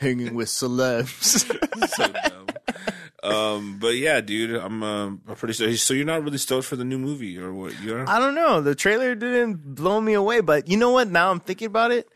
Hanging 0.00 0.34
with 0.34 0.48
celebs. 0.48 1.46
so 1.88 2.08
dumb. 2.08 2.46
Um, 3.22 3.78
but 3.78 3.96
yeah, 3.96 4.20
dude, 4.20 4.56
I'm, 4.60 4.82
uh, 4.82 5.06
I'm 5.06 5.20
pretty 5.36 5.54
sure. 5.54 5.74
So 5.76 5.94
you're 5.94 6.04
not 6.04 6.22
really 6.22 6.36
stoked 6.36 6.66
for 6.66 6.76
the 6.76 6.84
new 6.84 6.98
movie, 6.98 7.38
or 7.38 7.54
what? 7.54 7.80
You're 7.80 8.06
I 8.06 8.18
don't 8.18 8.34
know. 8.34 8.60
The 8.60 8.74
trailer 8.74 9.14
didn't 9.14 9.74
blow 9.74 10.02
me 10.02 10.12
away, 10.12 10.42
but 10.42 10.68
you 10.68 10.76
know 10.76 10.90
what? 10.90 11.08
Now 11.08 11.30
I'm 11.30 11.40
thinking 11.40 11.66
about 11.68 11.92
it. 11.92 12.06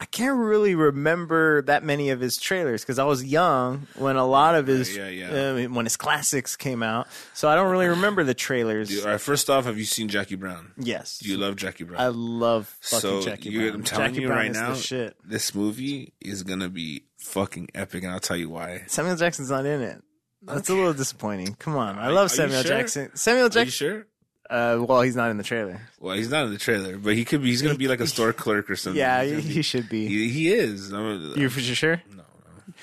I 0.00 0.06
can't 0.06 0.38
really 0.38 0.74
remember 0.74 1.60
that 1.62 1.84
many 1.84 2.08
of 2.08 2.20
his 2.20 2.38
trailers 2.38 2.80
because 2.82 2.98
I 2.98 3.04
was 3.04 3.22
young 3.22 3.86
when 3.96 4.16
a 4.16 4.24
lot 4.26 4.54
of 4.54 4.66
his 4.66 4.96
yeah, 4.96 5.08
yeah. 5.08 5.28
uh, 5.28 5.68
when 5.68 5.84
his 5.84 5.98
classics 5.98 6.56
came 6.56 6.82
out. 6.82 7.06
So 7.34 7.50
I 7.50 7.54
don't 7.54 7.70
really 7.70 7.86
remember 7.86 8.24
the 8.24 8.32
trailers. 8.32 8.88
Dude, 8.88 9.04
all 9.04 9.10
right, 9.10 9.20
first 9.20 9.50
off, 9.50 9.66
have 9.66 9.76
you 9.76 9.84
seen 9.84 10.08
Jackie 10.08 10.36
Brown? 10.36 10.72
yes, 10.78 11.18
Do 11.18 11.28
you 11.28 11.36
love 11.36 11.56
Jackie 11.56 11.84
Brown? 11.84 12.00
I 12.00 12.08
love 12.08 12.74
fucking 12.80 13.00
so 13.00 13.20
Jackie 13.20 13.54
Brown. 13.54 13.74
I'm 13.74 13.82
telling 13.82 14.06
Jackie 14.06 14.22
you 14.22 14.28
Brown 14.28 14.38
right 14.38 14.52
now, 14.52 14.74
shit. 14.74 15.16
this 15.22 15.54
movie 15.54 16.14
is 16.18 16.44
gonna 16.44 16.70
be 16.70 17.04
fucking 17.18 17.68
epic, 17.74 18.02
and 18.02 18.10
I'll 18.12 18.20
tell 18.20 18.38
you 18.38 18.48
why. 18.48 18.84
Samuel 18.86 19.16
Jackson's 19.16 19.50
not 19.50 19.66
in 19.66 19.82
it. 19.82 20.02
That's 20.42 20.70
a 20.70 20.74
little 20.74 20.94
disappointing. 20.94 21.56
Come 21.56 21.76
on, 21.76 21.98
I 21.98 22.08
love 22.08 22.30
Samuel 22.30 22.62
sure? 22.62 22.70
Jackson. 22.70 23.10
Samuel 23.14 23.50
Jackson. 23.50 23.60
Are 23.60 23.64
you 23.66 23.70
sure? 23.70 24.06
Uh, 24.50 24.84
well, 24.86 25.00
he's 25.02 25.14
not 25.14 25.30
in 25.30 25.36
the 25.36 25.44
trailer. 25.44 25.80
Well, 26.00 26.16
he's 26.16 26.28
not 26.28 26.44
in 26.44 26.52
the 26.52 26.58
trailer, 26.58 26.98
but 26.98 27.14
he 27.14 27.24
could 27.24 27.40
be. 27.40 27.48
He's 27.50 27.62
gonna 27.62 27.76
be 27.76 27.86
like 27.86 28.00
a 28.00 28.06
store 28.08 28.32
clerk 28.32 28.68
or 28.68 28.74
something. 28.76 28.98
Yeah, 28.98 29.22
he, 29.22 29.36
be- 29.36 29.40
he 29.42 29.62
should 29.62 29.88
be. 29.88 30.08
he, 30.08 30.28
he 30.28 30.52
is. 30.52 30.92
I 30.92 31.00
mean, 31.00 31.34
You're 31.36 31.50
for 31.50 31.60
sure. 31.60 32.02
no, 32.10 32.16
no, 32.16 32.74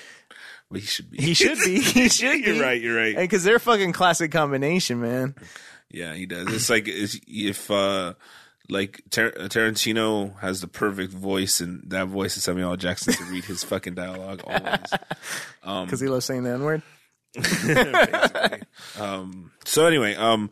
but 0.70 0.80
he 0.80 0.86
should 0.86 1.10
be. 1.10 1.18
He 1.22 1.34
should 1.34 1.58
be. 1.58 1.80
He 1.80 2.08
should 2.08 2.40
you're 2.40 2.60
right. 2.62 2.80
You're 2.80 2.96
right. 2.96 3.16
Because 3.16 3.44
they're 3.44 3.56
a 3.56 3.60
fucking 3.60 3.92
classic 3.92 4.32
combination, 4.32 5.00
man. 5.02 5.34
Yeah, 5.90 6.14
he 6.14 6.24
does. 6.26 6.46
It's 6.52 6.70
like 6.70 6.88
it's, 6.88 7.18
if 7.26 7.70
uh 7.70 8.14
like 8.70 9.02
Tar- 9.10 9.32
Tarantino 9.32 10.38
has 10.40 10.60
the 10.62 10.68
perfect 10.68 11.12
voice, 11.12 11.60
and 11.60 11.82
that 11.90 12.06
voice 12.08 12.36
is 12.36 12.44
Samuel 12.44 12.70
L. 12.70 12.76
Jackson 12.76 13.12
to 13.14 13.24
read 13.24 13.44
his 13.44 13.62
fucking 13.64 13.94
dialogue 13.94 14.42
always. 14.46 14.78
Um, 15.62 15.84
Because 15.84 16.00
he 16.00 16.08
loves 16.08 16.24
saying 16.24 16.44
the 16.44 16.50
N 16.50 16.62
word. 16.62 16.82
um, 18.98 19.50
so 19.64 19.86
anyway, 19.86 20.14
um, 20.14 20.50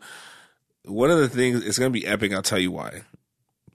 one 0.87 1.11
of 1.11 1.19
the 1.19 1.29
things 1.29 1.63
it's 1.63 1.77
gonna 1.77 1.89
be 1.91 2.05
epic. 2.07 2.33
I'll 2.33 2.41
tell 2.41 2.59
you 2.59 2.71
why. 2.71 3.01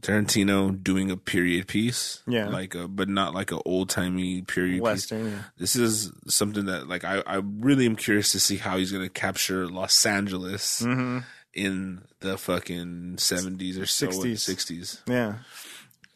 Tarantino 0.01 0.83
doing 0.83 1.12
a 1.12 1.16
period 1.16 1.68
piece, 1.68 2.22
Yeah. 2.27 2.48
like 2.48 2.75
a 2.75 2.88
but 2.88 3.09
not 3.09 3.35
like 3.35 3.53
a 3.53 3.62
old 3.62 3.88
timey 3.88 4.42
period 4.42 4.75
piece. 4.79 4.83
Western. 4.83 5.27
Yeah. 5.31 5.38
This 5.59 5.77
is 5.77 6.11
something 6.27 6.64
that 6.66 6.88
like 6.88 7.05
I 7.05 7.22
I 7.25 7.37
really 7.37 7.87
am 7.87 7.94
curious 7.94 8.33
to 8.33 8.40
see 8.40 8.57
how 8.57 8.79
he's 8.79 8.90
gonna 8.90 9.09
capture 9.09 9.68
Los 9.68 10.05
Angeles 10.05 10.83
Mm-hmm. 10.83 11.18
in 11.55 12.03
the 12.18 12.37
fucking 12.37 13.19
seventies 13.19 13.79
or 13.79 13.87
so 13.87 14.08
60s. 14.08 14.38
sixties. 14.40 15.00
Yeah. 15.06 15.35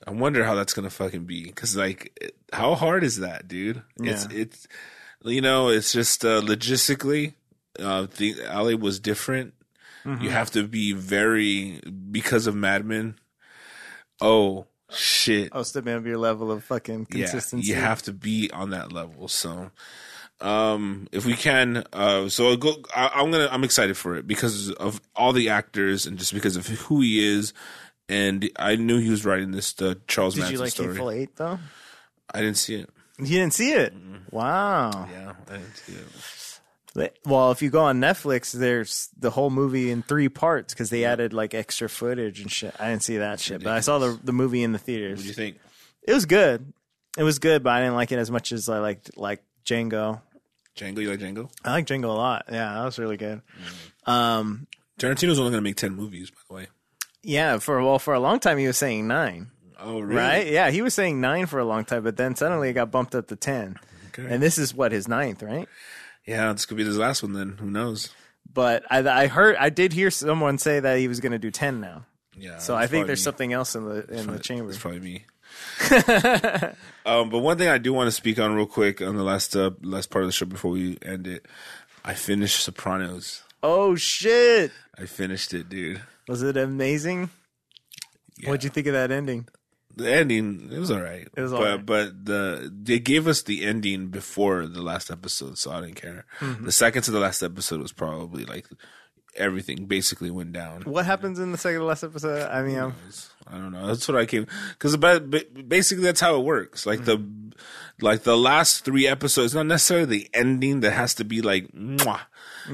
I 0.04 0.10
wonder 0.10 0.42
how 0.44 0.56
that's 0.56 0.72
gonna 0.74 0.90
fucking 0.90 1.24
be 1.24 1.44
because 1.44 1.76
like 1.76 2.34
how 2.52 2.74
hard 2.74 3.04
is 3.04 3.18
that, 3.20 3.46
dude? 3.46 3.82
It's 4.00 4.26
Yeah. 4.32 4.38
it's 4.40 4.66
you 5.24 5.40
know 5.40 5.68
it's 5.68 5.92
just 5.92 6.24
uh, 6.24 6.40
logistically, 6.40 7.34
uh, 7.78 8.08
the 8.16 8.34
LA 8.48 8.74
was 8.76 8.98
different. 8.98 9.54
Mm-hmm. 10.06 10.22
You 10.22 10.30
have 10.30 10.50
to 10.52 10.66
be 10.66 10.92
very 10.92 11.80
because 12.10 12.46
of 12.46 12.54
Mad 12.54 12.84
Men. 12.84 13.16
Oh 14.20 14.66
shit! 14.90 15.50
Oh, 15.52 15.62
stepping 15.62 15.94
up 15.94 16.06
your 16.06 16.18
level 16.18 16.50
of 16.52 16.64
fucking 16.64 17.08
yeah, 17.10 17.26
consistency. 17.26 17.68
you 17.68 17.74
have 17.74 18.02
to 18.02 18.12
be 18.12 18.50
on 18.52 18.70
that 18.70 18.92
level. 18.92 19.28
So, 19.28 19.70
Um, 20.40 21.08
if 21.12 21.24
we 21.24 21.34
can, 21.34 21.84
uh, 21.92 22.28
so 22.28 22.48
I'll 22.48 22.56
go. 22.56 22.76
I, 22.94 23.10
I'm 23.14 23.30
gonna. 23.30 23.48
I'm 23.50 23.64
excited 23.64 23.96
for 23.96 24.16
it 24.16 24.26
because 24.26 24.70
of 24.72 25.00
all 25.14 25.32
the 25.32 25.48
actors 25.48 26.06
and 26.06 26.18
just 26.18 26.32
because 26.32 26.56
of 26.56 26.66
who 26.66 27.00
he 27.00 27.26
is. 27.26 27.52
And 28.08 28.48
I 28.56 28.76
knew 28.76 28.98
he 28.98 29.10
was 29.10 29.24
writing 29.24 29.50
this 29.50 29.72
the 29.72 29.98
Charles 30.06 30.34
Did 30.34 30.42
Manson 30.42 30.54
you 30.54 30.60
like 30.60 30.70
story. 30.70 30.88
Hateful 30.90 31.10
Eight 31.10 31.36
though? 31.36 31.58
I 32.32 32.40
didn't 32.40 32.58
see 32.58 32.76
it. 32.76 32.88
You 33.18 33.38
didn't 33.38 33.54
see 33.54 33.72
it? 33.72 33.94
Mm-hmm. 33.94 34.36
Wow. 34.36 35.08
Yeah, 35.10 35.32
I 35.48 35.52
didn't 35.54 35.74
see 35.76 35.92
it. 35.94 36.55
Well, 37.24 37.50
if 37.50 37.60
you 37.62 37.70
go 37.70 37.80
on 37.82 38.00
Netflix, 38.00 38.52
there's 38.52 39.08
the 39.18 39.30
whole 39.30 39.50
movie 39.50 39.90
in 39.90 40.02
three 40.02 40.28
parts 40.28 40.72
because 40.72 40.90
they 40.90 41.04
added 41.04 41.32
like 41.32 41.52
extra 41.54 41.88
footage 41.88 42.40
and 42.40 42.50
shit. 42.50 42.74
I 42.80 42.88
didn't 42.90 43.02
see 43.02 43.18
that 43.18 43.38
shit, 43.40 43.62
but 43.62 43.72
I 43.72 43.80
saw 43.80 43.98
the 43.98 44.18
the 44.22 44.32
movie 44.32 44.62
in 44.62 44.72
the 44.72 44.78
theaters. 44.78 45.18
What 45.18 45.22
do 45.22 45.28
you 45.28 45.34
think? 45.34 45.58
It 46.02 46.12
was 46.14 46.24
good. 46.26 46.72
It 47.18 47.22
was 47.22 47.38
good, 47.38 47.62
but 47.62 47.70
I 47.70 47.80
didn't 47.80 47.94
like 47.96 48.12
it 48.12 48.18
as 48.18 48.30
much 48.30 48.52
as 48.52 48.68
I 48.68 48.78
liked 48.78 49.16
like 49.18 49.42
Django. 49.64 50.20
Django, 50.76 50.98
you 51.02 51.10
like 51.10 51.20
Django? 51.20 51.50
I 51.64 51.72
like 51.72 51.86
Django 51.86 52.04
a 52.04 52.08
lot. 52.08 52.44
Yeah, 52.52 52.74
that 52.74 52.84
was 52.84 52.98
really 52.98 53.16
good. 53.16 53.40
Um, 54.06 54.66
Tarantino's 54.98 55.38
only 55.38 55.50
gonna 55.50 55.62
make 55.62 55.76
ten 55.76 55.94
movies, 55.94 56.30
by 56.30 56.36
the 56.48 56.54
way. 56.54 56.66
yeah, 57.22 57.58
for 57.58 57.82
well, 57.82 57.98
for 57.98 58.14
a 58.14 58.20
long 58.20 58.40
time 58.40 58.58
he 58.58 58.66
was 58.66 58.76
saying 58.76 59.06
nine, 59.06 59.50
Oh, 59.80 60.00
really? 60.00 60.16
right? 60.16 60.46
Yeah, 60.46 60.70
he 60.70 60.82
was 60.82 60.94
saying 60.94 61.20
nine 61.20 61.46
for 61.46 61.58
a 61.58 61.64
long 61.64 61.84
time, 61.84 62.02
but 62.04 62.16
then 62.16 62.34
suddenly 62.36 62.68
it 62.70 62.74
got 62.74 62.90
bumped 62.90 63.14
up 63.14 63.26
to 63.28 63.36
ten, 63.36 63.76
Okay. 64.08 64.26
and 64.32 64.42
this 64.42 64.58
is 64.58 64.74
what 64.74 64.92
his 64.92 65.08
ninth, 65.08 65.42
right? 65.42 65.68
Yeah, 66.26 66.52
this 66.52 66.66
could 66.66 66.76
be 66.76 66.84
his 66.84 66.98
last 66.98 67.22
one. 67.22 67.32
Then 67.32 67.56
who 67.58 67.70
knows? 67.70 68.10
But 68.52 68.84
I, 68.90 68.98
I 68.98 69.26
heard, 69.26 69.56
I 69.56 69.70
did 69.70 69.92
hear 69.92 70.10
someone 70.10 70.58
say 70.58 70.80
that 70.80 70.98
he 70.98 71.08
was 71.08 71.20
going 71.20 71.32
to 71.32 71.38
do 71.38 71.50
ten 71.50 71.80
now. 71.80 72.06
Yeah. 72.36 72.58
So 72.58 72.74
I 72.76 72.86
think 72.86 73.06
there's 73.06 73.20
me. 73.20 73.24
something 73.24 73.52
else 73.52 73.74
in 73.74 73.84
the 73.84 74.00
in 74.08 74.16
the 74.18 74.22
Probably- 74.24 74.38
chamber. 74.40 74.70
It's 74.70 74.78
probably 74.78 75.00
me. 75.00 75.24
um, 77.06 77.30
but 77.30 77.38
one 77.38 77.56
thing 77.56 77.68
I 77.68 77.78
do 77.78 77.92
want 77.92 78.08
to 78.08 78.12
speak 78.12 78.38
on 78.38 78.54
real 78.54 78.66
quick 78.66 79.00
on 79.00 79.16
the 79.16 79.22
last 79.24 79.56
uh, 79.56 79.70
last 79.82 80.10
part 80.10 80.24
of 80.24 80.28
the 80.28 80.32
show 80.32 80.44
before 80.46 80.70
we 80.72 80.98
end 81.02 81.26
it, 81.26 81.46
I 82.04 82.14
finished 82.14 82.62
Sopranos. 82.62 83.42
Oh 83.62 83.94
shit! 83.94 84.70
I 84.98 85.06
finished 85.06 85.54
it, 85.54 85.68
dude. 85.68 86.02
Was 86.28 86.42
it 86.42 86.56
amazing? 86.56 87.30
Yeah. 88.38 88.50
What'd 88.50 88.64
you 88.64 88.70
think 88.70 88.86
of 88.86 88.92
that 88.92 89.10
ending? 89.10 89.48
The 89.96 90.12
ending, 90.12 90.68
it 90.70 90.78
was 90.78 90.90
all 90.90 91.00
right. 91.00 91.26
It 91.34 91.40
was 91.40 91.52
but, 91.52 91.60
alright. 91.62 91.86
But 91.86 92.24
the 92.26 92.70
they 92.82 92.98
gave 92.98 93.26
us 93.26 93.42
the 93.42 93.64
ending 93.64 94.08
before 94.08 94.66
the 94.66 94.82
last 94.82 95.10
episode, 95.10 95.56
so 95.56 95.70
I 95.72 95.80
didn't 95.80 95.96
care. 95.96 96.26
Mm-hmm. 96.40 96.66
The 96.66 96.72
second 96.72 97.02
to 97.02 97.10
the 97.10 97.20
last 97.20 97.42
episode 97.42 97.80
was 97.80 97.92
probably 97.92 98.44
like 98.44 98.66
everything 99.36 99.86
basically 99.86 100.30
went 100.30 100.52
down. 100.52 100.82
What 100.82 101.06
happens 101.06 101.38
in 101.38 101.52
the 101.52 101.58
second 101.58 101.80
to 101.80 101.86
last 101.86 102.04
episode? 102.04 102.48
I 102.50 102.62
mean, 102.62 102.78
um, 102.78 102.94
I 103.46 103.52
don't 103.54 103.72
know. 103.72 103.86
That's 103.86 104.06
what 104.06 104.16
I 104.18 104.26
came 104.26 104.46
because 104.78 104.96
basically 104.98 106.04
that's 106.04 106.20
how 106.20 106.36
it 106.38 106.44
works. 106.44 106.84
Like 106.86 107.04
the 107.04 107.16
Mm-hmm. 107.16 108.04
like 108.04 108.22
the 108.24 108.36
last 108.36 108.84
three 108.84 109.06
episodes, 109.06 109.54
not 109.54 109.64
necessarily 109.64 110.04
the 110.04 110.30
ending 110.34 110.80
that 110.80 110.90
has 110.92 111.14
to 111.14 111.24
be 111.24 111.40
like 111.40 111.72
mwah. 111.72 112.20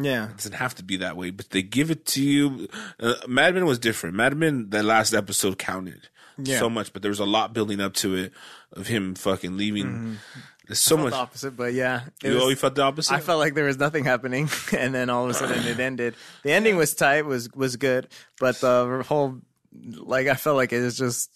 yeah, 0.00 0.30
It 0.30 0.38
doesn't 0.38 0.54
have 0.54 0.74
to 0.76 0.82
be 0.82 0.96
that 0.96 1.16
way, 1.16 1.30
but 1.30 1.50
they 1.50 1.62
give 1.62 1.92
it 1.92 2.04
to 2.06 2.22
you. 2.22 2.68
Uh, 2.98 3.14
Mad 3.28 3.54
Men 3.54 3.64
was 3.64 3.78
different. 3.78 4.16
Mad 4.16 4.36
Men, 4.36 4.70
the 4.70 4.82
last 4.82 5.14
episode 5.14 5.56
counted 5.58 6.08
Yeah. 6.38 6.58
so 6.58 6.70
much, 6.70 6.92
but 6.92 7.02
there 7.02 7.10
was 7.10 7.20
a 7.20 7.24
lot 7.24 7.52
building 7.52 7.80
up 7.80 7.94
to 7.94 8.14
it 8.16 8.32
of 8.72 8.86
him 8.86 9.14
fucking 9.14 9.56
leaving. 9.56 10.18
There's 10.66 10.78
so 10.78 10.96
much. 10.96 11.10
the 11.10 11.16
opposite, 11.18 11.56
but 11.56 11.74
yeah, 11.74 12.02
it 12.22 12.28
You, 12.28 12.34
was- 12.34 12.42
oh, 12.44 12.48
you 12.48 12.56
felt 12.56 12.74
the 12.76 12.82
opposite. 12.82 13.12
I 13.14 13.20
felt 13.20 13.40
like 13.40 13.54
there 13.54 13.64
was 13.64 13.78
nothing 13.78 14.04
happening, 14.04 14.48
and 14.76 14.94
then 14.94 15.10
all 15.10 15.24
of 15.24 15.30
a 15.30 15.34
sudden 15.34 15.64
it 15.66 15.78
ended. 15.80 16.14
The 16.44 16.52
ending 16.58 16.76
was 16.76 16.94
tight, 16.94 17.22
was 17.26 17.50
was 17.54 17.76
good, 17.76 18.08
but 18.38 18.60
the 18.60 19.04
whole 19.06 19.40
like 19.72 20.28
I 20.28 20.34
felt 20.34 20.56
like 20.56 20.72
it 20.72 20.80
was 20.80 20.96
just 20.96 21.30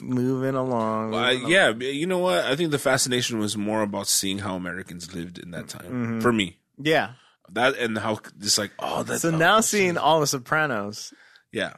moving 0.00 0.54
along. 0.54 1.14
Uh, 1.14 1.32
moving 1.32 1.48
yeah, 1.48 1.70
you 1.70 2.06
know 2.06 2.18
what? 2.18 2.44
I 2.44 2.56
think 2.56 2.70
the 2.70 2.78
fascination 2.78 3.38
was 3.38 3.56
more 3.56 3.82
about 3.82 4.08
seeing 4.08 4.38
how 4.38 4.56
Americans 4.56 5.14
lived 5.14 5.38
in 5.38 5.52
that 5.52 5.68
time. 5.68 5.84
Mm-hmm. 5.86 6.20
For 6.20 6.32
me, 6.32 6.58
yeah. 6.78 7.12
that 7.52 7.76
and 7.78 7.96
how 7.96 8.18
just 8.38 8.58
like 8.58 8.72
oh, 8.80 9.04
that's 9.04 9.22
So 9.22 9.30
now 9.30 9.60
seeing 9.60 9.96
all 9.96 10.20
the 10.20 10.26
Sopranos, 10.26 11.14
yeah, 11.52 11.74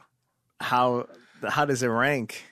how 0.59 1.07
how 1.47 1.65
does 1.65 1.83
it 1.83 1.87
rank? 1.87 2.43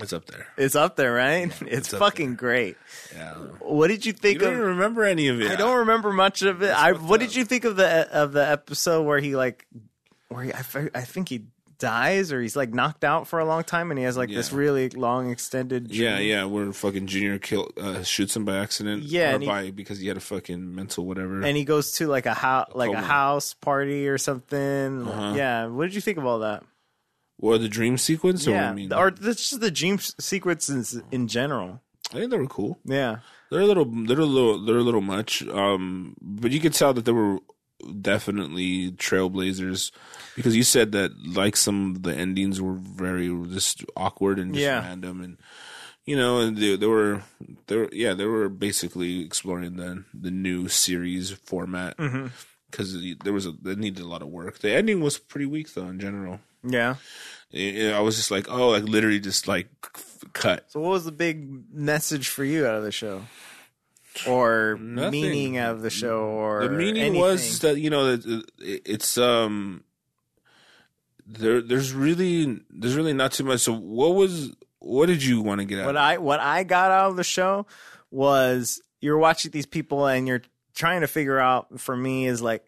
It's 0.00 0.12
up 0.12 0.26
there. 0.26 0.46
It's 0.56 0.74
up 0.74 0.96
there, 0.96 1.12
right? 1.12 1.44
it's 1.48 1.62
it's 1.62 1.94
up 1.94 2.00
fucking 2.00 2.36
great. 2.36 2.76
Yeah, 3.14 3.34
What 3.60 3.88
did 3.88 4.04
you 4.06 4.10
you 4.10 4.18
think 4.18 4.38
don't 4.40 4.48
of? 4.52 4.54
even 4.58 4.66
remember 4.70 5.04
any 5.04 5.28
of 5.28 5.40
it. 5.40 5.50
I 5.50 5.56
don't 5.56 5.78
remember 5.78 6.12
much 6.12 6.42
of 6.42 6.62
it. 6.62 6.70
I 6.70 6.92
what 6.92 7.20
up. 7.22 7.26
did 7.26 7.36
you 7.36 7.44
think 7.44 7.64
of 7.64 7.76
the 7.76 8.08
of 8.12 8.32
the 8.32 8.46
episode 8.48 9.02
where 9.02 9.18
he 9.20 9.36
like 9.36 9.66
where 10.28 10.44
he, 10.44 10.52
I, 10.52 10.58
I 10.94 11.00
think 11.02 11.28
he 11.28 11.44
dies 11.78 12.32
or 12.32 12.42
he's 12.42 12.56
like 12.56 12.74
knocked 12.74 13.04
out 13.04 13.28
for 13.28 13.38
a 13.38 13.44
long 13.44 13.62
time 13.62 13.90
and 13.92 13.98
he 13.98 14.04
has 14.04 14.16
like 14.16 14.28
this 14.28 14.52
really 14.52 14.88
long 14.90 15.30
extended 15.30 15.92
Yeah, 15.94 16.16
dream? 16.16 16.28
yeah, 16.28 16.44
where 16.44 16.72
fucking 16.72 17.06
Junior 17.06 17.38
kill 17.38 17.70
uh, 17.80 18.02
shoots 18.02 18.34
him 18.34 18.44
by 18.44 18.56
accident. 18.56 19.04
Yeah, 19.04 19.30
or 19.30 19.34
and 19.34 19.42
he- 19.44 19.48
by 19.48 19.70
because 19.70 20.00
he 20.00 20.08
had 20.08 20.16
a 20.16 20.20
fucking 20.20 20.74
mental 20.74 21.06
whatever. 21.06 21.40
and 21.42 21.56
he 21.56 21.64
goes 21.64 21.92
to 21.92 22.08
like 22.08 22.26
a 22.26 22.34
house 22.34 22.72
like 22.74 22.92
a 22.92 23.00
house 23.00 23.54
party 23.54 24.08
or 24.08 24.18
something. 24.18 25.06
Uh-huh. 25.08 25.34
Yeah, 25.36 25.66
what 25.66 25.84
did 25.84 25.94
you 25.94 26.00
think 26.00 26.18
of 26.18 26.26
all 26.26 26.40
that? 26.40 26.64
Or 27.38 27.58
the 27.58 27.68
dream 27.68 27.96
sequence. 27.98 28.46
Or 28.46 28.52
what 28.52 28.56
yeah, 28.56 28.70
I 28.70 28.74
mean, 28.74 28.92
or 28.92 29.10
that's 29.10 29.48
just 29.50 29.60
the 29.60 29.70
dream 29.70 29.94
s- 29.94 30.14
sequences 30.20 31.00
in 31.10 31.28
general. 31.28 31.80
I 32.12 32.14
think 32.18 32.30
they 32.30 32.38
were 32.38 32.46
cool. 32.46 32.78
Yeah, 32.84 33.18
They're 33.50 33.60
a 33.60 33.66
little, 33.66 33.84
they're 33.84 34.18
a 34.18 34.24
little, 34.24 34.64
they're 34.64 34.78
a 34.78 34.82
little 34.82 35.02
much. 35.02 35.46
Um, 35.46 36.16
but 36.22 36.52
you 36.52 36.58
could 36.60 36.72
tell 36.72 36.94
that 36.94 37.04
they 37.04 37.12
were 37.12 37.38
definitely 38.00 38.90
trailblazers 38.92 39.90
because 40.36 40.56
you 40.56 40.62
said 40.62 40.92
that 40.92 41.12
like 41.26 41.56
some 41.56 41.96
of 41.96 42.02
the 42.02 42.14
endings 42.14 42.60
were 42.60 42.74
very 42.74 43.28
just 43.48 43.84
awkward 43.96 44.38
and 44.38 44.54
just 44.54 44.62
Yeah. 44.64 44.80
random 44.80 45.20
and 45.22 45.38
you 46.04 46.16
know 46.16 46.40
and 46.40 46.56
they, 46.56 46.76
they 46.76 46.86
were 46.86 47.22
they 47.66 47.76
were 47.76 47.88
yeah 47.92 48.14
they 48.14 48.24
were 48.24 48.48
basically 48.48 49.20
exploring 49.24 49.76
the 49.76 50.04
the 50.14 50.30
new 50.30 50.68
series 50.68 51.30
format 51.30 51.96
Mm-hmm. 51.98 52.26
because 52.70 52.96
there 53.24 53.32
was 53.32 53.46
a 53.46 53.52
they 53.62 53.74
needed 53.74 54.02
a 54.02 54.08
lot 54.08 54.22
of 54.22 54.28
work. 54.28 54.58
The 54.58 54.72
ending 54.74 55.00
was 55.00 55.18
pretty 55.18 55.46
weak 55.46 55.74
though 55.74 55.88
in 55.88 56.00
general. 56.00 56.40
Yeah. 56.72 56.96
It- 57.50 57.94
I 57.94 58.00
was 58.00 58.16
just 58.16 58.30
like 58.30 58.48
oh 58.50 58.68
like 58.70 58.84
literally 58.84 59.20
just 59.20 59.48
like 59.48 59.68
cut. 60.32 60.64
So 60.70 60.80
what 60.80 60.90
was 60.90 61.04
the 61.04 61.12
big 61.12 61.48
message 61.72 62.28
for 62.28 62.44
you 62.44 62.66
out 62.66 62.74
of 62.74 62.82
the 62.82 62.92
show? 62.92 63.22
Or 64.26 64.76
Nothing. 64.80 65.10
meaning 65.12 65.56
out 65.58 65.74
of 65.76 65.82
the 65.82 65.90
show 65.90 66.18
or 66.22 66.64
the 66.64 66.70
meaning 66.70 67.02
anything? 67.02 67.20
was 67.20 67.60
that 67.60 67.78
you 67.78 67.88
know 67.88 68.18
it's 68.58 69.16
um 69.16 69.84
there 71.26 71.60
there's 71.60 71.92
really 71.92 72.60
there's 72.70 72.96
really 72.96 73.12
not 73.12 73.32
too 73.32 73.44
much 73.44 73.60
so 73.60 73.72
what 73.72 74.14
was 74.14 74.50
what 74.80 75.06
did 75.06 75.22
you 75.22 75.40
want 75.40 75.60
to 75.60 75.64
get 75.66 75.78
out 75.80 75.86
what 75.86 75.96
of 75.96 76.00
it? 76.00 76.04
I 76.04 76.18
what 76.18 76.40
I 76.40 76.64
got 76.64 76.90
out 76.90 77.10
of 77.10 77.16
the 77.16 77.22
show 77.24 77.66
was 78.10 78.80
you're 79.00 79.18
watching 79.18 79.52
these 79.52 79.66
people 79.66 80.06
and 80.06 80.26
you're 80.26 80.42
trying 80.74 81.02
to 81.02 81.06
figure 81.06 81.38
out 81.38 81.80
for 81.80 81.96
me 81.96 82.26
is 82.26 82.42
like 82.42 82.66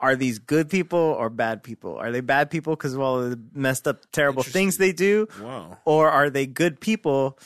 are 0.00 0.14
these 0.16 0.38
good 0.38 0.70
people 0.70 0.98
or 0.98 1.28
bad 1.30 1.62
people? 1.62 1.96
Are 1.96 2.12
they 2.12 2.20
bad 2.20 2.50
people 2.50 2.74
because 2.76 2.94
of 2.94 3.00
all 3.00 3.20
the 3.30 3.40
messed 3.52 3.88
up 3.88 4.02
terrible 4.12 4.42
things 4.42 4.76
they 4.76 4.92
do? 4.92 5.26
Wow. 5.42 5.78
Or 5.84 6.08
are 6.10 6.30
they 6.30 6.46
good 6.46 6.80
people 6.80 7.38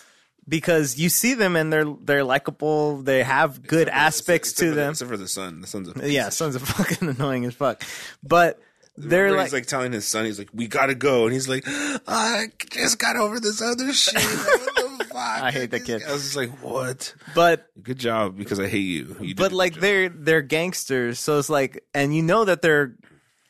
because 0.49 0.99
you 0.99 1.09
see 1.09 1.35
them 1.35 1.55
and 1.57 1.73
they're 1.73 1.87
they're 2.03 2.25
likable, 2.25 3.01
they 3.03 3.23
have 3.23 3.67
good 3.67 3.89
aspects 3.89 4.51
Except 4.51 4.59
to 4.61 4.71
for 4.71 4.75
the- 4.75 4.81
them. 4.81 4.91
except 4.91 5.11
for 5.11 5.17
the 5.17 5.29
son. 5.29 5.61
The 5.61 5.67
son's 5.67 5.89
a 5.97 6.11
yeah, 6.11 6.29
sons 6.31 6.57
are 6.57 6.59
fucking 6.59 7.09
annoying 7.17 7.45
as 7.45 7.55
fuck. 7.55 7.83
But 8.23 8.61
they're 8.99 9.23
Remember 9.23 9.39
like, 9.39 9.47
he's 9.47 9.53
like 9.55 9.67
telling 9.67 9.93
his 9.93 10.07
son 10.07 10.27
he's 10.27 10.39
like 10.39 10.51
we 10.53 10.67
gotta 10.67 10.95
go. 10.95 11.25
And 11.25 11.33
he's 11.33 11.49
like 11.49 11.65
I 11.67 12.49
just 12.71 12.99
got 12.99 13.17
over 13.17 13.41
this 13.41 13.63
other 13.63 13.93
shit. 13.95 14.15
what 14.15 14.23
the 14.23 14.73
fuck 14.82 14.82
I 15.23 15.51
hate 15.51 15.71
that 15.71 15.85
kid. 15.85 16.03
I 16.07 16.13
was 16.13 16.23
just 16.23 16.37
like 16.37 16.51
what? 16.63 17.15
But 17.35 17.67
good 17.83 17.99
job 17.99 18.37
because 18.37 18.59
I 18.61 18.67
hate 18.69 18.79
you, 18.81 19.17
you 19.21 19.35
but 19.35 19.53
like 19.53 19.75
they're 19.75 20.09
they're 20.09 20.43
gangsters 20.43 21.19
so 21.21 21.39
it's 21.39 21.49
like 21.51 21.85
and 21.95 22.15
you 22.15 22.23
know 22.23 22.45
that 22.45 22.63
they're 22.63 22.95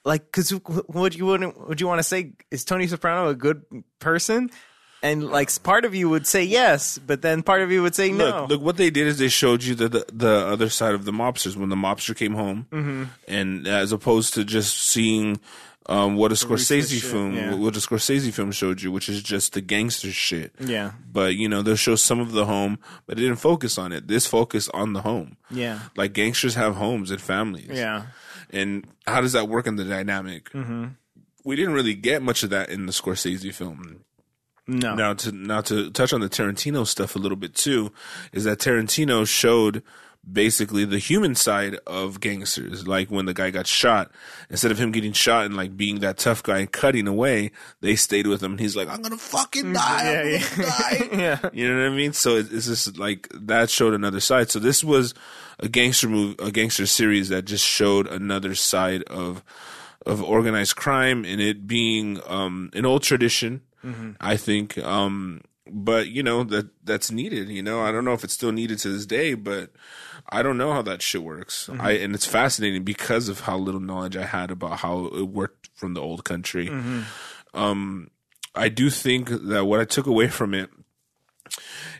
like 0.04 0.24
because 0.26 0.52
would 0.88 1.14
you 1.14 1.26
wouldn't 1.26 1.68
would 1.68 1.80
you 1.80 1.86
want 1.86 1.98
to 2.00 2.02
say 2.04 2.32
is 2.50 2.64
tony 2.64 2.86
soprano 2.86 3.28
a 3.28 3.34
good 3.34 3.62
person? 3.98 4.50
And 5.04 5.30
like 5.30 5.50
part 5.64 5.84
of 5.84 5.96
you 5.96 6.08
would 6.08 6.28
say 6.28 6.44
yes 6.44 6.96
but 6.98 7.22
then 7.22 7.42
part 7.42 7.60
of 7.62 7.72
you 7.72 7.82
would 7.82 7.94
say 7.94 8.12
no. 8.12 8.42
Look, 8.42 8.50
look, 8.50 8.62
what 8.62 8.76
they 8.76 8.90
did 8.90 9.08
is 9.08 9.18
they 9.18 9.28
showed 9.28 9.64
you 9.64 9.74
the, 9.74 9.88
the 9.88 10.06
the 10.12 10.30
other 10.46 10.68
side 10.68 10.94
of 10.94 11.04
the 11.04 11.10
mobsters 11.12 11.56
when 11.56 11.70
the 11.70 11.76
mobster 11.76 12.16
came 12.16 12.34
home, 12.34 12.66
Mm-hmm. 12.70 13.04
and 13.26 13.66
as 13.66 13.90
opposed 13.90 14.34
to 14.34 14.44
just 14.44 14.78
seeing 14.78 15.40
um, 15.86 16.16
what 16.16 16.30
a 16.32 16.34
Scorsese 16.36 17.00
shit, 17.00 17.02
film, 17.10 17.34
yeah. 17.34 17.54
what 17.54 17.76
a 17.76 17.80
Scorsese 17.80 18.32
film 18.32 18.52
showed 18.52 18.82
you, 18.82 18.92
which 18.92 19.08
is 19.08 19.22
just 19.22 19.52
the 19.54 19.60
gangster 19.60 20.10
shit. 20.12 20.52
yeah 20.60 20.92
But 21.10 21.34
you 21.34 21.48
know 21.48 21.62
they'll 21.62 21.76
show 21.76 21.96
some 21.96 22.20
of 22.20 22.32
the 22.32 22.44
home, 22.46 22.78
but 23.06 23.18
it 23.18 23.22
didn't 23.22 23.36
focus 23.40 23.78
on 23.78 23.92
it. 23.92 24.06
This 24.08 24.26
focused 24.26 24.70
on 24.72 24.92
the 24.92 25.02
home. 25.02 25.36
yeah 25.50 25.80
Like 25.96 26.12
gangsters 26.12 26.54
have 26.54 26.76
homes 26.76 27.10
and 27.10 27.20
families. 27.20 27.70
yeah 27.72 28.06
And 28.50 28.86
how 29.06 29.20
does 29.20 29.32
that 29.32 29.48
work 29.48 29.66
in 29.66 29.76
the 29.76 29.84
dynamic? 29.84 30.50
Mm-hmm. 30.52 30.84
We 31.44 31.56
didn't 31.56 31.74
really 31.74 31.94
get 31.94 32.22
much 32.22 32.42
of 32.44 32.50
that 32.50 32.68
in 32.70 32.86
the 32.86 32.92
Scorsese 32.92 33.52
film. 33.52 34.04
no 34.68 34.94
Now 34.94 35.14
to 35.14 35.32
now 35.32 35.60
to 35.62 35.90
touch 35.90 36.12
on 36.12 36.20
the 36.20 36.28
Tarantino 36.28 36.86
stuff 36.86 37.16
a 37.16 37.18
little 37.18 37.36
bit 37.36 37.54
too, 37.54 37.92
is 38.32 38.44
that 38.44 38.58
Tarantino 38.60 39.26
showed 39.26 39.82
basically 40.30 40.84
the 40.84 40.98
human 40.98 41.34
side 41.34 41.76
of 41.86 42.20
gangsters. 42.20 42.86
Like 42.86 43.10
when 43.10 43.26
the 43.26 43.34
guy 43.34 43.50
got 43.50 43.66
shot, 43.66 44.10
instead 44.48 44.70
of 44.70 44.78
him 44.78 44.92
getting 44.92 45.12
shot 45.12 45.46
and 45.46 45.56
like 45.56 45.76
being 45.76 46.00
that 46.00 46.18
tough 46.18 46.42
guy 46.42 46.58
and 46.58 46.70
cutting 46.70 47.08
away, 47.08 47.50
they 47.80 47.96
stayed 47.96 48.26
with 48.26 48.42
him. 48.42 48.52
And 48.52 48.60
he's 48.60 48.76
like, 48.76 48.88
I'm 48.88 49.02
gonna 49.02 49.16
fucking 49.16 49.72
die. 49.72 50.20
I'm 50.20 50.28
yeah, 50.28 50.38
gonna 50.56 50.62
die. 50.68 51.08
yeah. 51.12 51.50
You 51.52 51.68
know 51.68 51.82
what 51.82 51.92
I 51.92 51.96
mean? 51.96 52.12
So 52.12 52.36
it's 52.36 52.66
just 52.66 52.96
like 52.98 53.28
that 53.34 53.70
showed 53.70 53.94
another 53.94 54.20
side. 54.20 54.50
So 54.50 54.58
this 54.58 54.84
was 54.84 55.14
a 55.58 55.68
gangster 55.68 56.08
movie, 56.08 56.36
a 56.42 56.50
gangster 56.50 56.86
series 56.86 57.28
that 57.30 57.44
just 57.44 57.66
showed 57.66 58.06
another 58.06 58.54
side 58.54 59.02
of 59.04 59.42
of 60.04 60.22
organized 60.22 60.74
crime 60.74 61.24
and 61.24 61.40
it 61.40 61.66
being 61.66 62.20
um, 62.26 62.70
an 62.74 62.84
old 62.84 63.02
tradition. 63.02 63.62
I 64.20 64.36
think, 64.36 64.78
um, 64.78 65.40
but 65.68 66.06
you 66.06 66.22
know 66.22 66.44
that 66.44 66.68
that's 66.84 67.10
needed. 67.10 67.48
You 67.48 67.64
know, 67.64 67.80
I 67.80 67.90
don't 67.90 68.04
know 68.04 68.12
if 68.12 68.22
it's 68.22 68.32
still 68.32 68.52
needed 68.52 68.78
to 68.78 68.90
this 68.90 69.06
day, 69.06 69.34
but 69.34 69.70
I 70.28 70.42
don't 70.42 70.56
know 70.58 70.72
how 70.72 70.82
that 70.82 71.02
shit 71.02 71.22
works. 71.22 71.68
I 71.68 71.92
and 71.92 72.14
it's 72.14 72.26
fascinating 72.26 72.84
because 72.84 73.28
of 73.28 73.40
how 73.40 73.56
little 73.58 73.80
knowledge 73.80 74.16
I 74.16 74.24
had 74.24 74.50
about 74.50 74.78
how 74.80 75.06
it 75.06 75.28
worked 75.28 75.68
from 75.74 75.94
the 75.94 76.00
old 76.00 76.24
country. 76.24 76.68
Um, 77.54 78.10
I 78.54 78.68
do 78.68 78.90
think 78.90 79.28
that 79.28 79.64
what 79.66 79.80
I 79.80 79.84
took 79.84 80.06
away 80.06 80.28
from 80.28 80.54
it 80.54 80.70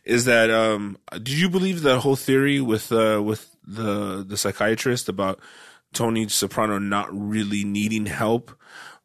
is 0.05 0.25
that 0.25 0.51
um 0.51 0.97
did 1.13 1.31
you 1.31 1.49
believe 1.51 1.83
the 1.83 2.01
whole 2.01 2.17
theory 2.17 2.61
with 2.61 2.91
uh 2.91 3.21
with 3.23 3.55
the 3.67 4.25
the 4.27 4.37
psychiatrist 4.37 5.09
about 5.09 5.39
Tony 5.93 6.29
Soprano 6.29 6.79
not 6.79 7.09
really 7.13 7.65
needing 7.65 8.07
help 8.07 8.51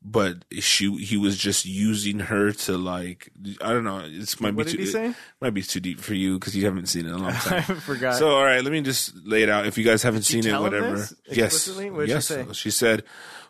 but 0.10 0.46
she 0.60 0.96
he 1.04 1.18
was 1.18 1.38
just 1.38 1.66
using 1.66 2.20
her 2.20 2.54
to 2.54 2.78
like 2.78 3.30
I 3.62 3.74
don't 3.74 3.84
know 3.84 4.02
it's 4.06 4.40
might 4.40 4.56
What 4.56 4.68
be 4.68 4.72
did 4.72 4.78
too, 4.78 4.84
he 4.84 4.90
say? 4.90 5.08
it 5.10 5.16
might 5.42 5.54
be 5.54 5.62
too 5.62 5.82
deep 5.82 6.00
for 6.00 6.14
you 6.14 6.40
because 6.40 6.56
you 6.56 6.64
haven't 6.64 6.86
seen 6.86 7.06
it 7.06 7.10
in 7.10 7.16
a 7.16 7.18
long 7.18 7.34
time. 7.34 7.66
I 7.68 7.74
forgot. 7.74 8.16
So 8.16 8.30
all 8.30 8.44
right, 8.46 8.64
let 8.64 8.72
me 8.72 8.80
just 8.82 9.14
lay 9.26 9.44
it 9.44 9.50
out. 9.50 9.66
If 9.66 9.78
you 9.78 9.84
guys 9.84 10.04
haven't 10.04 10.26
Did 10.26 10.44
seen 10.44 10.48
it, 10.48 10.60
whatever. 10.62 11.08
Yes. 11.30 11.66
She 11.76 11.92
yes. 12.06 12.26
say? 12.26 12.46
She 12.54 12.72
said 12.72 13.04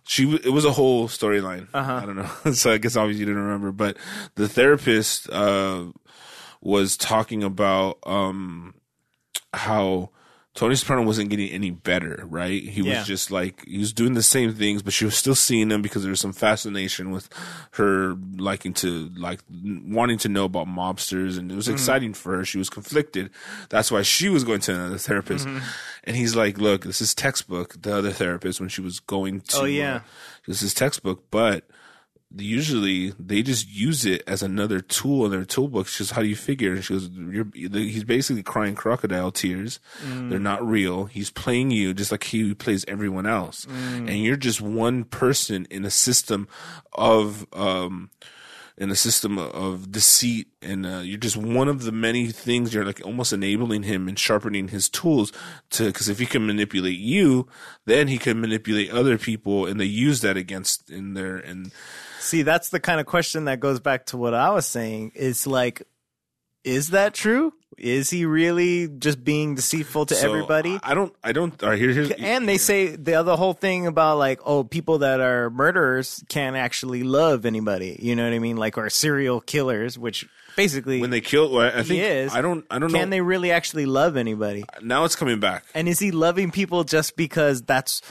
she 0.07 0.35
it 0.43 0.51
was 0.51 0.65
a 0.65 0.71
whole 0.71 1.07
storyline. 1.07 1.67
Uh-huh. 1.73 1.93
I 2.01 2.05
don't 2.05 2.15
know. 2.15 2.51
so 2.53 2.71
I 2.71 2.77
guess 2.79 2.95
obviously 2.95 3.19
you 3.19 3.25
didn't 3.27 3.43
remember, 3.43 3.71
but 3.71 3.97
the 4.35 4.47
therapist 4.47 5.29
uh, 5.29 5.85
was 6.61 6.97
talking 6.97 7.43
about 7.43 7.99
um, 8.03 8.73
how 9.53 10.09
Tony 10.57 10.73
Soprano 10.75 11.03
wasn't 11.03 11.29
getting 11.29 11.49
any 11.51 11.69
better, 11.69 12.23
right? 12.27 12.63
He 12.63 12.81
Yeah. 12.81 12.97
was 12.97 13.07
just 13.07 13.29
like 13.29 13.63
he 13.67 13.77
was 13.77 13.93
doing 13.93 14.15
the 14.15 14.23
same 14.23 14.51
things, 14.55 14.81
but 14.81 14.91
she 14.91 15.05
was 15.05 15.15
still 15.15 15.35
seeing 15.35 15.69
him 15.69 15.83
because 15.83 16.01
there 16.01 16.09
was 16.09 16.19
some 16.19 16.33
fascination 16.33 17.11
with 17.11 17.29
her 17.73 18.15
liking 18.37 18.73
to 18.73 19.11
like 19.15 19.39
wanting 19.51 20.17
to 20.17 20.29
know 20.29 20.45
about 20.45 20.65
mobsters, 20.67 21.37
and 21.37 21.51
it 21.51 21.53
Mm-hmm. 21.53 21.55
was 21.57 21.67
exciting 21.69 22.15
for 22.15 22.35
her. 22.37 22.43
She 22.43 22.57
was 22.57 22.71
conflicted. 22.71 23.29
That's 23.69 23.91
why 23.91 24.01
she 24.01 24.29
was 24.29 24.43
going 24.43 24.61
to 24.61 24.73
another 24.73 24.97
therapist, 24.97 25.45
Mm-hmm. 25.45 25.59
and 26.05 26.15
he's 26.15 26.35
like, 26.35 26.57
"Look, 26.57 26.85
this 26.85 27.01
is 27.01 27.13
textbook." 27.13 27.79
The 27.79 27.95
other 27.95 28.11
therapist 28.11 28.59
when 28.59 28.69
she 28.69 28.81
was 28.81 28.99
going 28.99 29.41
to, 29.41 29.57
Oh, 29.59 29.65
yeah. 29.65 29.95
uh, 29.97 29.99
this 30.47 30.63
is 30.63 30.73
textbook, 30.73 31.25
but 31.29 31.65
usually 32.35 33.11
they 33.19 33.41
just 33.41 33.69
use 33.69 34.05
it 34.05 34.21
as 34.27 34.43
another 34.43 34.81
tool 34.81 35.25
in 35.25 35.31
their 35.31 35.45
toolbox. 35.45 35.93
She 35.93 36.03
goes, 36.03 36.11
"How 36.11 36.21
do 36.21 36.27
you 36.27 36.35
figure?" 36.35 36.73
And 36.73 36.83
she 36.83 36.93
goes, 36.93 37.09
You're, 37.09 37.47
"He's 37.53 38.03
basically 38.03 38.43
crying 38.43 38.75
crocodile 38.75 39.31
tears. 39.31 39.79
They're 40.29 40.39
not 40.39 40.65
real. 40.67 41.05
He's 41.05 41.29
playing 41.29 41.71
you 41.71 41.93
just 41.93 42.11
like 42.11 42.25
he 42.25 42.53
plays 42.53 42.83
everyone 42.87 43.25
else, 43.25 43.65
and 43.65 44.23
you're 44.23 44.35
just 44.35 44.61
one 44.61 45.03
person 45.05 45.67
in 45.69 45.85
a 45.85 45.91
system 45.91 46.47
of." 46.93 47.47
um 47.53 48.09
in 48.79 48.91
a 48.91 48.95
system 48.95 49.39
of 49.39 49.91
deceit 49.91 50.49
and 50.61 50.85
uh, 50.85 50.99
you're 50.99 51.17
just 51.17 51.35
one 51.35 51.67
of 51.67 51.81
the 51.81 51.91
many 51.91 52.27
things 52.27 52.75
you're 52.75 52.85
like 52.85 53.03
almost 53.03 53.33
enabling 53.33 53.81
him 53.81 54.07
and 54.07 54.19
sharpening 54.19 54.67
his 54.67 54.87
tools 54.87 55.33
to 55.71 55.87
because 55.87 56.07
if 56.07 56.19
he 56.19 56.27
can 56.27 56.45
manipulate 56.45 56.99
you 56.99 57.47
then 57.85 58.07
he 58.07 58.19
can 58.19 58.39
manipulate 58.39 58.91
other 58.91 59.17
people 59.17 59.65
and 59.65 59.79
they 59.79 59.85
use 59.85 60.21
that 60.21 60.37
against 60.37 60.91
in 60.91 61.15
their 61.15 61.37
and 61.37 61.71
See, 62.19 62.41
that's 62.41 62.69
the 62.69 62.79
kind 62.79 62.99
of 62.99 63.05
question 63.05 63.45
that 63.45 63.59
goes 63.59 63.79
back 63.79 64.07
to 64.07 64.17
what 64.17 64.33
I 64.33 64.49
was 64.51 64.65
saying. 64.65 65.11
It's 65.15 65.47
like, 65.47 65.83
is 66.63 66.89
that 66.89 67.13
true? 67.13 67.53
Is 67.77 68.09
he 68.09 68.25
really 68.25 68.87
just 68.87 69.23
being 69.23 69.53
deceitful 69.55 70.07
to 70.07 70.15
so 70.15 70.27
everybody? 70.27 70.79
i 70.81 70.95
don't 70.95 71.13
i 71.23 71.31
don't 71.31 71.61
all 71.61 71.69
right 71.69 71.77
here, 71.79 71.91
here's 71.91 72.09
and 72.11 72.49
they 72.49 72.57
say 72.57 72.95
the 72.95 73.13
other 73.13 73.35
whole 73.35 73.53
thing 73.53 73.85
about 73.85 74.17
like, 74.17 74.39
oh, 74.45 74.63
people 74.63 74.99
that 74.99 75.19
are 75.19 75.51
murderers 75.51 76.23
can't 76.27 76.55
actually 76.55 77.03
love 77.03 77.45
anybody. 77.45 77.97
You 78.01 78.15
know 78.15 78.23
what 78.23 78.33
I 78.33 78.39
mean? 78.39 78.57
Like, 78.57 78.79
or 78.79 78.89
serial 78.89 79.41
killers, 79.41 79.97
which 79.97 80.27
basically 80.55 80.99
when 81.01 81.11
they 81.11 81.21
kill 81.21 81.55
i 81.59 81.83
think 81.83 82.01
is. 82.01 82.33
i 82.33 82.41
don't 82.41 82.65
i 82.71 82.79
don't 82.79 82.91
know. 82.91 82.97
can 82.97 83.11
they 83.11 83.21
really 83.21 83.51
actually 83.51 83.85
love 83.85 84.17
anybody? 84.17 84.63
now 84.81 85.03
it's 85.05 85.15
coming 85.15 85.39
back 85.39 85.63
And 85.75 85.87
is 85.87 85.99
he 85.99 86.09
loving 86.09 86.49
people 86.49 86.83
just 86.83 87.15
because 87.15 87.61
that's 87.61 88.01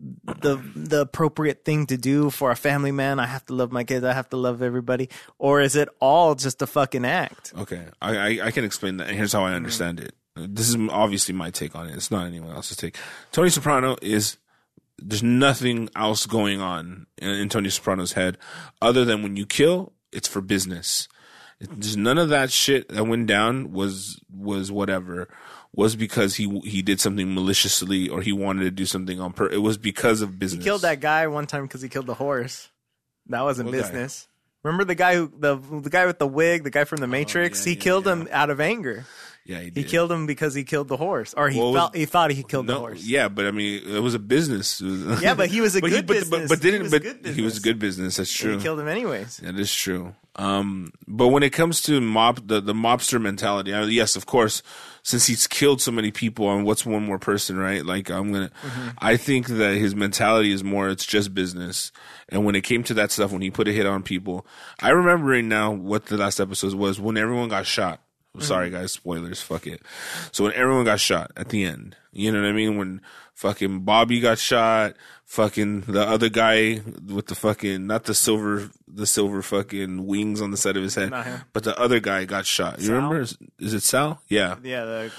the 0.00 0.56
the 0.74 1.00
appropriate 1.02 1.64
thing 1.64 1.86
to 1.86 1.96
do 1.96 2.30
for 2.30 2.50
a 2.50 2.56
family 2.56 2.92
man? 2.92 3.18
I 3.18 3.26
have 3.26 3.44
to 3.46 3.54
love 3.54 3.72
my 3.72 3.84
kids. 3.84 4.04
I 4.04 4.12
have 4.12 4.28
to 4.30 4.36
love 4.36 4.62
everybody. 4.62 5.08
Or 5.38 5.60
is 5.60 5.76
it 5.76 5.88
all 6.00 6.34
just 6.34 6.62
a 6.62 6.66
fucking 6.66 7.04
act? 7.04 7.52
Okay, 7.56 7.86
I, 8.00 8.16
I 8.16 8.46
I 8.46 8.50
can 8.50 8.64
explain 8.64 8.98
that. 8.98 9.08
And 9.08 9.16
here's 9.16 9.32
how 9.32 9.44
I 9.44 9.54
understand 9.54 10.00
it. 10.00 10.14
This 10.36 10.68
is 10.68 10.76
obviously 10.90 11.34
my 11.34 11.50
take 11.50 11.76
on 11.76 11.88
it. 11.88 11.94
It's 11.94 12.10
not 12.10 12.26
anyone 12.26 12.50
else's 12.50 12.76
take. 12.76 12.96
Tony 13.30 13.50
Soprano 13.50 13.96
is 14.02 14.36
there's 14.98 15.22
nothing 15.22 15.88
else 15.94 16.26
going 16.26 16.60
on 16.60 17.06
in, 17.18 17.30
in 17.30 17.48
Tony 17.48 17.70
Soprano's 17.70 18.12
head 18.12 18.38
other 18.80 19.04
than 19.04 19.22
when 19.22 19.36
you 19.36 19.46
kill, 19.46 19.92
it's 20.12 20.28
for 20.28 20.40
business. 20.40 21.08
There's 21.60 21.96
none 21.96 22.18
of 22.18 22.28
that 22.30 22.50
shit 22.50 22.88
that 22.88 23.04
went 23.04 23.26
down 23.26 23.72
was 23.72 24.20
was 24.30 24.72
whatever 24.72 25.28
was 25.76 25.96
because 25.96 26.36
he 26.36 26.60
he 26.60 26.82
did 26.82 27.00
something 27.00 27.34
maliciously 27.34 28.08
or 28.08 28.22
he 28.22 28.32
wanted 28.32 28.64
to 28.64 28.70
do 28.70 28.86
something 28.86 29.20
on 29.20 29.32
pur. 29.32 29.46
It 29.48 29.58
was 29.62 29.76
because 29.76 30.22
of 30.22 30.38
business. 30.38 30.62
He 30.64 30.68
killed 30.68 30.82
that 30.82 31.00
guy 31.00 31.26
one 31.26 31.46
time 31.46 31.64
because 31.66 31.82
he 31.82 31.88
killed 31.88 32.06
the 32.06 32.14
horse. 32.14 32.70
That 33.28 33.42
wasn't 33.42 33.66
What 33.70 33.72
guy? 33.76 33.80
business. 33.82 34.28
Remember 34.62 34.84
the 34.84 34.94
guy 34.94 35.14
who 35.16 35.30
the 35.38 35.56
the 35.56 35.90
guy 35.90 36.06
with 36.06 36.18
the 36.18 36.26
wig, 36.26 36.64
the 36.64 36.70
guy 36.70 36.84
from 36.84 36.98
the 36.98 37.06
Matrix? 37.06 37.60
Oh, 37.60 37.62
yeah, 37.62 37.70
he 37.74 37.76
yeah, 37.78 37.82
killed 37.82 38.06
yeah. 38.06 38.12
him 38.12 38.28
out 38.32 38.50
of 38.50 38.60
anger. 38.60 39.04
Yeah, 39.46 39.60
he, 39.60 39.70
He 39.74 39.84
killed 39.84 40.10
him 40.10 40.24
because 40.24 40.54
he 40.54 40.64
killed 40.64 40.88
the 40.88 40.96
horse, 40.96 41.34
or 41.34 41.50
he 41.50 41.60
What 41.60 41.72
was- 41.74 41.90
he 41.92 42.06
thought 42.06 42.30
he 42.30 42.42
killed 42.42 42.66
the 42.66 42.78
horse. 42.78 43.04
yeah, 43.04 43.28
but 43.28 43.44
I 43.44 43.50
mean, 43.50 43.82
it 43.86 43.98
was 44.00 44.14
a 44.14 44.18
business. 44.18 44.80
Yeah, 45.20 45.34
but 45.34 45.50
he 45.50 45.60
was 45.60 45.76
a 45.76 45.82
but 45.82 45.90
good 45.90 46.06
but, 46.06 46.14
business. 46.14 46.48
But, 46.48 46.48
but 46.48 46.60
didn't 46.62 46.82
was 46.84 46.92
but 46.92 47.02
good 47.02 47.26
he 47.26 47.42
was 47.42 47.58
good 47.58 47.78
business. 47.78 48.16
That's 48.16 48.30
And 48.40 48.50
true. 48.52 48.56
he 48.56 48.62
killed 48.62 48.80
him 48.80 48.88
anyways. 48.88 49.36
That 49.38 49.58
is 49.58 49.70
true. 49.74 50.14
Um, 50.36 50.92
but 51.06 51.28
when 51.28 51.42
it 51.42 51.50
comes 51.50 51.82
to 51.82 52.00
mob, 52.00 52.48
the, 52.48 52.62
the 52.62 52.72
mobster 52.72 53.20
mentality, 53.20 53.74
I 53.74 53.82
mean, 53.82 53.90
yes, 53.90 54.16
of 54.16 54.24
course, 54.24 54.62
since 55.04 55.26
he's 55.26 55.46
killed 55.46 55.82
so 55.82 55.92
many 55.92 56.10
people, 56.10 56.50
and 56.50 56.64
what's 56.64 56.86
one 56.86 57.04
more 57.04 57.18
person, 57.18 57.58
right? 57.58 57.84
Like, 57.84 58.10
I'm 58.10 58.32
gonna, 58.32 58.50
mm-hmm. 58.62 58.88
I 58.98 59.18
think 59.18 59.46
that 59.48 59.76
his 59.76 59.94
mentality 59.94 60.50
is 60.50 60.64
more, 60.64 60.88
it's 60.88 61.04
just 61.04 61.34
business. 61.34 61.92
And 62.30 62.44
when 62.46 62.54
it 62.54 62.62
came 62.62 62.82
to 62.84 62.94
that 62.94 63.12
stuff, 63.12 63.30
when 63.30 63.42
he 63.42 63.50
put 63.50 63.68
a 63.68 63.72
hit 63.72 63.84
on 63.84 64.02
people, 64.02 64.46
I 64.80 64.90
remembering 64.90 65.46
now 65.46 65.70
what 65.70 66.06
the 66.06 66.16
last 66.16 66.40
episode 66.40 66.72
was 66.74 66.98
when 66.98 67.18
everyone 67.18 67.50
got 67.50 67.66
shot. 67.66 68.00
i'm 68.34 68.40
Sorry, 68.40 68.70
guys, 68.70 68.92
spoilers, 68.92 69.42
fuck 69.42 69.66
it. 69.66 69.82
So 70.32 70.44
when 70.44 70.54
everyone 70.54 70.86
got 70.86 71.00
shot 71.00 71.30
at 71.36 71.50
the 71.50 71.64
end, 71.64 71.96
you 72.10 72.32
know 72.32 72.40
what 72.40 72.48
I 72.48 72.52
mean? 72.52 72.78
When 72.78 73.02
fucking 73.34 73.80
Bobby 73.80 74.20
got 74.20 74.38
shot, 74.38 74.94
fucking 75.26 75.82
the 75.82 76.02
other 76.06 76.28
guy 76.28 76.80
with 77.06 77.26
the 77.26 77.34
fucking, 77.34 77.86
not 77.86 78.04
the 78.04 78.14
silver, 78.14 78.70
the 78.86 79.06
silver 79.06 79.42
fucking 79.42 80.06
wings 80.06 80.40
on 80.40 80.50
the 80.50 80.56
side 80.56 80.76
of 80.76 80.82
his 80.82 80.94
head, 80.94 81.12
but 81.52 81.64
the 81.64 81.78
other 81.78 81.98
guy 82.00 82.24
got 82.24 82.46
shot. 82.46 82.78
You 82.78 82.86
Sal? 82.86 82.94
remember? 82.96 83.20
Is, 83.20 83.36
is 83.58 83.74
it 83.74 83.82
Sal? 83.82 84.20
Yeah. 84.28 84.56
Yeah, 84.62 84.84
the 84.84 85.12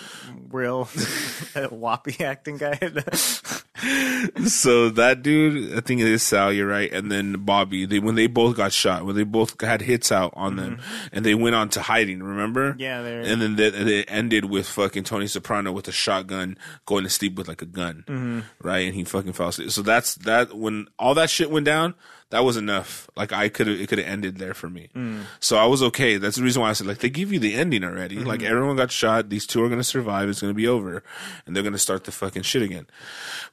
real 0.49 0.85
whoppy 1.71 2.23
acting 2.23 2.57
guy. 2.57 2.79
so 4.47 4.89
that 4.89 5.21
dude, 5.21 5.77
I 5.77 5.81
think 5.81 6.01
it 6.01 6.07
is 6.07 6.23
Sal. 6.23 6.53
You're 6.53 6.67
right. 6.67 6.91
And 6.91 7.11
then 7.11 7.33
Bobby, 7.43 7.85
they 7.85 7.99
when 7.99 8.15
they 8.15 8.27
both 8.27 8.55
got 8.55 8.71
shot, 8.71 9.05
when 9.05 9.15
they 9.15 9.23
both 9.23 9.59
had 9.61 9.81
hits 9.81 10.11
out 10.11 10.33
on 10.35 10.55
them, 10.55 10.79
and 11.11 11.25
they 11.25 11.35
went 11.35 11.55
on 11.55 11.69
to 11.69 11.81
hiding. 11.81 12.23
Remember? 12.23 12.71
Mm-hmm. 12.71 12.79
Yeah, 12.79 12.99
And 13.01 13.41
then 13.41 13.55
they, 13.55 13.69
they 13.69 14.03
ended 14.05 14.45
with 14.45 14.67
fucking 14.67 15.03
Tony 15.03 15.27
Soprano 15.27 15.71
with 15.71 15.87
a 15.87 15.91
shotgun 15.91 16.57
going 16.85 17.03
to 17.03 17.09
sleep 17.09 17.35
with 17.35 17.47
like 17.47 17.61
a 17.61 17.65
gun, 17.65 18.03
Mm-hmm. 18.07 18.39
right? 18.67 18.85
And 18.85 18.95
he 18.95 19.03
fucking 19.03 19.33
fell 19.33 19.49
asleep. 19.49 19.71
So 19.71 19.81
that's 19.95 20.15
that. 20.15 20.53
When 20.55 20.87
all 20.99 21.13
that 21.15 21.29
shit 21.29 21.49
went 21.49 21.65
down, 21.65 21.95
that 22.31 22.43
was 22.43 22.57
enough. 22.57 23.09
Like 23.15 23.31
I 23.31 23.49
could 23.49 23.67
have, 23.67 23.79
it 23.79 23.87
could 23.87 23.97
have 23.99 24.07
ended 24.07 24.37
there 24.37 24.53
for 24.53 24.69
me. 24.69 24.89
Mm. 24.95 25.23
So 25.39 25.57
I 25.57 25.65
was 25.65 25.81
okay. 25.83 26.17
That's 26.17 26.35
the 26.37 26.43
reason 26.43 26.61
why 26.61 26.69
I 26.69 26.73
said 26.73 26.87
like 26.87 26.97
they 26.99 27.09
give 27.09 27.31
you 27.31 27.39
the 27.39 27.53
ending 27.55 27.83
already. 27.83 28.17
Like 28.17 28.39
Mm-hmm. 28.41 28.51
everyone 28.51 28.75
got 28.75 28.91
shot. 28.91 29.29
These 29.29 29.47
two 29.47 29.63
are 29.63 29.69
gonna 29.69 29.83
survive. 29.83 30.27
It's 30.29 30.41
gonna 30.41 30.53
be 30.53 30.67
over, 30.67 31.03
and 31.45 31.55
they're 31.55 31.63
gonna 31.63 31.77
start 31.77 32.03
the 32.03 32.11
fucking 32.11 32.43
shit 32.43 32.61
again. 32.61 32.87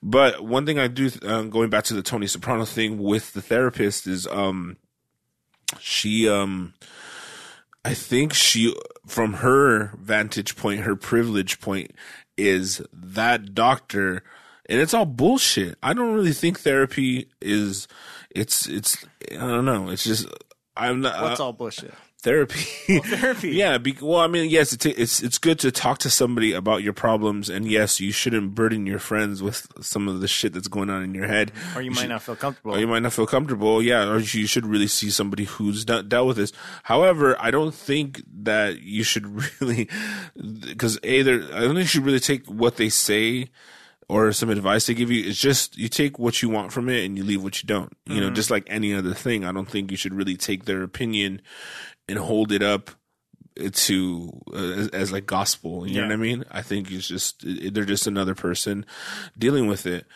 But 0.03 0.45
one 0.45 0.67
thing 0.67 0.79
I 0.79 0.89
do, 0.89 1.11
um, 1.23 1.51
going 1.51 1.71
back 1.71 1.85
to 1.85 1.95
the 1.95 2.03
Tony 2.03 2.27
Soprano 2.27 2.65
thing 2.65 2.99
with 2.99 3.33
the 3.35 3.43
therapist, 3.43 4.07
is 4.07 4.27
um, 4.27 4.77
she 5.79 6.29
um, 6.29 6.75
I 7.85 7.95
think 7.95 8.33
she, 8.33 8.75
from 9.07 9.35
her 9.35 9.93
vantage 9.99 10.57
point, 10.57 10.81
her 10.81 10.97
privilege 10.97 11.61
point, 11.61 11.93
is 12.37 12.81
that 12.93 13.55
doctor, 13.55 14.23
and 14.69 14.81
it's 14.81 14.95
all 14.95 15.07
bullshit. 15.07 15.77
I 15.83 15.95
don't 15.95 16.15
really 16.15 16.33
think 16.33 16.61
therapy 16.61 17.29
is. 17.41 17.89
It's 18.31 18.67
it's 18.69 19.05
I 19.31 19.37
don't 19.37 19.65
know. 19.65 19.91
It's 19.91 20.05
just 20.05 20.27
I'm 20.77 21.01
not. 21.01 21.23
What's 21.23 21.41
uh, 21.41 21.47
all 21.47 21.53
bullshit? 21.53 21.95
therapy. 22.23 22.61
therapy. 23.01 23.51
yeah. 23.53 23.79
Be, 23.79 23.97
well, 24.01 24.21
I 24.21 24.27
mean, 24.29 24.49
yes, 24.49 24.73
it's, 24.73 24.87
it's 24.87 25.23
it's 25.23 25.39
good 25.39 25.59
to 25.61 25.71
talk 25.71 25.99
to 25.99 26.11
somebody 26.11 26.53
about 26.53 26.83
your 26.83 26.93
problems, 26.93 27.51
and 27.51 27.67
yes, 27.71 28.01
you 28.01 28.13
shouldn't 28.13 28.55
burden 28.55 28.87
your 28.87 28.99
friends 28.99 29.43
with 29.43 29.67
some 29.81 30.09
of 30.09 30.21
the 30.21 30.29
shit 30.29 30.53
that's 30.53 30.69
going 30.69 30.89
on 30.89 31.03
in 31.03 31.15
your 31.15 31.27
head. 31.27 31.53
Or 31.77 31.83
you 31.83 31.91
might 31.91 32.01
should- 32.01 32.09
not 32.09 32.23
feel 32.23 32.37
comfortable. 32.37 32.77
or 32.77 32.79
you 32.79 32.87
might 32.87 33.03
not 33.03 33.13
feel 33.13 33.27
comfortable. 33.27 33.83
Yeah, 33.83 34.09
or 34.09 34.19
you 34.21 34.47
should 34.47 34.67
really 34.67 34.87
see 34.87 35.11
somebody 35.11 35.45
who's 35.45 35.85
dealt 35.85 36.27
with 36.27 36.37
this. 36.37 36.53
However, 36.85 37.37
I 37.39 37.51
don't 37.51 37.75
think 37.75 38.23
that 38.43 38.81
you 38.81 39.03
should 39.03 39.27
really, 39.61 39.89
because 40.35 40.99
a, 41.03 41.23
there, 41.23 41.43
I 41.53 41.61
don't 41.61 41.75
think 41.75 41.79
you 41.81 41.87
should 41.87 42.07
really 42.07 42.21
take 42.21 42.47
what 42.47 42.77
they 42.77 42.89
say 42.89 43.51
or 44.13 44.33
some 44.33 44.51
advice 44.51 44.87
they 44.87 44.95
give 44.95 45.11
you. 45.11 45.27
It's 45.27 45.41
just 45.41 45.79
you 45.79 45.89
take 45.89 46.19
what 46.19 46.43
you 46.43 46.51
want 46.51 46.71
from 46.71 46.91
it 46.91 47.05
and 47.05 47.17
you 47.17 47.25
leave 47.25 47.43
what 47.43 47.63
you 47.63 47.67
don't. 47.67 47.97
You 48.07 48.21
know, 48.21 48.31
just 48.31 48.51
like 48.51 48.65
any 48.67 48.95
other 48.95 49.15
thing. 49.15 49.45
I 49.45 49.53
don't 49.53 49.69
think 49.69 49.91
you 49.91 49.97
should 49.97 50.13
really 50.13 50.37
take 50.37 50.67
their 50.67 50.83
opinion 50.83 51.41
and 52.09 52.19
hold 52.19 52.53
it 52.53 52.63
up 52.63 52.91
to 53.57 54.43
uh, 54.53 54.57
as, 54.57 54.89
as 54.89 55.13
like 55.13 55.25
gospel. 55.25 55.87
You 55.87 56.03
know 56.03 56.09
what 56.09 56.13
I 56.13 56.17
mean? 56.17 56.45
I 56.51 56.61
think 56.61 56.91
it's 56.91 57.09
just 57.09 57.43
they're 57.43 57.85
just 57.87 58.07
another 58.07 58.35
person 58.35 58.85
dealing 59.39 59.67
with 59.67 59.87
it 59.87 60.07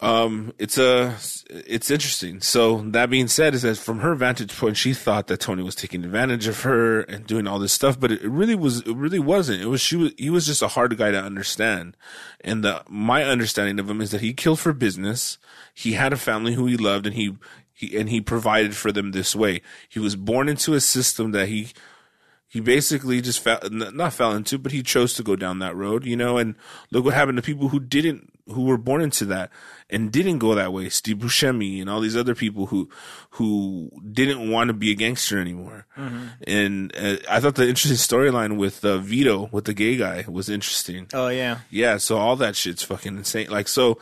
um 0.00 0.52
it's 0.58 0.78
a 0.78 1.16
it's 1.50 1.90
interesting. 1.90 2.40
So 2.40 2.78
that 2.90 3.10
being 3.10 3.28
said 3.28 3.54
is 3.54 3.62
that 3.62 3.76
from 3.76 4.00
her 4.00 4.14
vantage 4.14 4.56
point 4.56 4.76
she 4.76 4.94
thought 4.94 5.26
that 5.26 5.40
tony 5.40 5.62
was 5.62 5.74
taking 5.74 6.04
advantage 6.04 6.46
of 6.46 6.62
her 6.62 7.00
and 7.00 7.26
doing 7.26 7.46
all 7.46 7.58
this 7.58 7.72
stuff 7.72 7.98
but 7.98 8.12
it 8.12 8.22
really 8.22 8.54
was 8.54 8.80
it 8.82 8.96
really 8.96 9.18
wasn't. 9.18 9.62
It 9.62 9.66
was 9.66 9.80
she 9.80 9.96
was 9.96 10.12
he 10.16 10.30
was 10.30 10.46
just 10.46 10.62
a 10.62 10.68
hard 10.68 10.96
guy 10.96 11.10
to 11.10 11.20
understand. 11.20 11.96
And 12.42 12.64
the 12.64 12.82
my 12.88 13.24
understanding 13.24 13.78
of 13.78 13.90
him 13.90 14.00
is 14.00 14.10
that 14.10 14.20
he 14.20 14.32
killed 14.32 14.60
for 14.60 14.72
business. 14.72 15.38
He 15.74 15.92
had 15.92 16.12
a 16.12 16.16
family 16.16 16.54
who 16.54 16.66
he 16.66 16.76
loved 16.76 17.06
and 17.06 17.14
he 17.16 17.36
he 17.72 17.96
and 17.98 18.08
he 18.08 18.20
provided 18.20 18.76
for 18.76 18.92
them 18.92 19.12
this 19.12 19.34
way. 19.34 19.62
He 19.88 19.98
was 19.98 20.16
born 20.16 20.48
into 20.48 20.74
a 20.74 20.80
system 20.80 21.32
that 21.32 21.48
he 21.48 21.68
he 22.50 22.58
basically 22.58 23.20
just 23.20 23.38
fell, 23.38 23.60
not 23.70 24.12
fell 24.12 24.32
into, 24.32 24.58
but 24.58 24.72
he 24.72 24.82
chose 24.82 25.14
to 25.14 25.22
go 25.22 25.36
down 25.36 25.60
that 25.60 25.76
road, 25.76 26.04
you 26.04 26.16
know. 26.16 26.36
And 26.36 26.56
look 26.90 27.04
what 27.04 27.14
happened 27.14 27.36
to 27.36 27.42
people 27.42 27.68
who 27.68 27.78
didn't, 27.78 28.32
who 28.50 28.62
were 28.64 28.78
born 28.78 29.00
into 29.00 29.24
that 29.26 29.50
and 29.88 30.12
didn't 30.12 30.38
go 30.38 30.54
that 30.54 30.72
way. 30.72 30.88
Steve 30.88 31.16
Buscemi 31.18 31.80
and 31.80 31.88
all 31.90 32.00
these 32.00 32.16
other 32.16 32.34
people 32.34 32.66
who, 32.66 32.88
who 33.30 33.90
didn't 34.12 34.50
want 34.50 34.68
to 34.68 34.74
be 34.74 34.90
a 34.90 34.94
gangster 34.94 35.40
anymore. 35.40 35.86
And 36.46 36.94
uh, 36.96 37.16
I 37.28 37.40
thought 37.40 37.54
the 37.56 37.68
interesting 37.68 37.96
storyline 37.96 38.56
with 38.56 38.84
uh, 38.84 38.98
Vito, 38.98 39.48
with 39.52 39.64
the 39.64 39.74
gay 39.74 39.96
guy, 39.96 40.24
was 40.28 40.48
interesting. 40.48 41.08
oh 41.12 41.28
yeah. 41.28 41.58
Yeah, 41.70 41.96
so 41.98 42.16
all 42.18 42.36
that 42.36 42.56
shit's 42.56 42.82
fucking 42.82 43.16
insane. 43.16 43.50
Like, 43.50 43.68
so 43.68 43.98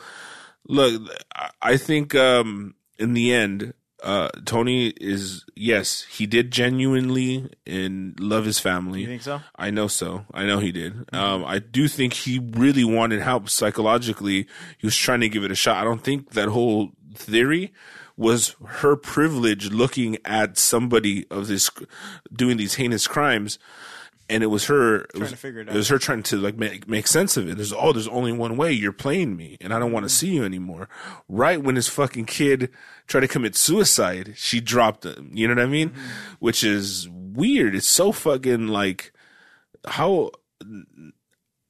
look, 0.67 1.01
I- 1.35 1.49
I 1.61 1.77
think 1.77 2.15
um 2.15 2.75
in 2.97 3.13
the 3.13 3.33
end, 3.33 3.73
uh 4.03 4.29
Tony 4.45 4.87
is 4.87 5.45
yes, 5.55 6.03
he 6.03 6.25
did 6.25 6.51
genuinely 6.51 7.49
and 7.65 8.19
love 8.19 8.45
his 8.45 8.59
family. 8.59 9.01
You 9.01 9.07
think 9.07 9.21
so? 9.21 9.41
I 9.55 9.69
know 9.69 9.87
so. 9.87 10.25
I 10.33 10.45
know 10.45 10.59
he 10.59 10.71
did. 10.71 10.93
Um, 11.13 11.43
I 11.45 11.59
do 11.59 11.87
think 11.87 12.13
he 12.13 12.39
really 12.39 12.83
wanted 12.83 13.21
help 13.21 13.49
psychologically. 13.49 14.47
He 14.77 14.87
was 14.87 14.95
trying 14.95 15.21
to 15.21 15.29
give 15.29 15.43
it 15.43 15.51
a 15.51 15.55
shot. 15.55 15.77
I 15.77 15.83
don't 15.83 16.03
think 16.03 16.31
that 16.31 16.49
whole 16.49 16.91
theory 17.13 17.73
was 18.19 18.55
her 18.65 18.97
privilege 18.97 19.71
looking 19.71 20.17
at 20.25 20.57
somebody 20.57 21.25
of 21.31 21.47
this 21.47 21.71
doing 22.33 22.57
these 22.57 22.75
heinous 22.75 23.07
crimes. 23.07 23.57
And 24.29 24.43
it 24.43 24.47
was 24.47 24.65
her 24.65 25.01
it 25.01 25.17
was, 25.17 25.31
to 25.31 25.37
figure 25.37 25.61
it 25.61 25.69
it 25.69 25.73
was 25.73 25.87
her 25.87 25.97
trying 25.97 26.21
to 26.23 26.37
like 26.37 26.55
make 26.55 26.87
make 26.87 27.07
sense 27.07 27.35
of 27.35 27.49
it. 27.49 27.55
There's 27.55 27.73
oh, 27.73 27.93
there's 27.93 28.07
only 28.07 28.31
one 28.31 28.57
way. 28.57 28.71
You're 28.71 28.91
playing 28.91 29.35
me, 29.35 29.57
and 29.59 29.73
I 29.73 29.79
don't 29.79 29.91
want 29.91 30.05
to 30.05 30.09
see 30.09 30.29
you 30.29 30.43
anymore. 30.43 30.87
Right 31.27 31.61
when 31.61 31.75
his 31.75 31.87
fucking 31.87 32.25
kid 32.25 32.69
tried 33.07 33.21
to 33.21 33.27
commit 33.27 33.55
suicide, 33.55 34.33
she 34.35 34.61
dropped 34.61 35.05
him. 35.05 35.31
You 35.33 35.47
know 35.47 35.55
what 35.55 35.63
I 35.63 35.67
mean? 35.67 35.93
Which 36.37 36.63
is 36.63 37.09
weird. 37.09 37.73
It's 37.73 37.87
so 37.87 38.11
fucking 38.11 38.67
like 38.67 39.13
how 39.87 40.31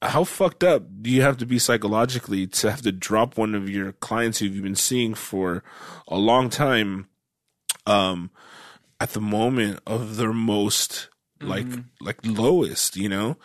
how 0.02 0.24
fucked 0.24 0.64
up 0.64 0.84
do 1.02 1.10
you 1.10 1.22
have 1.22 1.36
to 1.38 1.46
be 1.46 1.58
psychologically 1.58 2.46
to 2.46 2.70
have 2.70 2.82
to 2.82 2.92
drop 2.92 3.36
one 3.36 3.54
of 3.54 3.68
your 3.68 3.92
clients 3.92 4.38
who 4.38 4.46
you've 4.46 4.62
been 4.62 4.74
seeing 4.74 5.14
for 5.14 5.62
a 6.08 6.16
long 6.16 6.48
time 6.48 7.06
um 7.86 8.30
at 8.98 9.10
the 9.10 9.20
moment 9.20 9.80
of 9.86 10.16
their 10.16 10.32
most 10.32 11.08
like 11.40 11.66
mm-hmm. 11.66 12.04
like 12.04 12.18
lowest 12.24 12.96
you 12.96 13.08
know? 13.08 13.36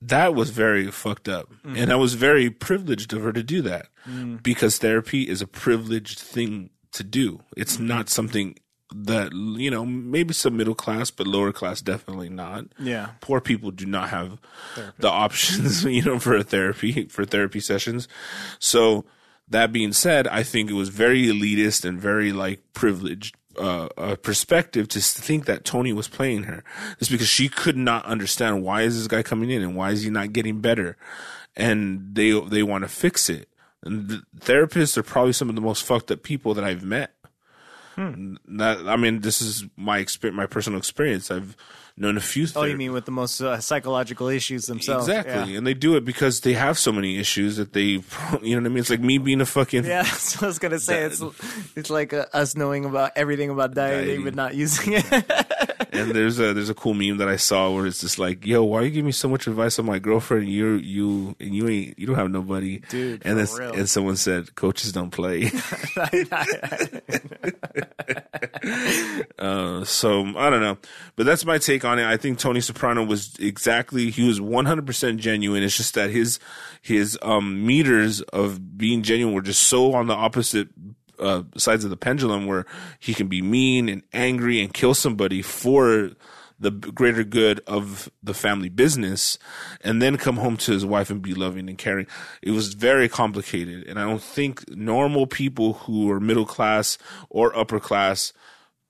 That 0.00 0.34
was 0.34 0.50
very 0.50 0.90
fucked 0.90 1.28
up. 1.28 1.48
Mm. 1.64 1.78
And 1.78 1.92
i 1.92 1.96
was 1.96 2.14
very 2.14 2.50
privileged 2.50 3.12
of 3.12 3.22
her 3.22 3.32
to 3.32 3.42
do 3.42 3.62
that 3.62 3.86
mm. 4.08 4.42
because 4.42 4.78
therapy 4.78 5.28
is 5.28 5.40
a 5.40 5.46
privileged 5.46 6.18
thing 6.18 6.70
to 6.92 7.04
do. 7.04 7.40
It's 7.56 7.76
mm-hmm. 7.76 7.86
not 7.86 8.08
something 8.08 8.56
that 8.94 9.32
you 9.32 9.70
know 9.70 9.86
maybe 9.86 10.34
some 10.34 10.56
middle 10.56 10.74
class 10.74 11.10
but 11.10 11.26
lower 11.26 11.52
class 11.52 11.80
definitely 11.80 12.28
not. 12.28 12.66
Yeah. 12.78 13.10
poor 13.20 13.40
people 13.40 13.70
do 13.70 13.86
not 13.86 14.10
have 14.10 14.38
the 14.98 15.08
options, 15.08 15.84
you 15.98 16.02
know, 16.02 16.18
for 16.18 16.36
a 16.36 16.44
therapy 16.44 17.06
for 17.06 17.24
therapy 17.24 17.60
sessions. 17.60 18.08
So 18.58 19.04
that 19.48 19.72
being 19.72 19.92
said, 19.92 20.26
I 20.28 20.42
think 20.42 20.70
it 20.70 20.74
was 20.74 20.88
very 20.88 21.26
elitist 21.26 21.84
and 21.84 22.00
very 22.00 22.32
like 22.32 22.60
privileged 22.72 23.36
uh, 23.58 23.88
uh, 23.96 24.16
perspective 24.16 24.88
to 24.88 25.00
think 25.00 25.46
that 25.46 25.64
Tony 25.64 25.92
was 25.92 26.08
playing 26.08 26.44
her. 26.44 26.64
It's 26.98 27.10
because 27.10 27.28
she 27.28 27.48
could 27.48 27.76
not 27.76 28.04
understand 28.04 28.62
why 28.62 28.82
is 28.82 28.96
this 28.96 29.08
guy 29.08 29.22
coming 29.22 29.50
in 29.50 29.62
and 29.62 29.76
why 29.76 29.90
is 29.90 30.02
he 30.02 30.10
not 30.10 30.32
getting 30.32 30.60
better, 30.60 30.96
and 31.56 32.14
they 32.14 32.38
they 32.40 32.62
want 32.62 32.84
to 32.84 32.88
fix 32.88 33.28
it. 33.28 33.48
And 33.82 34.08
the 34.08 34.22
therapists 34.38 34.96
are 34.96 35.02
probably 35.02 35.32
some 35.32 35.48
of 35.48 35.54
the 35.54 35.60
most 35.60 35.84
fucked 35.84 36.10
up 36.10 36.22
people 36.22 36.54
that 36.54 36.64
I've 36.64 36.84
met. 36.84 37.14
That 37.96 38.88
I 38.88 38.96
mean, 38.96 39.20
this 39.20 39.42
is 39.42 39.64
my 39.76 39.98
experience, 39.98 40.36
my 40.36 40.46
personal 40.46 40.78
experience. 40.78 41.30
I've 41.30 41.56
known 41.96 42.16
a 42.16 42.20
few. 42.20 42.46
Oh, 42.56 42.64
you 42.64 42.76
mean 42.76 42.92
with 42.92 43.04
the 43.04 43.10
most 43.10 43.40
uh, 43.40 43.60
psychological 43.60 44.28
issues 44.28 44.66
themselves? 44.66 45.08
Exactly, 45.08 45.52
Yeah. 45.52 45.58
and 45.58 45.66
they 45.66 45.74
do 45.74 45.96
it 45.96 46.04
because 46.04 46.40
they 46.40 46.54
have 46.54 46.78
so 46.78 46.92
many 46.92 47.18
issues 47.18 47.56
that 47.56 47.72
they, 47.72 47.82
you 48.42 48.54
know 48.56 48.56
what 48.56 48.66
I 48.66 48.68
mean. 48.68 48.78
It's 48.78 48.90
like 48.90 49.00
me 49.00 49.18
being 49.18 49.40
a 49.40 49.46
fucking 49.46 49.84
Yeah, 49.84 50.02
that's 50.04 50.36
what 50.36 50.44
I 50.44 50.46
was 50.46 50.58
gonna 50.58 50.78
say. 50.80 51.02
It's 51.02 51.22
it's 51.76 51.90
like 51.90 52.12
uh, 52.12 52.26
us 52.32 52.56
knowing 52.56 52.84
about 52.84 53.12
everything 53.16 53.50
about 53.50 53.74
dieting, 53.74 54.06
Dieting. 54.06 54.24
but 54.24 54.34
not 54.34 54.54
using 54.54 54.94
it. 54.94 55.04
And 55.92 56.12
there's 56.12 56.40
a 56.40 56.54
there's 56.54 56.70
a 56.70 56.74
cool 56.74 56.94
meme 56.94 57.18
that 57.18 57.28
I 57.28 57.36
saw 57.36 57.70
where 57.70 57.86
it's 57.86 58.00
just 58.00 58.18
like, 58.18 58.46
yo, 58.46 58.64
why 58.64 58.80
are 58.80 58.84
you 58.84 58.90
give 58.90 59.04
me 59.04 59.12
so 59.12 59.28
much 59.28 59.46
advice 59.46 59.78
on 59.78 59.84
my 59.84 59.98
girlfriend? 59.98 60.48
You 60.48 60.76
you 60.76 61.36
and 61.38 61.54
you 61.54 61.68
ain't 61.68 61.98
you 61.98 62.06
don't 62.06 62.16
have 62.16 62.30
nobody, 62.30 62.78
Dude, 62.88 63.20
And 63.26 63.36
real. 63.36 63.74
and 63.74 63.88
someone 63.88 64.16
said, 64.16 64.54
coaches 64.54 64.92
don't 64.92 65.10
play. 65.10 65.50
uh, 69.38 69.84
so 69.84 70.20
I 70.36 70.50
don't 70.50 70.60
know, 70.62 70.78
but 71.16 71.26
that's 71.26 71.44
my 71.44 71.58
take 71.58 71.84
on 71.84 71.98
it. 71.98 72.06
I 72.06 72.16
think 72.16 72.38
Tony 72.38 72.60
Soprano 72.60 73.04
was 73.04 73.36
exactly 73.38 74.10
he 74.10 74.26
was 74.26 74.40
100 74.40 74.86
percent 74.86 75.20
genuine. 75.20 75.62
It's 75.62 75.76
just 75.76 75.94
that 75.94 76.10
his 76.10 76.38
his 76.80 77.18
um 77.22 77.66
meters 77.66 78.20
of 78.22 78.78
being 78.78 79.02
genuine 79.02 79.34
were 79.34 79.42
just 79.42 79.62
so 79.66 79.92
on 79.94 80.06
the 80.06 80.14
opposite 80.14 80.68
uh, 81.22 81.42
sides 81.56 81.84
of 81.84 81.90
the 81.90 81.96
pendulum 81.96 82.46
where 82.46 82.66
he 82.98 83.14
can 83.14 83.28
be 83.28 83.40
mean 83.40 83.88
and 83.88 84.02
angry 84.12 84.60
and 84.60 84.74
kill 84.74 84.94
somebody 84.94 85.42
for 85.42 86.10
the 86.62 86.70
greater 86.70 87.24
good 87.24 87.60
of 87.66 88.08
the 88.22 88.32
family 88.32 88.68
business 88.68 89.36
and 89.80 90.00
then 90.00 90.16
come 90.16 90.36
home 90.36 90.56
to 90.56 90.72
his 90.72 90.86
wife 90.86 91.10
and 91.10 91.20
be 91.20 91.34
loving 91.34 91.68
and 91.68 91.76
caring. 91.76 92.06
It 92.40 92.52
was 92.52 92.74
very 92.74 93.08
complicated. 93.08 93.86
And 93.88 93.98
I 93.98 94.04
don't 94.04 94.22
think 94.22 94.70
normal 94.70 95.26
people 95.26 95.74
who 95.74 96.10
are 96.10 96.20
middle 96.20 96.46
class 96.46 96.98
or 97.28 97.56
upper 97.56 97.80
class 97.80 98.32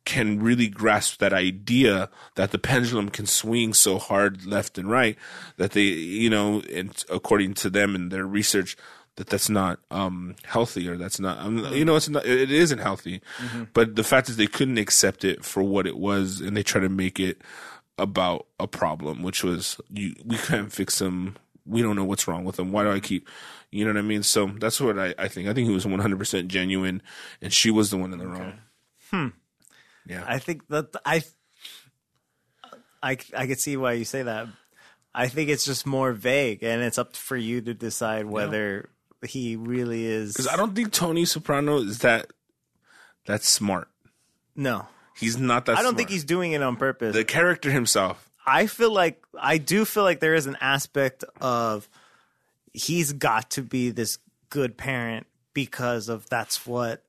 can 0.04 0.40
really 0.40 0.68
grasp 0.68 1.18
that 1.20 1.32
idea 1.32 2.10
that 2.34 2.50
the 2.50 2.58
pendulum 2.58 3.08
can 3.08 3.24
swing 3.24 3.72
so 3.72 3.98
hard 3.98 4.44
left 4.44 4.76
and 4.76 4.90
right 4.90 5.16
that 5.56 5.72
they, 5.72 5.82
you 5.82 6.28
know, 6.28 6.60
and 6.72 7.04
according 7.08 7.54
to 7.54 7.70
them 7.70 7.94
and 7.94 8.10
their 8.10 8.26
research, 8.26 8.76
that 9.16 9.28
that's 9.28 9.50
not 9.50 9.78
um, 9.90 10.36
healthy 10.44 10.88
or 10.88 10.96
that's 10.96 11.20
not, 11.20 11.38
um, 11.38 11.58
you 11.72 11.84
know, 11.84 11.96
it's 11.96 12.08
not, 12.08 12.24
it 12.24 12.50
isn't 12.50 12.78
healthy. 12.78 13.20
But 13.74 13.96
the 13.96 14.04
fact 14.04 14.28
is 14.28 14.36
they 14.36 14.46
couldn't 14.46 14.78
accept 14.78 15.24
it 15.24 15.44
for 15.44 15.62
what 15.62 15.86
it 15.86 15.98
was 15.98 16.40
and 16.40 16.56
they 16.56 16.62
try 16.62 16.80
to 16.80 16.88
make 16.88 17.20
it 17.20 17.42
about 17.98 18.46
a 18.58 18.66
problem, 18.66 19.22
which 19.22 19.44
was 19.44 19.78
you, 19.90 20.14
we 20.24 20.36
can't 20.36 20.72
fix 20.72 20.98
them. 20.98 21.36
We 21.66 21.82
don't 21.82 21.94
know 21.94 22.04
what's 22.04 22.26
wrong 22.26 22.44
with 22.44 22.56
them. 22.56 22.72
Why 22.72 22.84
do 22.84 22.90
I 22.90 23.00
keep, 23.00 23.28
you 23.70 23.84
know 23.84 23.92
what 23.92 23.98
I 23.98 24.02
mean? 24.02 24.22
So 24.22 24.46
that's 24.46 24.80
what 24.80 24.98
I, 24.98 25.14
I 25.18 25.28
think. 25.28 25.48
I 25.48 25.52
think 25.52 25.68
he 25.68 25.74
was 25.74 25.84
100% 25.84 26.46
genuine 26.46 27.02
and 27.42 27.52
she 27.52 27.70
was 27.70 27.90
the 27.90 27.98
one 27.98 28.12
in 28.12 28.18
the 28.18 28.26
wrong. 28.26 28.54
Hmm. 29.10 29.28
Yeah. 30.06 30.24
I 30.26 30.38
think 30.38 30.66
that 30.68 30.96
I, 31.04 31.22
I, 33.02 33.18
I 33.36 33.46
could 33.46 33.60
see 33.60 33.76
why 33.76 33.92
you 33.92 34.04
say 34.04 34.22
that. 34.22 34.48
I 35.14 35.28
think 35.28 35.50
it's 35.50 35.66
just 35.66 35.84
more 35.84 36.12
vague, 36.12 36.62
and 36.62 36.82
it's 36.82 36.96
up 36.96 37.16
for 37.16 37.36
you 37.36 37.60
to 37.60 37.74
decide 37.74 38.24
whether 38.24 38.88
he 39.30 39.56
really 39.56 40.04
is. 40.06 40.32
Because 40.32 40.48
I 40.48 40.56
don't 40.56 40.74
think 40.74 40.92
Tony 40.92 41.24
Soprano 41.24 41.78
is 41.78 41.98
that 42.00 42.26
that 43.26 43.42
smart. 43.42 43.88
No, 44.56 44.86
He's 45.18 45.36
not 45.38 45.66
that. 45.66 45.72
I 45.72 45.74
don't 45.76 45.90
smart. 45.92 45.96
think 45.96 46.10
he's 46.10 46.24
doing 46.24 46.52
it 46.52 46.62
on 46.62 46.76
purpose. 46.76 47.14
the 47.14 47.24
character 47.24 47.70
himself. 47.70 48.28
I 48.46 48.66
feel 48.66 48.92
like 48.92 49.22
I 49.38 49.58
do 49.58 49.84
feel 49.84 50.02
like 50.02 50.20
there 50.20 50.34
is 50.34 50.46
an 50.46 50.56
aspect 50.60 51.24
of 51.40 51.88
he's 52.72 53.12
got 53.12 53.50
to 53.52 53.62
be 53.62 53.90
this 53.90 54.18
good 54.50 54.76
parent 54.76 55.26
because 55.54 56.08
of 56.08 56.28
that's 56.28 56.66
what 56.66 57.04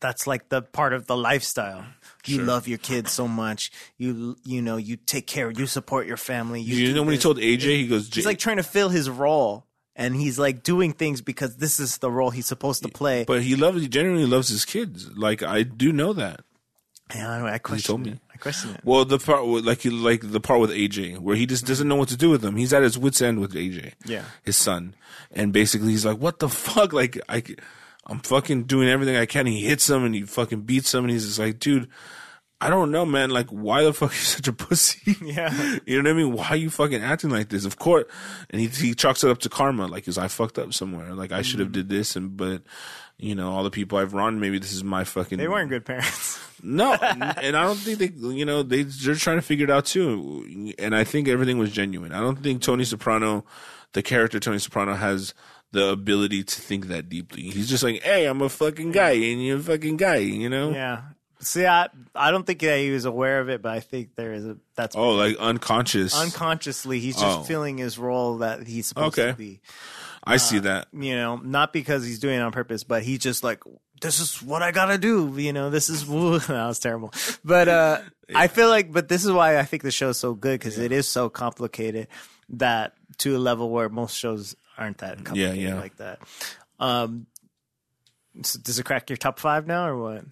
that's 0.00 0.26
like 0.26 0.48
the 0.48 0.62
part 0.62 0.94
of 0.94 1.06
the 1.06 1.16
lifestyle. 1.16 1.84
You 2.26 2.42
love 2.42 2.66
your 2.66 2.78
kids 2.78 3.12
so 3.12 3.28
much. 3.28 3.70
You 3.98 4.36
you 4.44 4.60
know 4.62 4.76
you 4.76 4.96
take 4.96 5.26
care. 5.28 5.50
You 5.50 5.66
support 5.66 6.06
your 6.08 6.16
family. 6.16 6.60
You, 6.60 6.74
You 6.88 6.94
know 6.94 7.02
when 7.04 7.12
he 7.12 7.18
told 7.20 7.38
AJ, 7.38 7.60
he 7.60 7.86
goes, 7.86 8.12
he's 8.12 8.26
like 8.26 8.38
trying 8.40 8.56
to 8.56 8.62
fill 8.64 8.88
his 8.88 9.08
role, 9.08 9.64
and 9.96 10.16
he's 10.16 10.38
like 10.38 10.62
doing 10.62 10.92
things 10.92 11.20
because 11.20 11.56
this 11.56 11.78
is 11.80 11.98
the 11.98 12.10
role 12.10 12.30
he's 12.30 12.46
supposed 12.46 12.82
to 12.82 12.88
play. 12.88 13.24
but 13.26 13.42
he 13.42 13.56
loves, 13.56 13.82
he 13.82 13.88
genuinely 13.88 14.26
loves 14.26 14.48
his 14.48 14.64
kids. 14.64 15.10
Like 15.16 15.42
I 15.42 15.62
do 15.62 15.92
know 15.92 16.12
that. 16.14 16.40
Yeah, 17.14 17.30
I, 17.44 17.54
I 17.54 17.58
question 17.58 17.86
told 17.96 18.06
it. 18.06 18.10
me. 18.12 18.20
I 18.32 18.36
question 18.38 18.70
it. 18.70 18.80
Well, 18.84 19.04
the 19.04 19.18
part 19.18 19.46
with, 19.46 19.66
like 19.66 19.84
you 19.84 19.90
like 19.90 20.22
the 20.32 20.40
part 20.40 20.60
with 20.60 20.70
AJ 20.70 21.18
where 21.18 21.36
he 21.36 21.44
just 21.46 21.66
doesn't 21.66 21.86
know 21.86 21.96
what 21.96 22.08
to 22.08 22.16
do 22.16 22.30
with 22.30 22.40
them. 22.40 22.56
He's 22.56 22.72
at 22.72 22.82
his 22.82 22.96
wits 22.96 23.20
end 23.20 23.38
with 23.40 23.52
AJ, 23.52 23.92
Yeah. 24.06 24.24
his 24.42 24.56
son, 24.56 24.94
and 25.30 25.52
basically 25.52 25.90
he's 25.90 26.06
like, 26.06 26.16
"What 26.18 26.38
the 26.38 26.48
fuck?" 26.48 26.92
Like 27.02 27.20
I, 27.28 27.42
I'm 28.06 28.20
fucking 28.20 28.64
doing 28.64 28.88
everything 28.88 29.16
I 29.16 29.26
can. 29.26 29.46
He 29.46 29.60
hits 29.66 29.88
him 29.90 30.04
and 30.04 30.14
he 30.14 30.22
fucking 30.22 30.62
beats 30.62 30.94
him, 30.94 31.04
and 31.04 31.10
he's 31.12 31.26
just 31.26 31.38
like, 31.38 31.58
"Dude, 31.58 31.88
I 32.62 32.70
don't 32.70 32.90
know, 32.90 33.04
man. 33.04 33.30
Like, 33.30 33.48
why 33.50 33.82
the 33.82 33.92
fuck 33.92 34.10
are 34.12 34.14
you 34.14 34.20
such 34.20 34.48
a 34.48 34.52
pussy?" 34.52 35.16
Yeah. 35.22 35.78
You 35.86 36.00
know 36.00 36.10
what 36.10 36.16
I 36.16 36.22
mean? 36.22 36.32
Why 36.32 36.48
are 36.48 36.56
you 36.56 36.70
fucking 36.70 37.02
acting 37.02 37.30
like 37.30 37.48
this? 37.48 37.64
Of 37.64 37.78
course, 37.78 38.04
and 38.50 38.60
he 38.60 38.68
he 38.68 38.94
chalks 38.94 39.24
it 39.24 39.30
up 39.30 39.38
to 39.38 39.48
karma. 39.48 39.86
Like, 39.86 40.04
cause 40.04 40.18
I 40.18 40.28
fucked 40.28 40.58
up 40.58 40.72
somewhere. 40.72 41.12
Like, 41.14 41.32
I 41.32 41.42
should 41.42 41.60
have 41.60 41.68
mm-hmm. 41.68 41.72
did 41.72 41.88
this, 41.88 42.16
and 42.16 42.36
but 42.36 42.62
you 43.18 43.34
know, 43.34 43.52
all 43.52 43.62
the 43.62 43.70
people 43.70 43.98
I've 43.98 44.14
wronged, 44.14 44.40
maybe 44.40 44.58
this 44.58 44.72
is 44.72 44.82
my 44.82 45.04
fucking. 45.04 45.38
They 45.38 45.48
weren't 45.48 45.70
good 45.70 45.84
parents. 45.84 46.40
No, 46.64 46.92
and 46.92 47.56
I 47.56 47.64
don't 47.64 47.76
think 47.76 47.98
they, 47.98 48.12
you 48.14 48.44
know, 48.44 48.62
they 48.62 48.84
they're 48.84 49.16
trying 49.16 49.38
to 49.38 49.42
figure 49.42 49.64
it 49.64 49.70
out 49.70 49.84
too. 49.84 50.72
And 50.78 50.94
I 50.94 51.02
think 51.02 51.26
everything 51.26 51.58
was 51.58 51.72
genuine. 51.72 52.12
I 52.12 52.20
don't 52.20 52.40
think 52.40 52.62
Tony 52.62 52.84
Soprano, 52.84 53.44
the 53.94 54.02
character 54.02 54.38
Tony 54.38 54.60
Soprano, 54.60 54.94
has 54.94 55.34
the 55.72 55.88
ability 55.88 56.44
to 56.44 56.60
think 56.60 56.86
that 56.86 57.08
deeply. 57.08 57.50
He's 57.50 57.68
just 57.68 57.82
like, 57.82 58.00
hey, 58.02 58.26
I'm 58.26 58.42
a 58.42 58.48
fucking 58.48 58.92
guy, 58.92 59.10
and 59.10 59.44
you're 59.44 59.58
a 59.58 59.60
fucking 59.60 59.96
guy, 59.96 60.18
you 60.18 60.48
know. 60.48 60.70
yeah. 60.70 61.02
See, 61.42 61.66
I 61.66 61.88
I 62.14 62.30
don't 62.30 62.46
think 62.46 62.60
that 62.60 62.78
he 62.78 62.90
was 62.90 63.04
aware 63.04 63.40
of 63.40 63.48
it, 63.50 63.62
but 63.62 63.72
I 63.72 63.80
think 63.80 64.14
there 64.14 64.32
is 64.32 64.46
a 64.46 64.56
that's 64.76 64.94
Oh, 64.96 65.10
like 65.14 65.36
unconscious. 65.38 66.14
unconsciously 66.18 67.00
he's 67.00 67.16
just 67.16 67.38
Oh. 67.40 67.42
feeling 67.42 67.78
his 67.78 67.98
role 67.98 68.38
that 68.38 68.66
he's 68.66 68.86
supposed 68.86 69.18
Okay. 69.18 69.32
to 69.32 69.36
be. 69.36 69.60
I 70.24 70.36
see 70.36 70.60
that. 70.60 70.86
You 70.92 71.16
know, 71.16 71.36
not 71.36 71.72
because 71.72 72.04
he's 72.06 72.20
doing 72.20 72.36
it 72.38 72.42
on 72.42 72.52
purpose, 72.52 72.84
but 72.84 73.02
he's 73.02 73.18
just 73.18 73.42
like, 73.42 73.58
this 74.00 74.20
is 74.20 74.40
what 74.40 74.62
I 74.62 74.70
gotta 74.70 74.98
do. 74.98 75.34
You 75.36 75.52
know, 75.52 75.68
this 75.68 75.88
is 75.88 76.06
that 76.46 76.48
was 76.48 76.78
terrible. 76.78 77.12
But 77.44 77.68
uh 77.68 78.00
I 78.34 78.46
feel 78.46 78.68
like, 78.68 78.92
but 78.92 79.08
this 79.08 79.24
is 79.24 79.32
why 79.32 79.58
I 79.58 79.64
think 79.64 79.82
the 79.82 79.90
show's 79.90 80.18
so 80.18 80.34
good 80.34 80.60
because 80.60 80.78
it 80.78 80.92
is 80.92 81.08
so 81.08 81.28
complicated 81.28 82.06
that 82.50 82.94
to 83.18 83.36
a 83.36 83.38
level 83.38 83.68
where 83.68 83.88
most 83.88 84.16
shows 84.16 84.54
aren't 84.78 84.98
that 84.98 85.24
complicated 85.24 85.60
yeah. 85.60 85.74
like 85.74 85.96
that. 85.96 86.20
Um, 86.78 87.26
so 88.42 88.58
does 88.60 88.78
it 88.78 88.84
crack 88.84 89.10
your 89.10 89.16
top 89.18 89.38
five 89.38 89.66
now 89.66 89.86
or 89.88 89.96
what? 89.98 90.24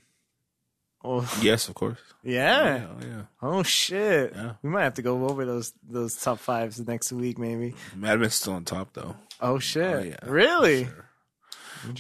Oh 1.03 1.27
Yes, 1.43 1.69
of 1.69 1.75
course. 1.75 1.99
yeah. 2.23 2.87
Oh, 2.91 2.97
yeah, 3.01 3.07
yeah. 3.07 3.23
Oh 3.43 3.63
shit! 3.63 4.33
Yeah. 4.35 4.53
We 4.63 4.69
might 4.71 4.85
have 4.85 4.95
to 4.95 5.03
go 5.03 5.27
over 5.29 5.45
those 5.45 5.73
those 5.89 6.15
top 6.17 6.39
fives 6.39 6.79
next 6.87 7.13
week, 7.13 7.39
maybe. 7.39 7.75
Mad 7.97 8.21
Men's 8.21 8.35
still 8.35 8.53
on 8.55 8.65
top 8.65 8.93
though. 8.93 9.17
Oh 9.41 9.59
shit! 9.59 9.83
Oh, 9.95 10.01
yeah. 10.01 10.17
really? 10.31 10.89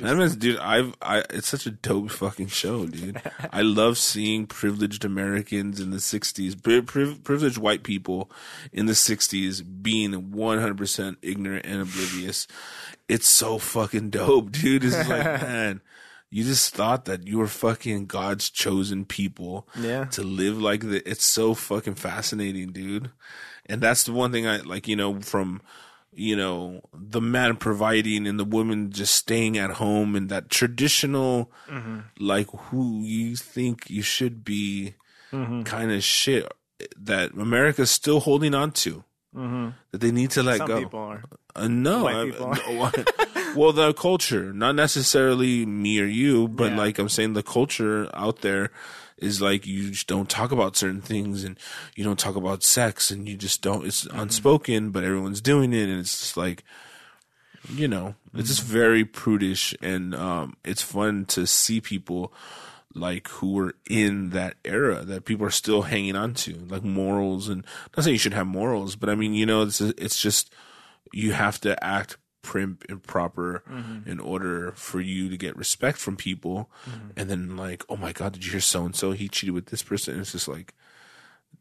Mad 0.02 0.18
Men's, 0.18 0.36
dude, 0.36 0.58
I've, 0.58 0.94
I, 1.00 1.20
it's 1.30 1.48
such 1.48 1.64
a 1.64 1.70
dope 1.70 2.10
fucking 2.10 2.48
show, 2.48 2.84
dude. 2.86 3.22
I 3.50 3.62
love 3.62 3.96
seeing 3.96 4.46
privileged 4.46 5.06
Americans 5.06 5.80
in 5.80 5.90
the 5.90 5.96
'60s, 5.96 6.62
pri- 6.62 6.82
priv- 6.82 7.24
privileged 7.24 7.56
white 7.56 7.82
people 7.82 8.30
in 8.74 8.84
the 8.84 8.92
'60s 8.92 9.64
being 9.82 10.12
100% 10.32 11.16
ignorant 11.22 11.64
and 11.64 11.80
oblivious. 11.80 12.46
It's 13.08 13.26
so 13.26 13.56
fucking 13.58 14.10
dope, 14.10 14.52
dude. 14.52 14.84
It's 14.84 15.08
like, 15.08 15.24
man, 15.42 15.80
you 16.30 16.44
just 16.44 16.74
thought 16.74 17.06
that 17.06 17.26
you 17.26 17.38
were 17.38 17.48
fucking 17.48 18.06
God's 18.06 18.50
chosen 18.50 19.04
people 19.04 19.68
Yeah. 19.78 20.04
to 20.06 20.22
live 20.22 20.60
like 20.60 20.82
that. 20.82 21.08
It's 21.08 21.24
so 21.24 21.54
fucking 21.54 21.96
fascinating, 21.96 22.72
dude. 22.72 23.10
And 23.66 23.80
that's 23.80 24.04
the 24.04 24.12
one 24.12 24.32
thing 24.32 24.46
I 24.46 24.58
like, 24.58 24.88
you 24.88 24.96
know, 24.96 25.20
from 25.20 25.60
you 26.12 26.34
know 26.34 26.82
the 26.92 27.20
man 27.20 27.56
providing 27.56 28.26
and 28.26 28.38
the 28.38 28.44
woman 28.44 28.90
just 28.90 29.14
staying 29.14 29.56
at 29.56 29.70
home 29.70 30.16
and 30.16 30.28
that 30.28 30.50
traditional 30.50 31.52
mm-hmm. 31.68 32.00
like 32.18 32.48
who 32.50 33.02
you 33.02 33.36
think 33.36 33.88
you 33.88 34.02
should 34.02 34.44
be 34.44 34.94
mm-hmm. 35.32 35.62
kind 35.62 35.92
of 35.92 36.02
shit 36.02 36.50
that 36.98 37.32
America's 37.32 37.90
still 37.90 38.20
holding 38.20 38.54
on 38.54 38.72
to. 38.72 39.04
Mm-hmm. 39.34 39.68
That 39.92 40.00
they 40.00 40.10
need 40.10 40.30
to 40.32 40.42
let 40.42 40.58
Some 40.58 40.66
go. 40.66 40.78
people 40.80 41.00
are. 41.00 41.22
Uh, 41.54 41.68
no, 41.68 42.04
White 42.04 42.16
I- 42.16 42.24
people. 42.24 42.54
no, 42.54 42.90
well, 43.56 43.72
the 43.72 43.92
culture, 43.94 44.52
not 44.52 44.74
necessarily 44.74 45.66
me 45.66 46.00
or 46.00 46.04
you, 46.06 46.48
but 46.48 46.72
Yeah. 46.72 46.78
like 46.78 46.98
I'm 46.98 47.08
saying, 47.08 47.32
the 47.34 47.42
culture 47.42 48.08
out 48.14 48.40
there 48.42 48.70
is 49.18 49.40
like 49.42 49.66
you 49.66 49.90
just 49.90 50.06
don't 50.06 50.28
talk 50.30 50.50
about 50.52 50.76
certain 50.76 51.02
things, 51.02 51.44
and 51.44 51.58
you 51.94 52.04
don't 52.04 52.18
talk 52.18 52.36
about 52.36 52.62
sex, 52.62 53.10
and 53.10 53.28
you 53.28 53.36
just 53.36 53.60
don't. 53.62 53.86
It's 53.86 54.04
Mm-hmm. 54.06 54.18
unspoken, 54.20 54.90
but 54.90 55.04
everyone's 55.04 55.40
doing 55.40 55.72
it, 55.72 55.88
and 55.88 56.00
it's 56.00 56.18
just 56.20 56.36
like, 56.36 56.64
you 57.68 57.86
know, 57.88 58.14
it's 58.34 58.48
just 58.48 58.62
Mm-hmm. 58.62 58.72
very 58.72 59.04
prudish, 59.04 59.74
and 59.82 60.14
um, 60.14 60.56
it's 60.64 60.82
fun 60.82 61.24
to 61.26 61.46
see 61.46 61.80
people 61.80 62.32
like 62.92 63.28
who 63.28 63.52
were 63.52 63.74
in 63.88 64.30
that 64.30 64.54
era 64.64 65.04
that 65.04 65.24
people 65.24 65.46
are 65.46 65.50
still 65.50 65.82
hanging 65.82 66.16
on 66.16 66.34
to, 66.34 66.54
like 66.68 66.82
morals, 66.82 67.48
and 67.48 67.64
not 67.96 68.02
saying 68.04 68.14
you 68.14 68.18
should 68.18 68.34
have 68.34 68.46
morals, 68.46 68.96
but 68.96 69.08
I 69.08 69.14
mean, 69.14 69.34
you 69.34 69.46
know, 69.46 69.62
it's 69.62 69.80
it's 69.80 70.20
just 70.20 70.52
you 71.12 71.32
have 71.32 71.60
to 71.60 71.82
act 71.84 72.16
primp 72.42 72.88
and 72.88 73.02
proper 73.02 73.62
mm-hmm. 73.70 74.08
in 74.08 74.20
order 74.20 74.72
for 74.72 75.00
you 75.00 75.28
to 75.28 75.36
get 75.36 75.56
respect 75.56 75.98
from 75.98 76.16
people. 76.16 76.70
Mm-hmm. 76.88 77.08
And 77.16 77.30
then 77.30 77.56
like, 77.56 77.84
oh 77.88 77.96
my 77.96 78.12
god, 78.12 78.32
did 78.32 78.44
you 78.44 78.52
hear 78.52 78.60
so 78.60 78.84
and 78.84 78.94
so? 78.94 79.12
He 79.12 79.28
cheated 79.28 79.54
with 79.54 79.66
this 79.66 79.82
person. 79.82 80.14
And 80.14 80.22
it's 80.22 80.32
just 80.32 80.48
like 80.48 80.74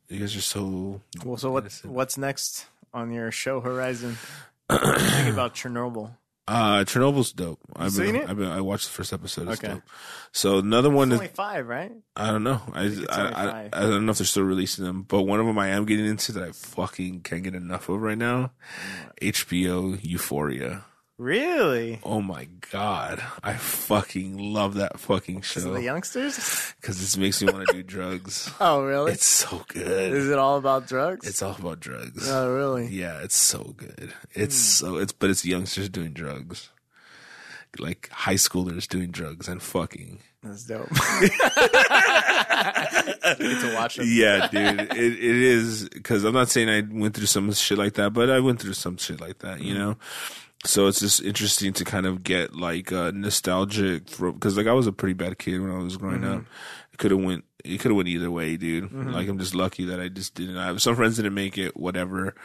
you 0.07 0.19
guys 0.19 0.35
are 0.35 0.41
so 0.41 1.01
Well, 1.23 1.37
so 1.37 1.51
what 1.51 1.71
what's 1.83 2.17
next 2.17 2.67
on 2.93 3.11
your 3.11 3.31
show 3.31 3.61
horizon? 3.61 4.17
Think 4.69 5.33
about 5.33 5.55
Chernobyl. 5.55 6.11
Uh 6.49 6.83
Chernobyl's 6.83 7.31
dope. 7.31 7.59
I've 7.75 7.91
seen 7.91 8.13
been, 8.13 8.15
it? 8.23 8.29
I've 8.29 8.37
been 8.37 8.49
I 8.49 8.61
watched 8.61 8.85
the 8.87 8.93
first 8.93 9.13
episode. 9.13 9.47
It's 9.49 9.63
Okay. 9.63 9.73
dope. 9.75 9.83
So 10.31 10.57
another 10.57 10.89
one 10.89 11.09
It's 11.11 11.15
is 11.15 11.19
only 11.21 11.33
five, 11.33 11.67
right? 11.67 11.91
I 12.15 12.31
don't 12.31 12.43
know. 12.43 12.61
I 12.73 12.83
it's 12.85 13.07
I, 13.09 13.21
only 13.21 13.33
I, 13.35 13.45
five. 13.51 13.69
I 13.73 13.79
don't 13.81 14.05
know 14.05 14.11
if 14.11 14.17
they're 14.17 14.25
still 14.25 14.43
releasing 14.43 14.83
them, 14.85 15.03
but 15.03 15.23
one 15.23 15.39
of 15.39 15.45
them 15.45 15.57
I 15.59 15.67
am 15.69 15.85
getting 15.85 16.05
into 16.07 16.31
that 16.33 16.43
I 16.43 16.51
fucking 16.51 17.21
can't 17.21 17.43
get 17.43 17.55
enough 17.55 17.87
of 17.89 18.01
right 18.01 18.17
now. 18.17 18.51
HBO 19.21 19.99
Euphoria. 20.03 20.85
Really? 21.19 21.99
Oh 22.03 22.21
my 22.21 22.47
god, 22.71 23.21
I 23.43 23.53
fucking 23.55 24.37
love 24.37 24.75
that 24.75 24.97
fucking 25.01 25.41
show 25.41 25.73
the 25.73 25.83
youngsters? 25.83 26.73
because 26.81 26.97
this 27.01 27.17
makes 27.17 27.41
me 27.43 27.51
want 27.51 27.67
to 27.67 27.73
do 27.73 27.83
drugs. 27.83 28.49
Oh, 28.61 28.81
really? 28.83 29.11
It's 29.11 29.25
so 29.25 29.63
good. 29.67 30.13
Is 30.13 30.29
it 30.29 30.37
all 30.39 30.57
about 30.57 30.87
drugs? 30.87 31.27
It's 31.27 31.41
all 31.41 31.57
about 31.59 31.81
drugs. 31.81 32.29
oh, 32.31 32.55
really? 32.55 32.87
Yeah, 32.87 33.19
it's 33.21 33.35
so 33.35 33.73
good. 33.75 34.13
It's 34.33 34.55
Hmm. 34.79 34.85
so 34.85 34.97
it's 34.97 35.11
but 35.11 35.29
it's 35.29 35.43
youngsters 35.45 35.89
doing 35.89 36.13
drugs. 36.13 36.69
Like 37.77 38.09
high 38.13 38.35
schoolers 38.35 38.87
doing 38.87 39.11
drugs 39.11 39.49
and 39.49 39.61
fucking. 39.61 40.19
That's 40.41 40.63
dope. 40.63 40.89
Get 41.19 41.31
to 43.61 43.73
watch 43.75 43.99
it. 43.99 44.07
Yeah, 44.07 44.47
dude. 44.47 44.79
It 44.97 45.13
it 45.13 45.35
is 45.35 45.89
because 45.89 46.23
I'm 46.23 46.33
not 46.33 46.49
saying 46.49 46.69
I 46.69 46.81
went 46.89 47.13
through 47.13 47.25
some 47.27 47.51
shit 47.51 47.77
like 47.77 47.93
that, 47.95 48.11
but 48.13 48.29
I 48.29 48.39
went 48.39 48.61
through 48.61 48.73
some 48.73 48.95
shit 48.97 49.19
like 49.19 49.39
that, 49.39 49.61
you 49.61 49.73
know. 49.73 49.97
So 50.65 50.87
it's 50.87 50.99
just 50.99 51.21
interesting 51.21 51.71
to 51.73 51.85
kind 51.85 52.05
of 52.05 52.21
get 52.21 52.53
like 52.53 52.91
uh, 52.91 53.11
nostalgic 53.13 54.09
for 54.09 54.31
because 54.31 54.57
like 54.57 54.67
I 54.67 54.73
was 54.73 54.87
a 54.87 54.91
pretty 54.91 55.13
bad 55.13 55.37
kid 55.39 55.61
when 55.61 55.71
I 55.71 55.77
was 55.77 55.95
growing 55.97 56.25
up. 56.25 56.43
It 56.91 56.97
could 56.97 57.11
have 57.11 57.21
went. 57.21 57.45
It 57.63 57.79
could 57.79 57.91
have 57.91 57.95
went 57.97 58.09
either 58.09 58.29
way, 58.29 58.57
dude. 58.57 58.91
Like 58.91 59.27
I'm 59.29 59.39
just 59.39 59.55
lucky 59.55 59.85
that 59.85 60.01
I 60.01 60.09
just 60.09 60.35
didn't. 60.35 60.57
I 60.57 60.65
have 60.65 60.81
some 60.81 60.95
friends 60.95 61.15
didn't 61.15 61.33
make 61.33 61.57
it. 61.57 61.77
Whatever. 61.77 62.35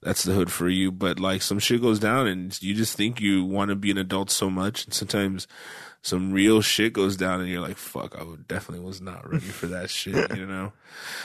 That's 0.00 0.22
the 0.22 0.32
hood 0.32 0.52
for 0.52 0.68
you. 0.68 0.92
But 0.92 1.18
like 1.18 1.42
some 1.42 1.58
shit 1.58 1.82
goes 1.82 1.98
down, 1.98 2.28
and 2.28 2.62
you 2.62 2.72
just 2.74 2.96
think 2.96 3.20
you 3.20 3.44
want 3.44 3.70
to 3.70 3.74
be 3.76 3.90
an 3.90 3.98
adult 3.98 4.30
so 4.30 4.48
much, 4.48 4.84
and 4.84 4.94
sometimes 4.94 5.48
some 6.06 6.30
real 6.32 6.60
shit 6.60 6.92
goes 6.92 7.16
down, 7.16 7.40
and 7.40 7.48
you're 7.50 7.60
like, 7.60 7.76
"Fuck, 7.76 8.14
I 8.16 8.24
definitely 8.46 8.86
was 8.86 9.00
not 9.00 9.28
ready 9.28 9.46
for 9.46 9.66
that 9.66 9.90
shit," 9.90 10.36
you 10.36 10.46
know. 10.52 10.72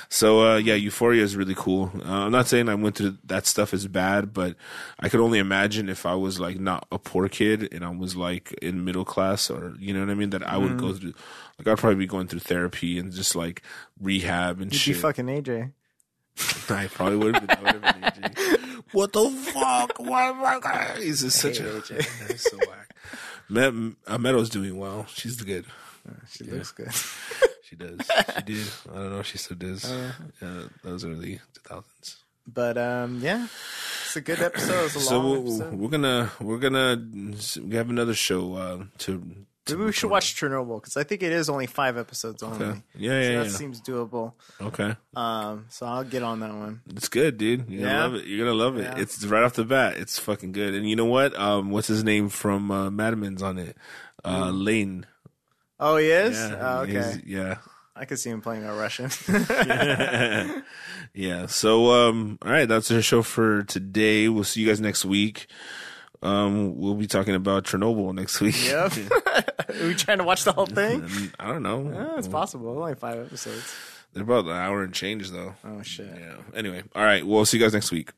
So 0.09 0.41
uh, 0.53 0.57
yeah, 0.57 0.73
Euphoria 0.73 1.21
is 1.23 1.35
really 1.35 1.53
cool. 1.55 1.91
Uh, 2.03 2.25
I'm 2.25 2.31
not 2.31 2.47
saying 2.47 2.67
I 2.67 2.73
went 2.73 2.95
through 2.95 3.17
that 3.25 3.45
stuff 3.45 3.75
is 3.75 3.87
bad, 3.87 4.33
but 4.33 4.55
I 4.99 5.07
could 5.07 5.19
only 5.19 5.37
imagine 5.37 5.87
if 5.87 6.07
I 6.07 6.15
was 6.15 6.39
like 6.39 6.59
not 6.59 6.87
a 6.91 6.97
poor 6.97 7.29
kid 7.29 7.71
and 7.71 7.85
I 7.85 7.89
was 7.89 8.15
like 8.15 8.53
in 8.53 8.83
middle 8.83 9.05
class 9.05 9.51
or 9.51 9.75
you 9.77 9.93
know 9.93 9.99
what 9.99 10.09
I 10.09 10.15
mean, 10.15 10.31
that 10.31 10.41
I 10.47 10.57
would 10.57 10.79
go 10.79 10.93
through. 10.93 11.13
Like 11.59 11.67
I'd 11.67 11.77
probably 11.77 11.97
be 11.99 12.07
going 12.07 12.25
through 12.27 12.39
therapy 12.39 12.97
and 12.97 13.13
just 13.13 13.35
like 13.35 13.61
rehab 13.99 14.61
and 14.61 14.73
You'd 14.73 14.79
shit. 14.79 14.95
be 14.95 14.99
fucking 15.01 15.27
AJ. 15.27 15.73
I 16.71 16.87
probably 16.87 17.17
would 17.17 17.35
have 17.35 17.45
been. 17.47 17.57
I 17.57 17.61
would 17.73 17.83
have 17.85 18.15
been 18.15 18.31
AJ. 18.31 18.57
What 18.93 19.13
the 19.13 19.29
fuck? 19.29 19.93
Why 19.99 20.23
am 20.29 20.43
I? 20.43 20.97
He's 20.99 21.21
just 21.21 21.39
such 21.39 21.59
a. 21.61 21.81
He's 22.27 22.41
so 22.41 22.57
whack. 22.57 22.90
Met, 23.51 23.73
uh, 24.07 24.17
Meadow's 24.17 24.49
doing 24.49 24.77
well. 24.77 25.05
She's 25.13 25.41
good. 25.41 25.65
She 26.31 26.43
looks 26.45 26.71
good. 26.71 26.91
She 27.71 27.77
does. 27.77 28.01
She 28.35 28.41
did. 28.43 28.67
I 28.91 28.95
don't 28.95 29.11
know 29.13 29.19
if 29.19 29.27
she 29.27 29.37
still 29.37 29.55
does. 29.55 29.89
Uh, 29.89 30.67
those 30.83 31.05
early 31.05 31.39
2000s. 31.53 32.17
But 32.45 32.77
um, 32.77 33.19
yeah, 33.21 33.47
it's 34.03 34.17
a 34.17 34.19
good 34.19 34.41
episode. 34.41 34.87
It's 34.87 34.95
a 34.97 34.99
So 34.99 35.19
long 35.21 35.43
we'll, 35.45 35.61
episode. 35.61 35.79
we're 35.79 35.87
gonna 35.87 36.31
we're 36.41 36.57
gonna 36.57 37.01
we 37.63 37.75
have 37.77 37.89
another 37.89 38.13
show 38.13 38.55
uh, 38.55 38.83
to 38.97 39.23
Maybe 39.69 39.83
we 39.83 39.91
should 39.91 40.09
watch 40.09 40.35
Chernobyl 40.35 40.81
because 40.81 40.97
I 40.97 41.03
think 41.03 41.21
it 41.23 41.31
is 41.31 41.47
only 41.49 41.67
five 41.67 41.97
episodes 41.97 42.41
only. 42.41 42.65
Okay. 42.65 42.81
Yeah, 42.95 43.11
yeah, 43.11 43.23
So 43.23 43.31
yeah. 43.31 43.43
that 43.43 43.49
seems 43.51 43.81
doable. 43.81 44.33
Okay. 44.59 44.95
Um, 45.15 45.65
so 45.69 45.85
I'll 45.85 46.03
get 46.03 46.23
on 46.23 46.39
that 46.39 46.53
one. 46.53 46.81
It's 46.95 47.07
good, 47.09 47.37
dude. 47.37 47.69
You're 47.69 47.83
gonna 47.87 47.99
love 47.99 48.15
it. 48.15 48.25
You're 48.25 48.45
gonna 48.45 48.57
love 48.57 48.77
it. 48.77 48.83
Yeah. 48.83 48.97
It's 48.97 49.23
right 49.25 49.43
off 49.43 49.53
the 49.53 49.63
bat. 49.63 49.97
It's 49.97 50.17
fucking 50.17 50.51
good. 50.51 50.73
And 50.73 50.89
you 50.89 50.95
know 50.95 51.05
what? 51.05 51.37
Um, 51.39 51.69
what's 51.69 51.87
his 51.87 52.03
name 52.03 52.29
from 52.29 52.71
uh, 52.71 52.89
Mad 52.89 53.17
Men's 53.17 53.43
on 53.43 53.59
it? 53.59 53.77
Uh, 54.25 54.49
Lane. 54.49 55.05
Oh, 55.79 55.97
he 55.97 56.09
is. 56.09 56.37
Yeah. 56.37 56.57
Oh, 56.59 56.81
okay. 56.81 57.21
Yeah. 57.25 57.57
I 57.95 58.05
could 58.05 58.19
see 58.19 58.29
him 58.29 58.41
playing 58.41 58.63
a 58.63 58.73
Russian. 58.73 59.09
yeah. 61.13 61.45
So, 61.47 61.91
um, 61.91 62.39
all 62.41 62.51
right, 62.51 62.67
that's 62.67 62.89
our 62.91 63.01
show 63.01 63.21
for 63.21 63.63
today. 63.63 64.27
We'll 64.29 64.43
see 64.43 64.61
you 64.61 64.67
guys 64.67 64.79
next 64.81 65.05
week. 65.05 65.47
Um, 66.23 66.77
we'll 66.77 66.93
be 66.95 67.07
talking 67.07 67.33
about 67.35 67.63
Chernobyl 67.63 68.13
next 68.13 68.39
week. 68.41 68.55
yep. 68.65 68.93
Are 69.81 69.87
we 69.87 69.95
trying 69.95 70.19
to 70.19 70.23
watch 70.23 70.43
the 70.43 70.51
whole 70.51 70.67
thing? 70.67 71.07
I 71.39 71.47
don't 71.47 71.63
know. 71.63 71.89
Yeah, 71.91 72.17
it's 72.17 72.27
possible. 72.27 72.69
Only 72.77 72.95
five 72.95 73.19
episodes. 73.25 73.73
They're 74.13 74.23
about 74.23 74.45
an 74.45 74.51
hour 74.51 74.83
and 74.83 74.93
change, 74.93 75.31
though. 75.31 75.55
Oh 75.63 75.81
shit. 75.81 76.07
Yeah. 76.13 76.35
Anyway, 76.53 76.83
all 76.95 77.03
right. 77.03 77.25
We'll 77.25 77.45
see 77.45 77.57
you 77.57 77.63
guys 77.63 77.73
next 77.73 77.91
week. 77.91 78.11